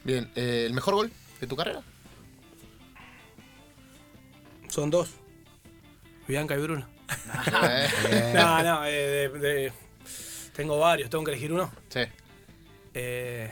Bien, 0.03 0.29
eh, 0.35 0.63
¿el 0.67 0.73
mejor 0.73 0.93
gol 0.95 1.11
de 1.41 1.47
tu 1.47 1.55
carrera? 1.55 1.81
Son 4.69 4.89
dos. 4.89 5.09
Bianca 6.27 6.55
y 6.55 6.61
Bruno. 6.61 6.85
Eh, 8.09 8.31
No, 8.35 8.63
no, 8.63 8.85
eh, 8.85 9.29
de- 9.29 9.39
de- 9.39 9.73
tengo 10.55 10.77
varios, 10.79 11.09
tengo 11.09 11.23
que 11.23 11.31
elegir 11.31 11.51
uno. 11.53 11.71
sí. 11.89 12.01
Eh, 12.93 13.51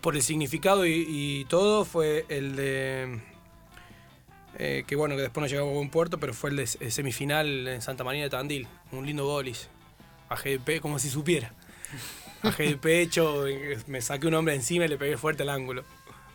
por 0.00 0.14
el 0.14 0.22
significado 0.22 0.86
y, 0.86 1.04
y 1.08 1.44
todo 1.46 1.84
fue 1.84 2.24
el 2.28 2.54
de 2.54 3.20
eh, 4.56 4.84
que 4.86 4.94
bueno 4.96 5.16
que 5.16 5.22
después 5.22 5.42
no 5.42 5.48
llegamos 5.48 5.72
a 5.72 5.74
buen 5.76 5.90
puerto 5.90 6.18
pero 6.18 6.32
fue 6.34 6.50
el 6.50 6.56
de 6.56 6.62
s- 6.62 6.90
semifinal 6.92 7.66
en 7.66 7.82
Santa 7.82 8.04
María 8.04 8.22
de 8.22 8.30
Tandil 8.30 8.68
un 8.92 9.06
lindo 9.06 9.26
golis 9.26 9.68
de 10.44 10.60
pe 10.60 10.80
como 10.80 10.98
si 11.00 11.10
supiera 11.10 11.52
bajé 12.44 12.62
de 12.68 12.76
pecho 12.76 13.48
y 13.48 13.58
me 13.88 14.00
saqué 14.00 14.28
un 14.28 14.34
hombre 14.34 14.54
encima 14.54 14.84
y 14.84 14.88
le 14.88 14.96
pegué 14.98 15.16
fuerte 15.16 15.42
al 15.42 15.48
ángulo 15.50 15.84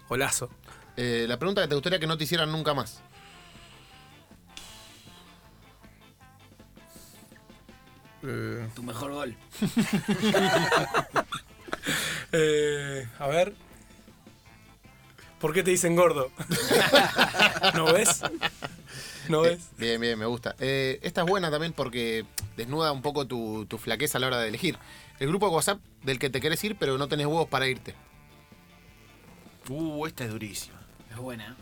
golazo 0.10 0.50
Eh, 0.98 1.26
la 1.28 1.39
pregunta 1.39 1.62
que 1.62 1.69
te 1.69 1.76
gustaría 1.76 2.00
que 2.00 2.06
no 2.08 2.17
te 2.17 2.26
hicieran 2.26 2.52
nunca 2.52 2.74
más. 2.74 3.02
Eh, 8.23 8.67
Tu 8.75 8.83
mejor 8.83 9.12
gol. 9.12 9.36
eh, 12.31 13.07
a 13.19 13.27
ver 13.27 13.53
¿por 15.43 15.53
qué 15.53 15.62
te 15.62 15.71
dicen 15.71 15.97
gordo? 15.97 16.31
¿no 17.75 17.91
ves? 17.91 18.21
¿no 19.27 19.41
ves? 19.41 19.71
Bien, 19.77 19.99
bien, 19.99 20.17
me 20.17 20.25
gusta. 20.25 20.55
Eh, 20.59 20.99
esta 21.01 21.21
es 21.23 21.27
buena 21.27 21.51
también 21.51 21.73
porque 21.73 22.25
desnuda 22.55 22.93
un 22.93 23.01
poco 23.01 23.27
tu, 23.27 23.65
tu 23.65 23.77
flaqueza 23.77 24.19
a 24.19 24.21
la 24.21 24.27
hora 24.27 24.38
de 24.39 24.47
elegir. 24.47 24.77
El 25.19 25.27
grupo 25.27 25.49
de 25.49 25.55
WhatsApp 25.55 25.79
del 26.03 26.17
que 26.17 26.29
te 26.29 26.39
querés 26.39 26.63
ir, 26.63 26.77
pero 26.77 26.97
no 26.97 27.09
tenés 27.09 27.25
huevos 27.25 27.49
para 27.49 27.67
irte. 27.67 27.93
Uh, 29.67 30.05
esta 30.07 30.23
es 30.23 30.31
durísima. 30.31 30.79
Es 31.12 31.17
buena. 31.17 31.57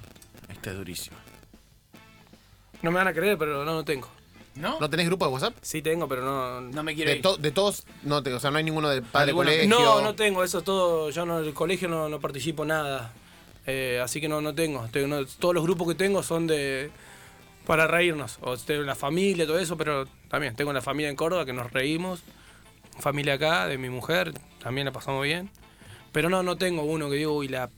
Esta 0.48 0.70
es 0.70 0.78
durísima. 0.78 1.18
no 2.84 2.92
me 2.92 2.98
van 2.98 3.08
a 3.08 3.14
creer 3.14 3.38
pero 3.40 3.66
no, 3.66 3.74
no 3.74 3.84
tengo 3.84 4.08
¿No? 4.56 4.80
¿No 4.80 4.90
tenés 4.90 5.06
grupo 5.08 5.26
de 5.26 5.32
WhatsApp? 5.32 5.56
sí 5.62 5.82
tengo 5.82 6.08
pero 6.10 6.24
no, 6.24 6.60
No 6.62 6.84
me 6.84 6.94
quiero 6.94 7.10
De, 7.12 7.18
ir. 7.18 7.22
to- 7.22 7.38
de 7.38 7.52
todos, 7.52 7.86
no 8.04 8.22
te, 8.22 8.34
o 8.34 8.40
sea, 8.40 8.52
no 8.52 8.58
hay 8.58 8.64
ninguno 8.66 8.90
de 8.90 9.02
padre 9.02 9.32
Alguno- 9.32 9.50
colegio. 9.50 9.70
No, 9.70 10.02
no 10.02 10.14
tengo, 10.16 10.44
eso 10.44 10.58
es 10.60 10.64
todo. 10.66 11.10
Yo 11.10 11.26
no, 11.26 11.40
en 11.40 11.46
el 11.46 11.54
colegio 11.54 11.88
no, 11.88 12.10
no 12.10 12.20
participo 12.20 12.66
nada. 12.66 13.14
Eh, 13.66 14.02
así 14.04 14.20
que 14.20 14.28
no, 14.28 14.42
no 14.42 14.54
tengo. 14.54 14.88
Tengo- 14.92 15.08
no- 15.08 15.26
Todos 15.26 15.56
los 15.56 15.64
grupos 15.64 15.88
que 15.88 15.96
tengo 15.96 16.22
son 16.24 16.48
de. 16.48 16.90
para 17.66 17.88
reírnos. 17.88 18.40
O 18.42 18.58
tengo 18.58 18.82
la 18.84 18.96
familia, 18.96 19.46
todo 19.46 19.60
eso, 19.60 19.78
pero 19.78 20.06
también 20.30 20.56
tengo 20.56 20.74
la 20.74 20.82
familia 20.82 21.10
en 21.10 21.16
Córdoba 21.16 21.46
que 21.46 21.54
nos 21.54 21.72
reímos. 21.72 22.22
Familia 23.00 23.36
acá, 23.36 23.68
de 23.68 23.78
mi 23.78 23.90
mujer, 23.90 24.34
también 24.62 24.86
la 24.86 24.92
pasamos 24.92 25.24
bien. 25.24 25.50
Pero 26.12 26.28
no, 26.30 26.44
no 26.44 26.58
tengo 26.58 26.84
uno 26.84 27.10
que 27.10 27.16
digo, 27.16 27.34
uy, 27.38 27.48
la. 27.48 27.70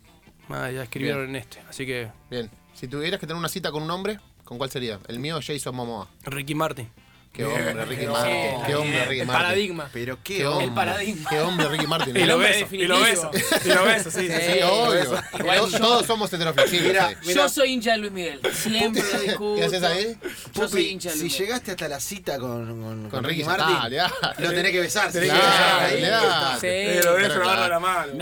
ah, 0.50 0.72
ya 0.72 0.84
escribieron 0.84 1.30
en 1.30 1.36
este. 1.36 1.60
Así 1.70 1.86
que. 1.86 2.10
Bien. 2.32 2.50
Si 2.74 2.88
tuvieras 2.88 3.20
que 3.20 3.28
tener 3.28 3.38
una 3.38 3.50
cita 3.50 3.72
con 3.72 3.84
un 3.84 3.92
hombre, 3.92 4.20
¿con 4.44 4.58
cuál 4.58 4.70
sería? 4.70 5.00
El 5.08 5.20
mío, 5.20 5.40
Jason 5.46 5.76
Momoa. 5.76 6.08
Ricky 6.24 6.56
Martin. 6.56 6.90
Qué 7.34 7.46
hombre, 7.46 7.86
Ricky 7.86 8.06
Martin. 8.06 8.64
Qué 8.68 8.76
hombre. 8.76 9.06
Ricky 9.06 9.22
El 9.22 9.26
Martin. 9.28 9.44
paradigma. 9.44 9.90
Pero 9.92 10.20
qué, 10.24 10.38
Qué 10.38 10.46
hombre. 10.46 10.66
El 10.66 10.74
paradigma. 10.74 11.30
Qué 11.32 11.40
hombre, 11.40 11.68
Ricky 11.68 11.88
Martin. 11.88 12.16
Y 12.24 12.26
lo 12.26 12.38
beso, 12.38 12.68
y 12.72 12.86
lo 12.86 13.00
beso. 13.00 13.32
Y 13.66 13.68
lo 13.70 13.84
beso, 13.86 14.12
sí, 14.12 14.28
sí, 14.28 14.34
sí. 14.34 14.52
Sí, 14.54 14.60
obvio. 14.62 15.20
Todos- 15.80 16.06
somos 16.06 16.32
heteroflexibles. 16.32 16.88
Mira. 16.90 17.16
Yo 17.24 17.50
soy 17.50 17.72
hincha 17.74 17.94
de 17.94 17.98
Luis 17.98 18.12
Miguel. 18.12 18.40
Siempre 18.54 19.02
lo 19.12 19.20
discuto. 19.20 19.56
¿Qué 19.56 19.66
haces 19.66 19.82
ahí? 19.84 20.16
Yo 20.54 20.68
soy 20.70 20.88
hincha 20.90 21.10
de 21.10 21.16
si 21.16 21.22
Luis 21.22 21.34
Miguel. 21.34 21.48
llegaste 21.48 21.72
hasta 21.72 21.88
la 21.88 22.00
cita 22.00 22.38
con, 22.38 22.82
con, 22.82 23.10
con 23.10 23.24
Ricky, 23.24 23.42
Ricky 23.42 23.58
ya 23.58 23.58
Martin, 23.58 23.92
ya. 23.92 24.12
lo 24.38 24.50
tenés 24.52 24.72
que 24.72 24.80
besar. 24.80 25.12
Tenés 25.12 25.30
sí. 25.32 25.36
que 25.36 25.42
besar, 25.44 25.84
ahí 25.86 26.04
está. 26.04 26.58
Sí. 26.62 26.68
Eh, 26.68 27.02
lo 27.04 27.14
beso, 27.16 27.42
claro. 27.42 27.68
la 27.68 27.80
mano. 27.80 28.14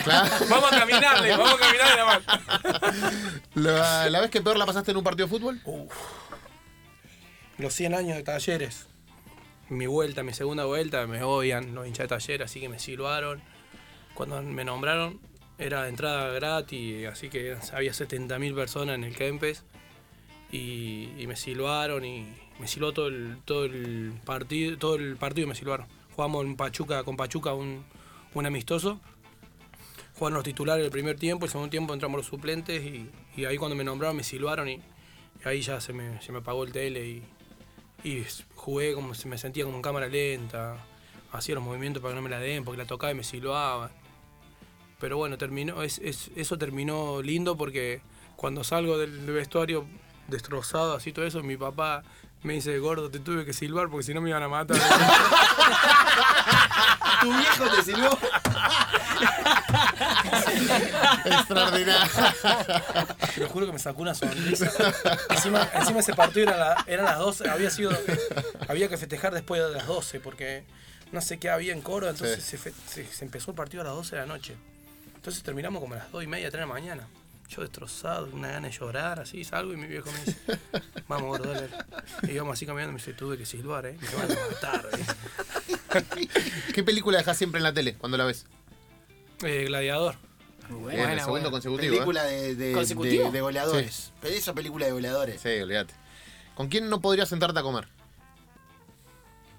Vamos 0.49 0.71
a 0.71 0.79
caminarle, 0.79 1.31
vamos 1.31 1.53
a 1.53 1.57
caminarle 1.57 1.95
la 1.97 2.05
mano. 2.05 2.23
La, 3.55 4.09
la 4.09 4.21
vez 4.21 4.29
que 4.31 4.41
peor 4.41 4.55
la 4.55 4.65
pasaste 4.65 4.91
en 4.91 4.97
un 4.97 5.03
partido 5.03 5.27
de 5.27 5.31
fútbol? 5.37 5.61
Los 7.57 7.73
100 7.73 7.93
años 7.93 8.15
de 8.15 8.23
talleres. 8.23 8.87
Mi 9.71 9.87
vuelta, 9.87 10.21
mi 10.21 10.33
segunda 10.33 10.65
vuelta, 10.65 11.07
me 11.07 11.23
odian 11.23 11.73
los 11.73 11.87
hinchas 11.87 12.03
de 12.03 12.07
talleres, 12.09 12.45
así 12.51 12.59
que 12.59 12.67
me 12.67 12.77
silbaron. 12.77 13.41
Cuando 14.13 14.41
me 14.41 14.65
nombraron 14.65 15.21
era 15.57 15.87
entrada 15.87 16.27
gratis, 16.33 17.07
así 17.07 17.29
que 17.29 17.55
había 17.71 17.93
70.000 17.93 18.53
personas 18.53 18.95
en 18.95 19.05
el 19.05 19.15
Kempes. 19.15 19.63
Y, 20.51 21.23
me 21.25 21.37
silbaron 21.37 22.03
y 22.03 22.27
me 22.59 22.67
silbó 22.67 22.91
todo 22.91 23.07
el, 23.07 23.37
todo 23.45 23.63
el 23.63 24.11
partido, 24.25 24.77
todo 24.77 24.95
el 24.95 25.15
partido 25.15 25.47
me 25.47 25.55
silbaron. 25.55 25.87
Jugamos 26.17 26.43
en 26.43 26.57
Pachuca, 26.57 27.05
con 27.05 27.15
Pachuca 27.15 27.53
un, 27.53 27.85
un 28.33 28.45
amistoso. 28.45 28.99
Jugaron 30.15 30.33
los 30.33 30.43
titulares 30.43 30.83
el 30.83 30.91
primer 30.91 31.17
tiempo, 31.17 31.45
el 31.45 31.51
segundo 31.51 31.69
tiempo 31.69 31.93
entramos 31.93 32.17
los 32.17 32.25
suplentes 32.25 32.83
y, 32.83 33.09
y 33.37 33.45
ahí 33.45 33.55
cuando 33.55 33.77
me 33.77 33.85
nombraron 33.85 34.17
me 34.17 34.23
silbaron 34.23 34.67
y, 34.67 34.73
y 34.73 34.81
ahí 35.45 35.61
ya 35.61 35.79
se 35.79 35.93
me, 35.93 36.21
se 36.21 36.33
me 36.33 36.39
apagó 36.39 36.65
el 36.65 36.73
tele 36.73 37.07
y, 37.07 37.23
y 38.03 38.25
jugué 38.55 38.93
como 38.93 39.13
se 39.13 39.27
me 39.27 39.37
sentía 39.37 39.63
como 39.65 39.75
en 39.77 39.81
cámara 39.81 40.07
lenta, 40.07 40.77
hacía 41.31 41.55
los 41.55 41.63
movimientos 41.63 42.01
para 42.01 42.13
que 42.13 42.15
no 42.17 42.21
me 42.21 42.29
la 42.29 42.39
den, 42.39 42.63
porque 42.63 42.77
la 42.77 42.85
tocaba 42.85 43.11
y 43.11 43.15
me 43.15 43.23
silbaban. 43.23 43.89
Pero 44.99 45.17
bueno, 45.17 45.37
terminó, 45.37 45.81
es, 45.83 45.99
es- 45.99 46.29
eso 46.35 46.57
terminó 46.57 47.21
lindo 47.21 47.57
porque 47.57 48.01
cuando 48.35 48.63
salgo 48.63 48.97
del 48.97 49.19
vestuario 49.27 49.85
destrozado, 50.27 50.95
así 50.95 51.11
todo 51.11 51.25
eso, 51.25 51.41
mi 51.43 51.57
papá 51.57 52.03
me 52.43 52.53
dice, 52.53 52.77
gordo, 52.79 53.09
te 53.11 53.19
tuve 53.19 53.45
que 53.45 53.53
silbar 53.53 53.89
porque 53.89 54.03
si 54.03 54.13
no 54.13 54.21
me 54.21 54.29
iban 54.29 54.43
a 54.43 54.47
matar. 54.47 54.77
Tu 57.21 57.27
viejo 57.31 57.69
te 57.75 57.83
silbó. 57.83 58.09
Extraordinario. 61.25 62.11
Te 63.35 63.41
lo 63.41 63.49
juro 63.49 63.65
que 63.65 63.73
me 63.73 63.79
sacó 63.79 64.01
una 64.01 64.13
sonrisa. 64.15 64.71
Encima, 65.29 65.69
encima 65.75 65.99
ese 65.99 66.13
partido 66.13 66.47
era 66.49 66.57
la- 66.57 66.83
eran 66.87 67.05
las 67.05 67.19
12, 67.19 67.49
había 67.49 67.69
sido. 67.69 67.91
Había 68.67 68.87
que 68.89 68.97
festejar 68.97 69.33
después 69.33 69.61
de 69.61 69.71
las 69.75 69.87
12, 69.87 70.19
porque 70.19 70.63
no 71.11 71.21
sé 71.21 71.39
qué 71.39 71.49
había 71.49 71.73
en 71.73 71.81
coro, 71.81 72.09
entonces 72.09 72.43
Sí. 72.43 72.51
se, 72.51 72.57
fe- 72.57 72.73
se- 72.87 73.05
se 73.05 73.25
empezó 73.25 73.51
el 73.51 73.55
partido 73.57 73.81
a 73.81 73.85
las 73.85 73.93
12 73.93 74.15
de 74.15 74.21
la 74.21 74.27
noche. 74.27 74.55
Entonces 75.15 75.43
terminamos 75.43 75.81
como 75.81 75.93
a 75.93 75.97
las 75.97 76.11
2 76.11 76.23
y 76.23 76.27
media, 76.27 76.49
3 76.49 76.61
de 76.61 76.67
la 76.67 76.73
mañana. 76.73 77.07
Yo 77.49 77.61
destrozado, 77.61 78.29
una 78.31 78.47
gana 78.47 78.69
de 78.69 78.73
llorar, 78.73 79.19
así 79.19 79.43
salgo 79.43 79.73
y 79.73 79.75
mi 79.77 79.85
viejo 79.85 80.09
me 80.09 80.19
dice, 80.23 80.37
vamos 81.09 81.27
gordo, 81.37 81.51
dale. 81.53 81.67
Y 82.23 82.31
íbamos 82.31 82.53
así 82.53 82.65
caminando 82.65 82.91
y 82.91 82.93
me 82.93 82.99
dice, 82.99 83.11
tuve 83.13 83.37
que 83.37 83.45
silbar, 83.45 83.85
eh. 83.87 83.97
Me 83.99 84.07
van 84.15 84.31
a 84.31 84.51
matar, 84.51 84.85
eh. 84.97 86.27
¿Qué 86.73 86.81
película 86.83 87.17
dejas 87.17 87.37
siempre 87.37 87.57
en 87.59 87.63
la 87.63 87.73
tele 87.73 87.95
cuando 87.95 88.17
la 88.17 88.23
ves? 88.23 88.45
Eh, 89.43 89.65
gladiador. 89.65 90.15
Muy 90.71 90.91
Bien, 90.91 90.97
buena. 91.01 91.13
el 91.13 91.19
segundo 91.19 91.31
buena. 91.49 91.51
consecutivo. 91.51 91.93
¿eh? 91.93 91.97
Película 91.97 92.23
de, 92.23 92.55
de, 92.55 92.71
¿Consecutivo? 92.73 93.25
de- 93.25 93.31
de 93.31 93.41
goleadores. 93.41 94.11
Pedí 94.21 94.35
esa 94.35 94.53
película 94.53 94.85
de 94.85 94.91
goleadores. 94.91 95.41
Sí, 95.41 95.49
olvídate. 95.61 95.93
¿Con 96.55 96.67
quién 96.69 96.89
no 96.89 97.01
podrías 97.01 97.29
sentarte 97.29 97.59
a 97.59 97.63
comer? 97.63 97.87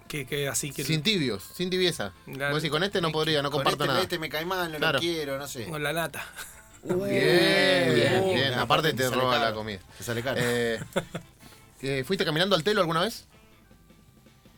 Que, 0.08 0.26
que 0.26 0.48
así 0.48 0.70
que. 0.72 0.84
Sin 0.84 1.02
tibios, 1.02 1.42
sin 1.54 1.70
tibieza. 1.70 2.12
Vos 2.26 2.54
decís, 2.56 2.70
con 2.70 2.82
este 2.82 3.00
no 3.00 3.10
podría, 3.12 3.40
no 3.42 3.50
Con 3.50 3.60
comparto 3.60 3.84
este, 3.84 3.88
nada. 3.92 4.02
este 4.02 4.18
me 4.18 4.28
cae 4.28 4.44
mal, 4.44 4.70
no 4.70 4.78
Claro. 4.78 4.94
lo 4.94 5.00
quiero, 5.00 5.38
no 5.38 5.48
sé. 5.48 5.66
Con 5.66 5.82
la 5.82 5.92
nata. 5.92 6.26
Bien, 6.84 6.98
bien, 6.98 7.94
bien, 7.94 7.94
bien. 7.94 8.34
bien. 8.34 8.54
Aparte 8.54 8.92
te 8.92 9.08
roba 9.08 9.34
caro. 9.34 9.44
la 9.44 9.54
comida. 9.54 9.78
Te 9.96 10.04
sale 10.04 10.22
caro. 10.22 10.38
Eh, 10.42 10.80
eh, 11.82 12.04
¿Fuiste 12.06 12.24
caminando 12.24 12.54
al 12.56 12.62
telo 12.64 12.80
alguna 12.80 13.00
vez? 13.00 13.24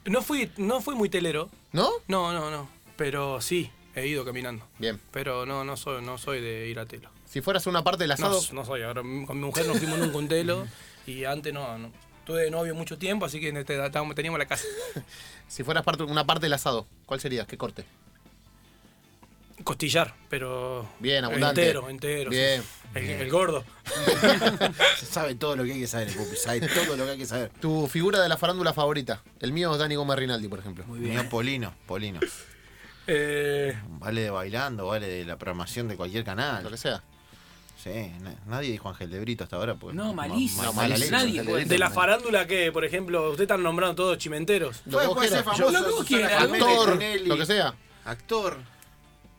No 0.06 0.22
fui, 0.22 0.50
no 0.56 0.80
fui 0.80 0.94
muy 0.94 1.08
telero. 1.08 1.50
¿No? 1.72 1.90
No, 2.08 2.32
no, 2.32 2.50
no. 2.50 2.68
Pero 2.96 3.40
sí, 3.40 3.70
he 3.94 4.06
ido 4.06 4.24
caminando. 4.24 4.66
Bien. 4.78 5.00
Pero 5.12 5.46
no, 5.46 5.64
no 5.64 5.76
soy, 5.76 6.02
no 6.02 6.18
soy 6.18 6.40
de 6.40 6.68
ir 6.68 6.78
a 6.78 6.86
telo. 6.86 7.10
Si 7.28 7.40
fueras 7.40 7.66
una 7.66 7.82
parte 7.84 8.04
del 8.04 8.08
No, 8.10 8.14
asado, 8.14 8.40
no 8.52 8.64
soy. 8.64 8.82
Ahora 8.82 9.02
con 9.02 9.38
mi 9.38 9.44
mujer 9.46 9.66
nos 9.66 9.78
fuimos 9.78 9.98
nunca 9.98 10.16
un 10.18 10.28
telo 10.28 10.66
y 11.06 11.24
antes 11.24 11.52
no, 11.52 11.78
no. 11.78 11.90
Tuve 12.24 12.42
de 12.44 12.50
novio 12.50 12.74
mucho 12.74 12.96
tiempo, 12.96 13.26
así 13.26 13.38
que 13.40 13.52
te- 13.64 13.84
estábamos- 13.84 14.14
teníamos 14.14 14.38
la 14.38 14.46
casa. 14.46 14.64
si 15.48 15.62
fueras 15.62 15.84
parte, 15.84 16.04
una 16.04 16.24
parte 16.24 16.46
del 16.46 16.54
asado, 16.54 16.86
¿cuál 17.06 17.20
sería? 17.20 17.44
¿Qué 17.46 17.58
corte? 17.58 17.84
Costillar, 19.62 20.14
pero. 20.28 20.86
Bien, 20.98 21.24
abundante. 21.24 21.62
Entero, 21.62 21.88
entero. 21.88 22.30
sí. 22.30 22.36
Bien. 22.36 22.62
El, 22.94 23.04
el 23.22 23.30
gordo. 23.30 23.64
Sabe 25.10 25.34
todo 25.36 25.56
lo 25.56 25.64
que 25.64 25.72
hay 25.72 25.80
que 25.80 25.86
saber, 25.86 26.08
el 26.08 26.14
Pupi. 26.14 26.36
Sabe 26.36 26.60
todo 26.60 26.96
lo 26.96 27.04
que 27.04 27.10
hay 27.12 27.18
que 27.18 27.26
saber. 27.26 27.50
Tu 27.60 27.86
figura 27.88 28.20
de 28.20 28.28
la 28.28 28.36
farándula 28.36 28.72
favorita. 28.72 29.22
El 29.40 29.52
mío 29.52 29.72
es 29.72 29.78
Dani 29.78 29.94
Gómez 29.94 30.16
Rinaldi, 30.18 30.48
por 30.48 30.58
ejemplo. 30.58 30.84
Muy 30.86 30.98
Mío 31.00 31.10
bien. 31.10 31.28
Polino, 31.28 31.74
Polino. 31.86 32.20
Eh, 33.06 33.78
Vale 33.98 34.20
de 34.22 34.30
bailando, 34.30 34.86
vale 34.86 35.06
de 35.06 35.24
la 35.24 35.36
programación 35.36 35.88
de 35.88 35.96
cualquier 35.96 36.22
Lo 36.22 36.26
canal. 36.26 36.68
que 36.70 36.76
sea. 36.76 37.02
Sí, 37.76 37.90
na- 38.22 38.34
nadie 38.46 38.70
dijo 38.72 38.88
Ángel 38.88 39.10
de 39.10 39.20
Brito 39.20 39.44
hasta 39.44 39.56
ahora. 39.56 39.74
Porque 39.74 39.94
No, 39.94 40.14
malísimo. 40.14 40.62
No, 40.62 40.72
malísimo. 40.72 41.10
Nadie 41.10 41.40
Ángel 41.40 41.54
de 41.56 41.64
de 41.66 41.78
la 41.78 41.90
farándula 41.90 42.46
que, 42.46 42.72
por 42.72 42.84
ejemplo, 42.84 43.24
ustedes 43.30 43.42
están 43.42 43.62
nombrando 43.62 43.94
todos 43.94 44.16
chimenteros. 44.16 44.80
Lo 44.86 44.98
que 45.00 45.06
vos 45.06 45.14
Puede 45.16 45.28
ser 45.28 45.42
quieras. 45.44 45.58
famoso, 45.58 45.72
Lo 45.78 45.84
que 45.84 45.90
vos 45.90 46.06
Susana 46.06 46.26
quieras, 46.28 46.42
Jiménez, 46.46 46.62
Actor, 46.62 47.26
lo 47.26 47.36
que 47.36 47.46
sea. 47.46 47.74
Actor. 48.06 48.56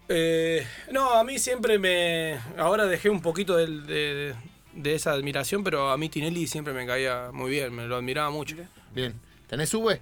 Eh, 0.09 0.68
no, 0.91 1.13
a 1.13 1.24
mí 1.24 1.39
siempre 1.39 1.80
me. 1.80 2.38
Ahora 2.59 2.86
dejé 2.86 3.09
un 3.09 3.22
poquito 3.22 3.57
del- 3.57 3.88
de, 3.88 4.36
de 4.74 4.93
esa 4.93 5.13
admiración, 5.13 5.63
pero 5.63 5.89
a 5.89 5.97
mí 5.97 6.09
Tinelli 6.09 6.45
siempre 6.45 6.74
me 6.74 6.86
caía 6.86 7.30
muy 7.34 7.49
bien, 7.49 7.74
me 7.74 7.88
lo 7.88 7.95
admiraba 7.95 8.30
mucho. 8.30 8.55
Bien. 8.93 9.20
¿Tenés 9.47 9.74
V? 9.74 9.99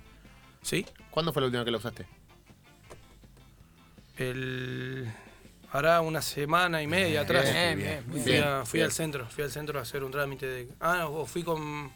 ¿Sí? 0.62 0.86
¿Cuándo 1.12 1.32
fue 1.32 1.42
la 1.42 1.46
última 1.46 1.64
que 1.64 1.72
la 1.72 1.78
usaste? 1.78 2.06
El. 4.18 5.12
Hará 5.72 6.02
una 6.02 6.22
semana 6.22 6.84
y 6.84 6.88
media 6.88 7.22
atrás. 7.22 7.46
Bien, 7.52 7.78
bien, 7.78 8.04
bien. 8.08 8.24
Fui, 8.24 8.32
Bien, 8.32 8.44
a- 8.44 8.66
fui 8.66 8.78
bien. 8.78 8.86
al 8.86 8.92
centro, 8.92 9.28
fui 9.30 9.44
al 9.44 9.52
centro 9.52 9.80
a 9.80 9.82
hacer 9.82 10.04
un 10.04 10.12
trámite 10.12 10.46
de. 10.46 10.68
Ah, 10.80 11.08
o 11.08 11.26
fui 11.26 11.42
con. 11.44 11.92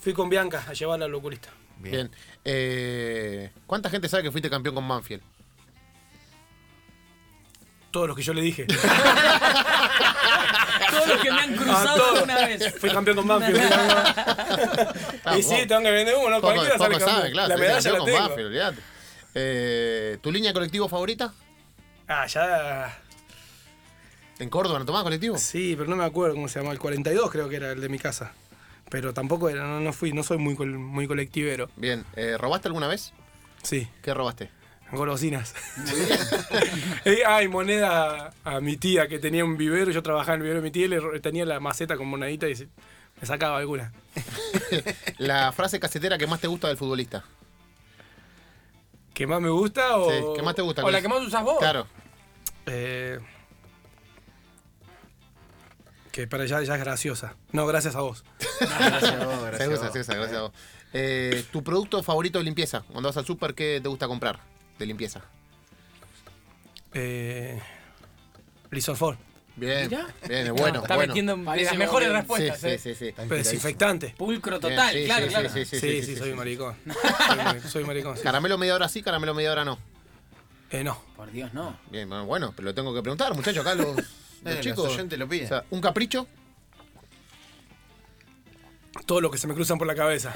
Fui 0.00 0.12
con 0.12 0.28
Bianca 0.28 0.64
a 0.68 0.72
llevarla 0.74 1.06
al 1.06 1.14
oculista. 1.14 1.48
Bien. 1.78 1.94
Bien. 1.94 2.10
Eh, 2.44 3.50
¿Cuánta 3.66 3.88
gente 3.90 4.08
sabe 4.08 4.22
que 4.24 4.30
fuiste 4.30 4.50
campeón 4.50 4.74
con 4.74 4.84
Manfield? 4.86 5.22
Todos 7.90 8.06
los 8.08 8.16
que 8.16 8.22
yo 8.22 8.32
le 8.34 8.42
dije. 8.42 8.66
Todos 10.90 11.08
los 11.08 11.20
que 11.22 11.30
me 11.32 11.40
han 11.40 11.56
cruzado 11.56 12.14
alguna 12.14 12.34
vez. 12.46 12.74
Fui 12.78 12.90
campeón 12.90 13.16
con 13.16 13.26
Banfield. 13.28 13.60
Ah, 15.24 15.38
y 15.38 15.42
sí, 15.42 15.56
tengo 15.66 15.82
que 15.82 15.90
vender 15.90 16.14
uno, 16.16 16.40
Cualquiera 16.40 16.76
campeón. 16.78 17.00
sabe, 17.00 17.30
claro. 17.32 17.48
La 17.48 17.56
medalla 17.56 17.92
la 17.92 18.04
tengo. 18.04 18.34
olvidate. 18.34 18.78
Eh, 19.34 20.18
¿Tu 20.20 20.32
línea 20.32 20.50
de 20.50 20.54
colectivo 20.54 20.88
favorita? 20.88 21.32
Ah, 22.08 22.26
ya. 22.26 22.98
¿En 24.38 24.48
Córdoba 24.48 24.78
no 24.78 24.84
tomás 24.86 25.02
colectivo? 25.02 25.36
Sí, 25.38 25.74
pero 25.76 25.88
no 25.88 25.96
me 25.96 26.04
acuerdo 26.04 26.34
cómo 26.34 26.48
se 26.48 26.58
llamaba. 26.58 26.72
El 26.72 26.78
42 26.80 27.30
creo 27.30 27.48
que 27.48 27.56
era 27.56 27.72
el 27.72 27.80
de 27.80 27.88
mi 27.88 27.98
casa. 27.98 28.32
Pero 28.88 29.12
tampoco 29.14 29.48
era, 29.48 29.62
no, 29.64 29.80
no 29.80 29.92
fui, 29.92 30.12
no 30.12 30.22
soy 30.22 30.38
muy, 30.38 30.56
col- 30.56 30.78
muy 30.78 31.06
colectivero. 31.06 31.70
Bien. 31.76 32.04
Eh, 32.16 32.36
¿Robaste 32.38 32.68
alguna 32.68 32.88
vez? 32.88 33.12
Sí, 33.62 33.86
¿Qué 34.02 34.14
robaste? 34.14 34.50
golosinas. 34.92 35.54
Eh, 37.04 37.22
Ay, 37.26 37.46
moneda 37.48 38.32
a 38.44 38.60
mi 38.60 38.76
tía 38.76 39.06
que 39.08 39.18
tenía 39.20 39.44
un 39.44 39.56
vivero. 39.56 39.90
Yo 39.92 40.02
trabajaba 40.02 40.34
en 40.34 40.40
el 40.40 40.42
vivero 40.44 40.60
de 40.60 40.64
mi 40.64 40.70
tía 40.72 40.86
y 40.86 40.88
le 40.88 41.20
tenía 41.20 41.44
la 41.46 41.60
maceta 41.60 41.96
con 41.96 42.08
monedita 42.08 42.48
y 42.48 42.56
se- 42.56 42.68
me 43.20 43.26
sacaba 43.26 43.58
alguna. 43.58 43.92
La 45.18 45.52
frase 45.52 45.78
casetera 45.78 46.18
que 46.18 46.26
más 46.26 46.40
te 46.40 46.46
gusta 46.48 46.68
del 46.68 46.76
futbolista. 46.76 47.22
¿Qué 49.20 49.26
más 49.26 49.42
me 49.42 49.50
gusta 49.50 49.98
o.? 49.98 50.10
Sí, 50.10 50.16
¿Qué 50.34 50.42
más 50.42 50.54
te 50.54 50.62
gusta? 50.62 50.82
O 50.82 50.90
la 50.90 51.02
que 51.02 51.06
más 51.06 51.20
usas 51.20 51.44
vos. 51.44 51.58
Claro. 51.58 51.86
Eh, 52.64 53.18
que 56.10 56.26
para 56.26 56.44
allá 56.44 56.62
ya 56.62 56.74
es 56.76 56.80
graciosa. 56.80 57.36
No, 57.52 57.66
gracias 57.66 57.96
a 57.96 58.00
vos. 58.00 58.24
Gracias 58.60 59.12
a 59.12 59.26
vos, 59.26 59.34
Se 59.40 59.46
gracias 59.46 59.60
a 59.60 59.84
vos. 59.84 59.92
se 59.92 60.00
usa, 60.00 60.14
gracias 60.14 60.38
a 60.38 60.42
vos. 60.44 60.52
Eh, 60.94 61.44
¿Tu 61.52 61.62
producto 61.62 62.02
favorito 62.02 62.38
de 62.38 62.44
limpieza? 62.44 62.80
Cuando 62.90 63.10
vas 63.10 63.16
al 63.18 63.26
súper, 63.26 63.54
¿qué 63.54 63.78
te 63.82 63.90
gusta 63.90 64.08
comprar 64.08 64.40
de 64.78 64.86
limpieza? 64.86 65.20
Eh, 66.94 67.60
Lisolfor. 68.70 69.18
Bien, 69.60 69.88
Mirá. 69.90 70.06
bien, 70.26 70.46
es 70.46 70.52
bueno, 70.52 70.80
Está 70.82 70.96
bueno. 70.96 71.08
metiendo 71.12 71.44
Parece 71.44 71.66
las 71.70 71.78
mejores 71.78 72.08
bien. 72.08 72.16
Sí, 72.22 72.26
respuestas. 72.28 72.60
sí, 72.60 72.66
eh. 72.68 72.78
sí, 72.78 72.94
sí. 72.94 73.12
Pero 73.16 73.34
desinfectante. 73.36 74.14
Pulcro 74.16 74.58
Bien, 74.58 74.72
total, 74.74 74.94
sí, 74.94 75.04
claro, 75.04 75.26
sí, 75.26 75.30
claro. 75.30 75.48
sí, 75.50 75.64
sí, 75.66 75.78
Sí, 75.80 76.02
sí, 76.02 76.16
soy 76.16 76.30
un 76.30 76.36
maricón. 76.38 76.74
Soy, 76.86 77.36
mari- 77.36 77.60
soy 77.60 77.84
maricón. 77.84 78.16
sí. 78.16 78.22
Caramelo 78.22 78.56
media 78.58 78.74
hora 78.74 78.88
sí, 78.88 79.02
caramelo 79.02 79.34
media 79.34 79.52
hora 79.52 79.64
no. 79.64 79.78
Eh, 80.70 80.82
no. 80.82 81.00
Por 81.16 81.30
Dios, 81.30 81.52
no. 81.52 81.76
Bien, 81.90 82.08
bueno, 82.08 82.24
bueno, 82.26 82.52
pero 82.56 82.66
lo 82.66 82.74
tengo 82.74 82.94
que 82.94 83.02
preguntar, 83.02 83.34
muchachos, 83.34 83.60
acá 83.66 83.74
los, 83.76 83.86
los 83.96 83.98
Eh, 83.98 84.04
los 84.44 84.60
chicos. 84.60 84.92
oyentes 84.94 85.18
lo 85.18 85.28
piden. 85.28 85.44
O 85.44 85.48
sea, 85.48 85.64
un 85.70 85.80
capricho, 85.80 86.26
Todo 89.06 89.20
lo 89.20 89.30
que 89.30 89.38
se 89.38 89.46
me 89.46 89.54
cruzan 89.54 89.76
por 89.78 89.86
la 89.86 89.94
cabeza. 89.94 90.32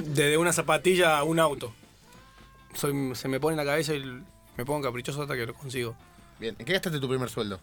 Desde 0.00 0.36
una 0.36 0.52
zapatilla 0.52 1.18
a 1.18 1.24
un 1.24 1.38
auto. 1.40 1.72
Soy, 2.74 3.14
se 3.14 3.28
me 3.28 3.40
pone 3.40 3.54
en 3.54 3.66
la 3.66 3.70
cabeza 3.72 3.94
y 3.94 4.00
me 4.56 4.64
pongo 4.64 4.82
caprichoso 4.82 5.22
hasta 5.22 5.34
que 5.34 5.46
lo 5.46 5.54
consigo. 5.54 5.96
Bien. 6.38 6.56
¿En 6.58 6.64
qué 6.66 6.72
gastaste 6.74 6.98
tu 7.00 7.08
primer 7.08 7.28
sueldo? 7.30 7.60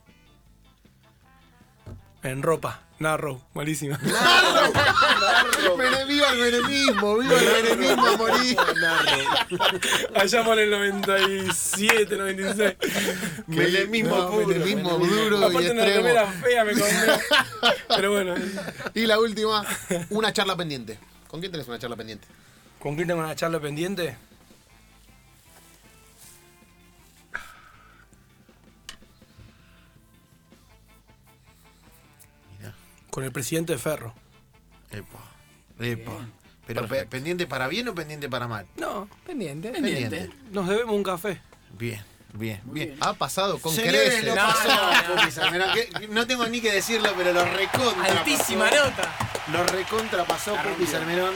En 2.24 2.42
ropa. 2.42 2.82
Narrow. 2.98 3.42
Malísima. 3.54 4.00
Mene- 5.78 6.06
¡Viva 6.06 6.30
el 6.32 6.40
menemismo! 6.40 7.18
¡Viva 7.20 7.36
el 7.40 7.64
menemismo 7.64 8.08
a 8.08 8.18
morir! 8.18 8.58
Allá 10.16 10.44
por 10.46 10.58
el 10.60 10.70
97, 10.72 12.16
96. 12.18 12.74
Menemismo 13.48 14.16
No, 14.16 14.32
puro. 14.32 14.48
menemismo 14.48 14.98
duro 14.98 15.40
y 15.40 15.44
Aparte 15.44 15.72
una 15.72 15.86
remera 15.86 16.24
extremo. 16.24 16.46
fea 16.46 16.64
me 16.66 16.72
compré. 16.72 17.20
Pero 17.90 18.12
bueno. 18.12 18.34
Y 18.94 19.06
la 19.06 19.20
última, 19.20 19.64
una 20.10 20.32
charla 20.34 20.56
pendiente. 20.56 20.98
¿Con 21.28 21.42
quién 21.42 21.52
tenés 21.52 21.68
una 21.68 21.78
charla 21.80 21.96
pendiente? 21.98 22.26
¿Con 22.80 22.96
quién 22.96 23.08
tengo 23.08 23.20
una 23.22 23.36
charla 23.36 23.60
pendiente? 23.60 24.16
Con 33.16 33.24
el 33.24 33.32
presidente 33.32 33.72
de 33.72 33.80
Ferro. 33.80 34.14
Epa, 34.92 35.20
epa. 35.80 36.12
Pero 36.68 36.86
pe- 36.86 37.06
pendiente 37.06 37.48
para 37.48 37.70
bien 37.70 37.88
o 37.88 37.96
pendiente 37.96 38.28
para 38.28 38.46
mal. 38.46 38.66
No, 38.76 39.08
Pendiente. 39.26 39.70
Pendiente. 39.72 40.30
nos 40.52 40.68
debemos 40.68 40.94
un 40.94 41.02
café. 41.04 41.40
Bien, 41.80 42.04
bien, 42.34 42.60
bien. 42.66 42.98
Ha 43.00 43.14
pasado 43.14 43.58
con 43.60 43.74
Señores, 43.74 44.02
creces. 44.16 44.26
lo 44.26 44.36
pasó, 44.36 45.14
Pupi 45.16 45.32
Salmerón, 45.32 45.70
que- 45.74 45.86
que 45.98 46.08
no 46.10 46.28
tengo 46.28 46.46
ni 46.48 46.60
que 46.60 46.74
decirlo, 46.74 47.10
pero 47.16 47.32
lo 47.32 47.46
recontra 47.46 48.04
Altísima 48.20 48.70
pasó. 48.70 48.84
nota. 48.84 49.16
Lo 49.54 49.64
recontra 49.64 50.26
pasó 50.26 50.58
Pupi 50.58 50.86
Salmerón. 50.86 51.36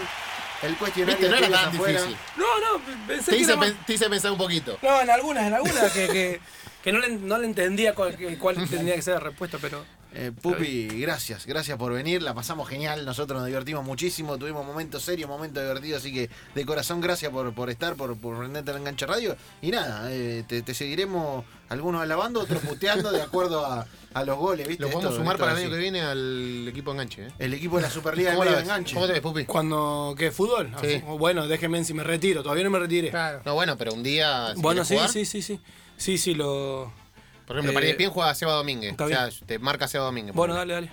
El 0.61 0.75
cuestionario 0.75 1.17
Viste, 1.17 1.31
no 1.31 1.37
era 1.47 1.61
tan 1.61 1.69
afuera. 1.75 2.01
difícil. 2.01 2.17
No, 2.35 2.59
no, 2.59 2.83
pensé 3.07 3.31
Te 3.31 3.37
que 3.37 3.41
hice, 3.43 3.51
era 3.53 3.59
más- 3.61 3.69
pen- 3.71 3.79
te 3.85 3.93
hice 3.93 4.09
pensar 4.09 4.31
un 4.33 4.37
poquito. 4.37 4.77
No, 4.81 4.99
en 4.99 5.09
algunas, 5.09 5.47
en 5.47 5.53
algunas 5.53 5.91
que, 5.93 6.07
que, 6.09 6.41
que 6.83 6.91
no, 6.91 6.99
le, 6.99 7.07
no 7.07 7.37
le 7.37 7.45
entendía 7.45 7.95
cuál, 7.95 8.17
que- 8.17 8.37
cuál 8.37 8.67
tendría 8.69 8.95
que 8.95 9.01
ser 9.01 9.13
la 9.13 9.21
respuesta, 9.21 9.57
pero... 9.61 9.85
Eh, 10.11 10.31
Pupi, 10.41 10.87
gracias, 10.87 11.45
gracias 11.45 11.77
por 11.77 11.93
venir, 11.93 12.23
la 12.23 12.33
pasamos 12.33 12.67
genial, 12.67 13.05
nosotros 13.05 13.37
nos 13.39 13.45
divertimos 13.47 13.85
muchísimo, 13.85 14.39
tuvimos 14.39 14.65
momentos 14.65 15.03
serios, 15.03 15.29
momentos 15.29 15.61
divertidos, 15.61 16.01
así 16.01 16.11
que 16.11 16.29
de 16.55 16.65
corazón 16.65 16.99
gracias 16.99 17.31
por, 17.31 17.53
por 17.53 17.69
estar, 17.69 17.95
por, 17.95 18.17
por 18.17 18.39
prenderte 18.39 18.71
la 18.73 18.79
enganche 18.79 19.05
radio. 19.05 19.35
Y 19.61 19.69
nada, 19.69 20.11
eh, 20.11 20.43
te, 20.47 20.63
te 20.63 20.73
seguiremos 20.73 21.45
algunos 21.69 22.01
alabando, 22.01 22.39
otros 22.41 22.59
puteando 22.63 23.11
de 23.11 23.21
acuerdo 23.21 23.63
a, 23.63 23.85
a 24.15 24.23
los 24.23 24.35
goles, 24.39 24.67
¿viste? 24.67 24.83
Lo 24.85 24.89
podemos 24.89 25.13
sumar 25.15 25.35
esto 25.35 25.45
para 25.45 25.59
el 25.59 25.65
año 25.65 25.75
que 25.75 25.77
viene 25.79 26.01
al 26.01 26.67
equipo 26.67 26.91
enganche. 26.91 27.27
¿eh? 27.27 27.31
El 27.37 27.53
equipo 27.53 27.75
de 27.75 27.83
la 27.83 27.91
Superliga 27.91 28.31
de 28.31 28.35
¿Cómo, 28.37 28.45
la 28.49 28.55
ves? 28.55 28.63
enganche. 28.63 28.95
¿Cómo 28.95 29.05
te 29.05 29.13
ves, 29.13 29.21
Pupi? 29.21 29.45
Cuando, 29.45 30.15
¿qué? 30.17 30.31
¿Fútbol? 30.31 30.71
Sí. 30.81 31.03
Ah, 31.07 31.13
Bueno, 31.19 31.47
déjenme 31.47 31.83
si 31.83 31.93
me 31.93 32.03
retiro, 32.03 32.41
todavía 32.41 32.63
no 32.63 32.71
me 32.71 32.79
retiré. 32.79 33.11
Claro. 33.11 33.41
No, 33.45 33.53
bueno, 33.53 33.77
pero 33.77 33.93
un 33.93 34.01
día. 34.01 34.53
si 34.55 34.61
bueno, 34.61 34.83
sí, 34.83 34.95
jugar, 34.95 35.09
sí, 35.11 35.23
sí, 35.25 35.43
sí. 35.43 35.59
Sí, 35.97 36.17
sí, 36.17 36.33
lo... 36.33 36.91
Por 37.49 37.57
ejemplo, 37.57 37.71
Eh, 37.71 37.73
para 37.73 37.87
ESPN 37.87 38.11
juega 38.13 38.35
Seba 38.35 38.53
Domínguez. 38.53 38.93
O 38.99 39.07
sea, 39.07 39.27
te 39.47 39.57
marca 39.57 39.87
Seba 39.87 40.05
Domínguez. 40.05 40.35
Bueno, 40.35 40.53
dale, 40.53 40.75
dale. 40.75 40.89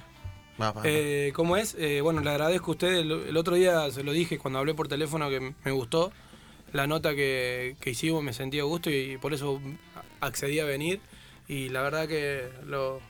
Va, 0.59 0.73
va, 0.73 0.81
va. 0.81 0.89
Eh, 0.89 1.33
¿Cómo 1.35 1.59
es? 1.59 1.77
Eh, 1.79 2.01
bueno, 2.01 2.23
le 2.23 2.31
agradezco 2.31 2.71
a 2.71 2.73
ustedes. 2.73 3.01
El, 3.01 3.13
el 3.13 3.37
otro 3.37 3.57
día 3.57 3.91
se 3.91 4.03
lo 4.03 4.13
dije 4.13 4.39
cuando 4.39 4.59
hablé 4.59 4.73
por 4.73 4.89
teléfono 4.89 5.29
que 5.29 5.53
me 5.65 5.71
gustó 5.71 6.13
la 6.73 6.87
nota 6.87 7.15
que, 7.15 7.77
que 7.79 7.91
hicimos, 7.91 8.23
me 8.23 8.33
sentía 8.33 8.63
a 8.63 8.65
gusto 8.65 8.89
y 8.89 9.19
por 9.19 9.35
eso 9.35 9.61
accedí 10.21 10.59
a 10.59 10.65
venir. 10.65 11.01
Y 11.47 11.69
la 11.69 11.83
verdad 11.83 12.09
que 12.09 12.49
lo, 12.65 13.01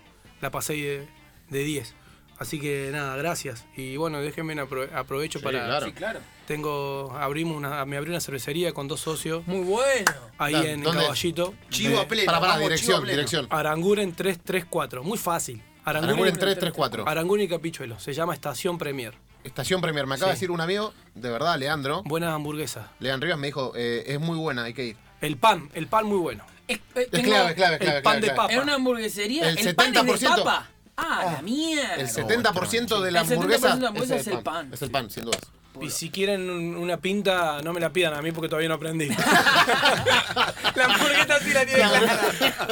la 0.41 0.51
pasé 0.51 0.73
de, 0.73 1.09
de 1.51 1.65
10. 1.65 1.95
Así 2.39 2.61
que 2.61 2.91
nada, 2.93 3.17
gracias. 3.17 3.65
Y 3.77 3.97
bueno, 3.97 4.21
déjenme 4.21 4.55
apro- 4.57 4.93
aprovecho 4.95 5.39
Sí, 5.39 5.45
para. 5.45 5.65
claro. 5.65 5.87
Sí, 5.87 5.93
claro. 5.93 6.21
Tengo, 6.47 7.13
abrimos 7.19 7.57
una, 7.57 7.85
me 7.87 7.97
abrí 7.97 8.11
una 8.11 8.21
cervecería 8.21 8.73
con 8.73 8.87
dos 8.89 9.01
socios 9.01 9.47
Muy 9.47 9.65
bueno. 9.65 10.13
ahí 10.39 10.53
Claro, 10.53 10.69
en 10.69 10.83
¿dónde? 10.83 11.03
Caballito. 11.03 11.55
Chivo 11.71 11.99
a 12.01 12.07
pleno. 12.07 12.27
Para, 12.27 12.41
para, 12.41 12.53
vamos, 12.53 12.69
dirección, 12.69 13.01
pleno. 13.03 13.17
dirección. 13.17 13.47
Aranguren 13.51 14.15
334. 14.15 15.03
Muy 15.03 15.19
fácil. 15.19 15.63
Aranguren 15.85 16.35
334. 16.37 17.09
Aranguren 17.09 17.45
y 17.45 17.49
Capichuelo. 17.49 17.99
Se 17.99 18.13
llama 18.13 18.35
Estación 18.35 18.77
Premier. 18.79 19.15
Estación 19.45 19.81
Premier. 19.81 20.07
Me 20.07 20.17
acaba 20.17 20.31
de 20.31 20.35
decir 20.35 20.51
un 20.51 20.61
amigo, 20.61 20.93
de 21.15 21.31
verdad, 21.31 21.59
Leandro. 21.59 22.03
Buena 22.05 22.35
hamburguesa. 22.35 22.91
Leandro 22.99 23.27
Rivas 23.27 23.39
me 23.41 23.47
dijo, 23.47 23.73
eh, 23.77 24.05
es 24.09 24.21
muy 24.21 24.37
buena, 24.37 24.65
hay 24.65 24.75
que 24.75 24.85
ir. 24.87 24.97
El 25.21 25.37
pan, 25.37 25.71
el 25.75 25.87
pan 25.87 26.07
muy 26.07 26.19
bueno. 26.19 26.45
Es, 26.69 26.79
eh, 26.97 27.09
Es 27.13 27.23
clave, 27.23 27.51
es 27.51 27.55
clave, 27.55 27.75
es 27.77 27.81
clave. 27.81 27.97
el 27.99 28.03
pan 28.03 28.19
clave, 28.19 28.27
de 28.29 28.35
papa. 28.35 28.53
En 28.53 28.61
una 28.61 28.75
hamburguesería, 28.75 29.49
El 29.49 29.59
el, 29.59 29.75
pan 29.77 29.87
es 29.97 30.05
de 30.05 30.13
70%. 30.29 30.37
papa. 30.45 30.71
Ah, 30.97 31.33
la 31.37 31.43
mierda. 31.43 31.95
El 31.97 32.09
70% 32.09 33.01
de 33.03 33.11
la 33.11 33.21
El 33.21 33.27
70% 33.27 33.33
hamburguesa, 33.33 33.75
de 33.75 33.81
la 33.83 33.89
hamburguesa 33.89 34.17
es 34.17 34.27
el 34.29 34.39
pan. 34.43 34.71
Es 34.73 34.83
el 34.83 34.91
pan, 34.91 35.11
sin 35.11 35.25
dudas. 35.25 35.41
Y 35.79 35.91
si 35.91 36.09
quieren 36.09 36.49
un- 36.49 36.75
una 36.77 36.97
pinta, 36.97 37.61
no 37.63 37.75
me 37.75 37.81
la 37.81 37.93
pidan 37.93 38.15
a 38.15 38.23
mí 38.23 38.33
porque 38.33 38.49
todavía 38.49 38.69
no 38.71 38.77
aprendí. 38.77 39.09
La 40.75 40.85
hamburguesa 40.87 41.39
sí 41.41 41.53
la 41.53 41.67
tiene 41.67 41.81
clara. 41.83 42.21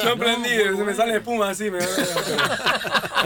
No 0.03 0.09
aprendí, 0.11 0.49
se 0.49 0.71
me 0.71 0.93
sale 0.95 1.17
espuma 1.17 1.49
así. 1.49 1.69
me- 1.69 1.79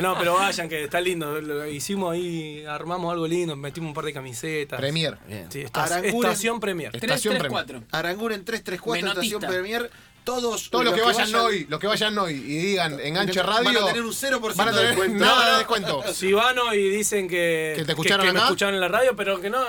No, 0.02 0.18
pero 0.18 0.34
vayan, 0.36 0.68
que 0.68 0.84
está 0.84 1.00
lindo. 1.00 1.40
Lo 1.42 1.66
hicimos 1.66 2.14
ahí, 2.14 2.66
armamos 2.66 3.12
algo 3.12 3.26
lindo, 3.28 3.56
metimos 3.56 3.88
un 3.90 3.94
par 3.94 4.04
de 4.06 4.12
camisetas. 4.14 4.78
Premier. 4.80 5.18
Bien. 5.28 5.50
Sí, 5.50 5.62
esta- 5.62 5.86
Aranguren- 5.86 6.16
estación 6.26 6.60
Premier. 6.60 6.94
Estación 6.96 7.38
334. 7.38 7.84
Aranguren 7.98 8.44
334, 8.46 9.02
Menotista. 9.02 9.36
Estación 9.38 9.50
Premier. 9.62 9.92
Todos, 10.30 10.70
Todos 10.70 10.86
los 10.86 10.94
que 10.94 11.02
vayan 11.02 11.34
hoy, 11.36 11.66
los 11.68 11.80
que 11.80 11.88
vayan 11.88 12.18
hoy 12.20 12.34
y 12.34 12.58
digan 12.58 13.00
enganche 13.00 13.42
radio. 13.42 13.64
Van 13.66 13.78
a 13.78 13.86
tener 13.88 14.04
un 14.04 14.12
0% 14.14 14.56
van 14.56 14.68
a 14.68 14.72
de 14.72 14.78
tener 14.78 14.90
descuento. 14.96 15.26
nada 15.26 15.52
de 15.54 15.58
descuento. 15.58 16.04
Si 16.14 16.32
van 16.34 16.60
hoy 16.60 16.78
y 16.78 16.90
dicen 16.90 17.28
que, 17.28 17.74
Que 17.78 17.84
te 17.86 17.92
escucharon 17.94 18.26
que 18.28 18.32
me 18.34 18.38
acá. 18.40 18.48
escucharon 18.48 18.76
en 18.76 18.82
la 18.82 18.88
radio, 18.90 19.16
pero 19.16 19.42
que 19.42 19.50
no, 19.50 19.60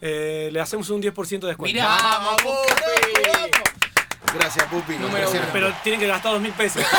eh, 0.00 0.48
le 0.50 0.60
hacemos 0.60 0.88
un 0.88 1.02
10% 1.02 1.40
de 1.40 1.48
descuento. 1.48 1.74
Mirá, 1.74 1.86
¡Vamos, 2.02 2.36
Pupi! 2.42 3.50
Gracias, 4.38 4.64
Pupi. 4.68 4.94
Número 4.94 5.18
Gracias. 5.30 5.44
Pero 5.52 5.74
tienen 5.82 6.00
que 6.00 6.06
gastar 6.06 6.32
dos 6.32 6.40
mil 6.40 6.52
pesos. 6.52 6.82